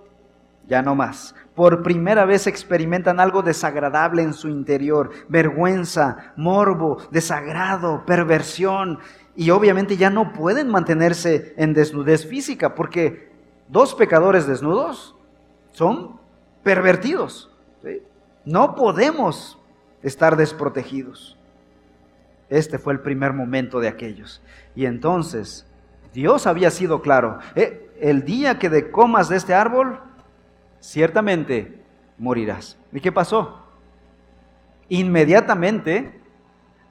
ya 0.67 0.83
no 0.83 0.95
más 0.95 1.35
por 1.55 1.83
primera 1.83 2.25
vez 2.25 2.47
experimentan 2.47 3.21
algo 3.21 3.43
desagradable 3.43 4.23
en 4.23 4.33
su 4.33 4.49
interior, 4.49 5.11
vergüenza, 5.29 6.33
morbo, 6.37 6.99
desagrado, 7.11 8.05
perversión, 8.05 8.99
y 9.37 9.51
obviamente 9.51 9.97
ya 9.97 10.11
no 10.11 10.33
pueden 10.33 10.69
mantenerse 10.69 11.55
en 11.57 11.75
desnudez 11.75 12.27
física, 12.27 12.75
porque 12.75 13.31
dos 13.69 13.95
pecadores 13.95 14.47
desnudos 14.47 15.17
son 15.73 16.19
pervertidos. 16.63 17.51
No 18.45 18.75
podemos 18.75 19.59
estar 20.03 20.37
desprotegidos. 20.37 21.39
Este 22.49 22.79
fue 22.79 22.93
el 22.93 23.01
primer 23.01 23.33
momento 23.33 23.81
de 23.81 23.89
aquellos. 23.89 24.43
Y 24.75 24.87
entonces 24.87 25.67
Dios 26.13 26.47
había 26.47 26.71
sido 26.71 27.01
claro. 27.01 27.39
Eh, 27.55 27.91
el 28.01 28.25
día 28.25 28.59
que 28.59 28.69
de 28.69 28.91
comas 28.91 29.29
de 29.29 29.37
este 29.37 29.55
árbol, 29.55 29.99
ciertamente 30.85 31.83
morirás. 32.19 32.79
¿Y 32.93 33.01
qué 33.01 33.11
pasó? 33.11 33.65
Inmediatamente 34.89 36.21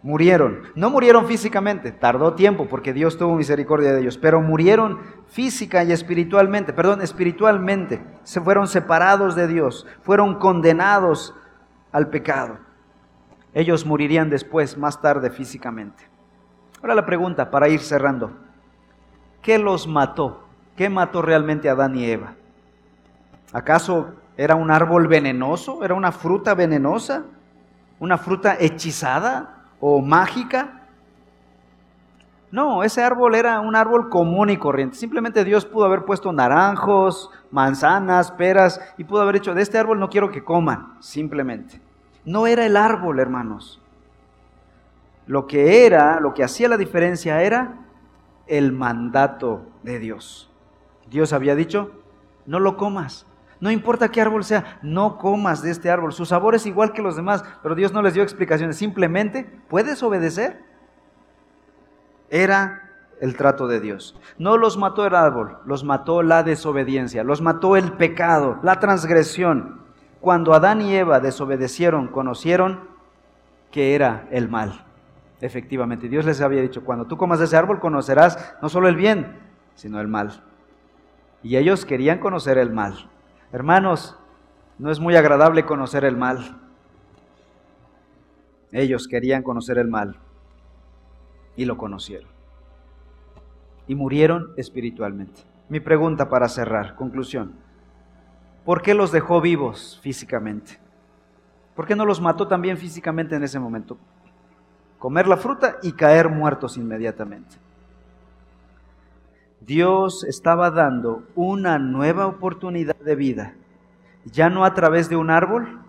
murieron. 0.02 0.64
No 0.76 0.90
murieron 0.90 1.28
físicamente, 1.28 1.92
tardó 1.92 2.34
tiempo 2.34 2.68
porque 2.68 2.92
Dios 2.92 3.18
tuvo 3.18 3.36
misericordia 3.36 3.94
de 3.94 4.02
ellos, 4.02 4.18
pero 4.18 4.42
murieron 4.42 5.00
física 5.28 5.84
y 5.84 5.92
espiritualmente, 5.92 6.74
perdón, 6.74 7.02
espiritualmente. 7.02 8.04
Se 8.24 8.42
fueron 8.42 8.68
separados 8.68 9.36
de 9.36 9.48
Dios, 9.48 9.86
fueron 10.02 10.40
condenados 10.40 11.36
al 11.92 12.10
pecado. 12.10 12.58
Ellos 13.54 13.86
morirían 13.86 14.32
después, 14.32 14.76
más 14.76 15.02
tarde 15.02 15.30
físicamente. 15.30 16.04
Ahora 16.82 16.96
la 16.96 17.06
pregunta 17.06 17.52
para 17.52 17.70
ir 17.70 17.80
cerrando. 17.80 18.32
¿Qué 19.44 19.60
los 19.60 19.88
mató? 19.88 20.48
¿Qué 20.76 20.90
mató 20.90 21.22
realmente 21.22 21.70
a 21.70 21.74
Adán 21.74 21.96
y 21.96 22.06
Eva? 22.06 22.34
¿Acaso 23.54 24.16
era 24.36 24.56
un 24.56 24.72
árbol 24.72 25.08
venenoso? 25.08 25.86
¿Era 25.86 25.94
una 25.94 26.12
fruta 26.12 26.56
venenosa? 26.56 27.24
¿Una 28.00 28.18
fruta 28.18 28.58
hechizada 28.60 29.68
o 29.80 30.02
mágica? 30.02 30.82
No, 32.52 32.84
ese 32.84 33.02
árbol 33.02 33.36
era 33.36 33.60
un 33.62 33.76
árbol 33.76 34.10
común 34.10 34.50
y 34.50 34.58
corriente. 34.58 34.96
Simplemente 34.96 35.44
Dios 35.44 35.66
pudo 35.66 35.86
haber 35.86 36.04
puesto 36.04 36.34
naranjos, 36.34 37.32
manzanas, 37.52 38.32
peras 38.32 38.82
y 38.98 39.04
pudo 39.04 39.22
haber 39.22 39.38
hecho, 39.38 39.54
de 39.54 39.62
este 39.62 39.78
árbol 39.78 40.00
no 40.00 40.10
quiero 40.10 40.30
que 40.30 40.44
coman, 40.44 40.98
simplemente. 41.00 41.80
No 42.26 42.48
era 42.48 42.66
el 42.66 42.78
árbol, 42.78 43.20
hermanos. 43.20 43.82
Lo 45.26 45.48
que 45.48 45.86
era, 45.86 46.20
lo 46.20 46.34
que 46.34 46.44
hacía 46.44 46.68
la 46.68 46.78
diferencia 46.78 47.42
era 47.42 47.86
el 48.48 48.72
mandato 48.72 49.64
de 49.84 50.00
Dios. 50.00 50.52
Dios 51.10 51.34
había 51.34 51.56
dicho, 51.56 51.92
no 52.46 52.60
lo 52.60 52.78
comas. 52.78 53.26
No 53.64 53.72
importa 53.72 54.12
qué 54.12 54.20
árbol 54.20 54.44
sea, 54.44 54.78
no 54.82 55.18
comas 55.18 55.62
de 55.62 55.72
este 55.72 55.90
árbol. 55.90 56.12
Su 56.12 56.26
sabor 56.26 56.54
es 56.54 56.66
igual 56.66 56.92
que 56.92 57.02
los 57.02 57.16
demás, 57.16 57.46
pero 57.62 57.76
Dios 57.76 57.94
no 57.94 58.02
les 58.02 58.14
dio 58.14 58.22
explicaciones. 58.22 58.76
Simplemente, 58.76 59.50
¿puedes 59.70 60.04
obedecer? 60.04 60.62
Era 62.30 62.92
el 63.22 63.38
trato 63.38 63.70
de 63.70 63.80
Dios. 63.80 64.20
No 64.38 64.58
los 64.58 64.76
mató 64.76 65.08
el 65.08 65.16
árbol, 65.16 65.60
los 65.66 65.86
mató 65.86 66.24
la 66.24 66.44
desobediencia, 66.44 67.24
los 67.24 67.42
mató 67.42 67.78
el 67.78 67.94
pecado, 67.94 68.60
la 68.64 68.82
transgresión. 68.82 69.80
Cuando 70.20 70.54
Adán 70.54 70.82
y 70.82 70.94
Eva 70.94 71.22
desobedecieron, 71.22 72.10
conocieron 72.10 72.82
que 73.72 73.96
era 73.96 74.28
el 74.32 74.50
mal. 74.50 74.84
Efectivamente, 75.40 76.10
Dios 76.10 76.26
les 76.26 76.42
había 76.42 76.62
dicho, 76.62 76.84
cuando 76.84 77.06
tú 77.06 77.16
comas 77.16 77.40
de 77.40 77.46
ese 77.46 77.56
árbol 77.56 77.80
conocerás 77.80 78.56
no 78.62 78.68
solo 78.68 78.90
el 78.90 78.98
bien, 78.98 79.40
sino 79.76 80.02
el 80.02 80.10
mal. 80.10 80.44
Y 81.42 81.56
ellos 81.56 81.86
querían 81.86 82.20
conocer 82.20 82.58
el 82.58 82.70
mal. 82.70 83.10
Hermanos, 83.54 84.18
no 84.80 84.90
es 84.90 85.00
muy 85.00 85.16
agradable 85.16 85.64
conocer 85.64 86.06
el 86.06 86.18
mal. 86.18 86.60
Ellos 88.72 89.08
querían 89.08 89.44
conocer 89.44 89.78
el 89.78 89.88
mal 89.88 90.18
y 91.56 91.66
lo 91.66 91.78
conocieron. 91.78 92.32
Y 93.88 93.94
murieron 93.94 94.54
espiritualmente. 94.58 95.44
Mi 95.70 95.80
pregunta 95.80 96.30
para 96.30 96.50
cerrar, 96.50 96.96
conclusión. 96.96 97.54
¿Por 98.66 98.82
qué 98.82 98.96
los 98.96 99.12
dejó 99.12 99.40
vivos 99.40 100.00
físicamente? 100.02 100.80
¿Por 101.76 101.86
qué 101.86 101.96
no 101.96 102.06
los 102.06 102.20
mató 102.20 102.48
también 102.48 102.80
físicamente 102.80 103.36
en 103.36 103.44
ese 103.44 103.60
momento? 103.60 104.00
Comer 104.98 105.28
la 105.28 105.38
fruta 105.38 105.78
y 105.84 105.92
caer 105.92 106.28
muertos 106.28 106.76
inmediatamente. 106.76 107.58
Dios 109.66 110.26
estaba 110.26 110.72
dando 110.72 111.24
una 111.36 111.80
nueva 111.80 112.28
oportunidad 112.28 112.98
de 112.98 113.16
vida, 113.16 113.54
ya 114.26 114.50
no 114.50 114.66
a 114.66 114.74
través 114.74 115.08
de 115.08 115.16
un 115.16 115.30
árbol, 115.30 115.80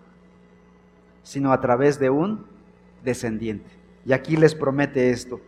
sino 1.23 1.51
a 1.51 1.59
través 1.59 1.99
de 1.99 2.09
un 2.09 2.45
descendiente. 3.03 3.69
Y 4.05 4.13
aquí 4.13 4.37
les 4.37 4.55
promete 4.55 5.09
esto. 5.09 5.41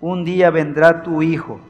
Un 0.00 0.24
día 0.24 0.50
vendrá 0.50 1.02
tu 1.02 1.22
hijo, 1.22 1.60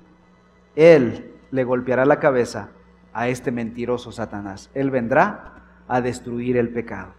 él 0.76 1.30
le 1.50 1.64
golpeará 1.64 2.06
la 2.06 2.20
cabeza 2.20 2.70
a 3.12 3.28
este 3.28 3.50
mentiroso 3.50 4.12
Satanás. 4.12 4.70
Él 4.72 4.90
vendrá 4.90 5.52
a 5.88 6.00
destruir 6.00 6.56
el 6.56 6.70
pecado. 6.70 7.12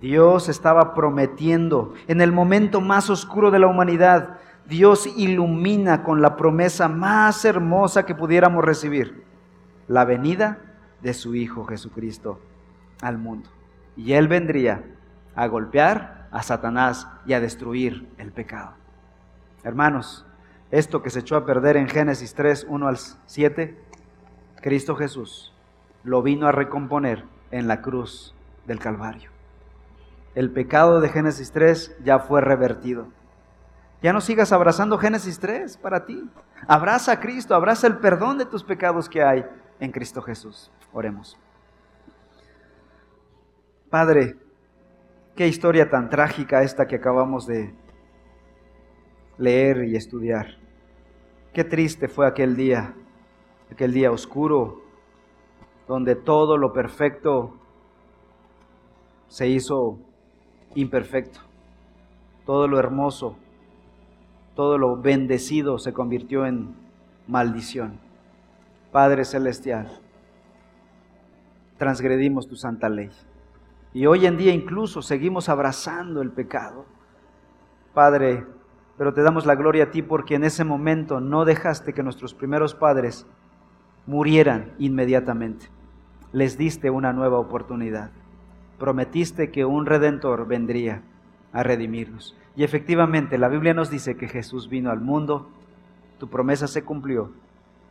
Dios 0.00 0.48
estaba 0.48 0.94
prometiendo 0.94 1.94
en 2.08 2.20
el 2.20 2.32
momento 2.32 2.80
más 2.80 3.10
oscuro 3.10 3.50
de 3.50 3.58
la 3.58 3.68
humanidad, 3.68 4.38
Dios 4.70 5.08
ilumina 5.16 6.04
con 6.04 6.22
la 6.22 6.36
promesa 6.36 6.88
más 6.88 7.44
hermosa 7.44 8.06
que 8.06 8.14
pudiéramos 8.14 8.64
recibir, 8.64 9.24
la 9.88 10.04
venida 10.04 10.58
de 11.02 11.12
su 11.12 11.34
Hijo 11.34 11.64
Jesucristo 11.64 12.38
al 13.02 13.18
mundo. 13.18 13.50
Y 13.96 14.12
Él 14.12 14.28
vendría 14.28 14.84
a 15.34 15.48
golpear 15.48 16.28
a 16.30 16.44
Satanás 16.44 17.08
y 17.26 17.32
a 17.32 17.40
destruir 17.40 18.08
el 18.16 18.30
pecado. 18.30 18.74
Hermanos, 19.64 20.24
esto 20.70 21.02
que 21.02 21.10
se 21.10 21.18
echó 21.18 21.34
a 21.34 21.44
perder 21.44 21.76
en 21.76 21.88
Génesis 21.88 22.34
3, 22.34 22.66
1 22.68 22.86
al 22.86 22.96
7, 23.26 23.76
Cristo 24.62 24.94
Jesús 24.94 25.52
lo 26.04 26.22
vino 26.22 26.46
a 26.46 26.52
recomponer 26.52 27.24
en 27.50 27.66
la 27.66 27.82
cruz 27.82 28.36
del 28.68 28.78
Calvario. 28.78 29.30
El 30.36 30.52
pecado 30.52 31.00
de 31.00 31.08
Génesis 31.08 31.50
3 31.50 31.96
ya 32.04 32.20
fue 32.20 32.40
revertido. 32.40 33.08
Ya 34.02 34.12
no 34.12 34.20
sigas 34.20 34.52
abrazando 34.52 34.98
Génesis 34.98 35.38
3 35.38 35.76
para 35.76 36.06
ti. 36.06 36.28
Abraza 36.66 37.12
a 37.12 37.20
Cristo, 37.20 37.54
abraza 37.54 37.86
el 37.86 37.98
perdón 37.98 38.38
de 38.38 38.46
tus 38.46 38.64
pecados 38.64 39.08
que 39.08 39.22
hay 39.22 39.44
en 39.78 39.90
Cristo 39.92 40.22
Jesús. 40.22 40.70
Oremos. 40.92 41.38
Padre, 43.90 44.36
qué 45.36 45.46
historia 45.48 45.90
tan 45.90 46.08
trágica 46.08 46.62
esta 46.62 46.86
que 46.86 46.96
acabamos 46.96 47.46
de 47.46 47.74
leer 49.36 49.84
y 49.84 49.96
estudiar. 49.96 50.56
Qué 51.52 51.64
triste 51.64 52.08
fue 52.08 52.26
aquel 52.26 52.56
día 52.56 52.94
aquel 53.70 53.92
día 53.92 54.10
oscuro, 54.10 54.82
donde 55.86 56.16
todo 56.16 56.56
lo 56.56 56.72
perfecto 56.72 57.56
se 59.28 59.48
hizo 59.48 59.98
imperfecto, 60.74 61.40
todo 62.44 62.66
lo 62.68 62.78
hermoso, 62.78 63.36
todo 64.60 64.76
lo 64.76 64.94
bendecido 64.94 65.78
se 65.78 65.94
convirtió 65.94 66.44
en 66.44 66.74
maldición. 67.26 67.98
Padre 68.92 69.24
Celestial, 69.24 69.88
transgredimos 71.78 72.46
tu 72.46 72.56
santa 72.56 72.90
ley. 72.90 73.08
Y 73.94 74.04
hoy 74.04 74.26
en 74.26 74.36
día 74.36 74.52
incluso 74.52 75.00
seguimos 75.00 75.48
abrazando 75.48 76.20
el 76.20 76.30
pecado. 76.30 76.84
Padre, 77.94 78.44
pero 78.98 79.14
te 79.14 79.22
damos 79.22 79.46
la 79.46 79.54
gloria 79.54 79.84
a 79.84 79.90
ti 79.92 80.02
porque 80.02 80.34
en 80.34 80.44
ese 80.44 80.62
momento 80.62 81.22
no 81.22 81.46
dejaste 81.46 81.94
que 81.94 82.02
nuestros 82.02 82.34
primeros 82.34 82.74
padres 82.74 83.26
murieran 84.04 84.74
inmediatamente. 84.76 85.68
Les 86.32 86.58
diste 86.58 86.90
una 86.90 87.14
nueva 87.14 87.38
oportunidad. 87.38 88.10
Prometiste 88.78 89.50
que 89.50 89.64
un 89.64 89.86
redentor 89.86 90.46
vendría 90.46 91.00
a 91.50 91.62
redimirnos. 91.62 92.36
Y 92.56 92.64
efectivamente 92.64 93.38
la 93.38 93.48
Biblia 93.48 93.74
nos 93.74 93.90
dice 93.90 94.16
que 94.16 94.28
Jesús 94.28 94.68
vino 94.68 94.90
al 94.90 95.00
mundo, 95.00 95.48
tu 96.18 96.28
promesa 96.28 96.66
se 96.66 96.84
cumplió, 96.84 97.32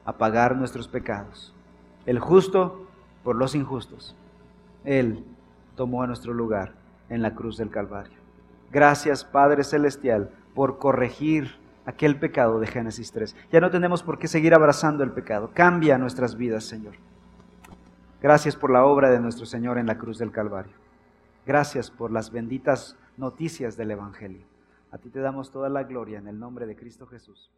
a 0.05 0.13
pagar 0.13 0.55
nuestros 0.55 0.87
pecados. 0.87 1.53
El 2.05 2.19
justo 2.19 2.87
por 3.23 3.35
los 3.35 3.55
injustos. 3.55 4.15
Él 4.83 5.23
tomó 5.75 6.05
nuestro 6.07 6.33
lugar 6.33 6.73
en 7.09 7.21
la 7.21 7.35
cruz 7.35 7.57
del 7.57 7.69
Calvario. 7.69 8.17
Gracias 8.71 9.23
Padre 9.23 9.63
Celestial 9.63 10.31
por 10.53 10.77
corregir 10.77 11.55
aquel 11.85 12.17
pecado 12.17 12.59
de 12.59 12.67
Génesis 12.67 13.11
3. 13.11 13.35
Ya 13.51 13.61
no 13.61 13.71
tenemos 13.71 14.03
por 14.03 14.19
qué 14.19 14.27
seguir 14.27 14.53
abrazando 14.53 15.03
el 15.03 15.11
pecado. 15.11 15.51
Cambia 15.53 15.97
nuestras 15.97 16.35
vidas, 16.35 16.63
Señor. 16.63 16.93
Gracias 18.21 18.55
por 18.55 18.69
la 18.69 18.85
obra 18.85 19.09
de 19.09 19.19
nuestro 19.19 19.45
Señor 19.45 19.77
en 19.77 19.87
la 19.87 19.97
cruz 19.97 20.17
del 20.17 20.31
Calvario. 20.31 20.73
Gracias 21.45 21.89
por 21.89 22.11
las 22.11 22.31
benditas 22.31 22.95
noticias 23.19 23.75
del 23.75 23.91
Evangelio. 23.91 24.47
A 24.91 24.97
ti 24.97 25.09
te 25.09 25.19
damos 25.19 25.51
toda 25.51 25.69
la 25.69 25.83
gloria 25.83 26.17
en 26.19 26.27
el 26.27 26.39
nombre 26.39 26.65
de 26.65 26.75
Cristo 26.75 27.05
Jesús. 27.05 27.51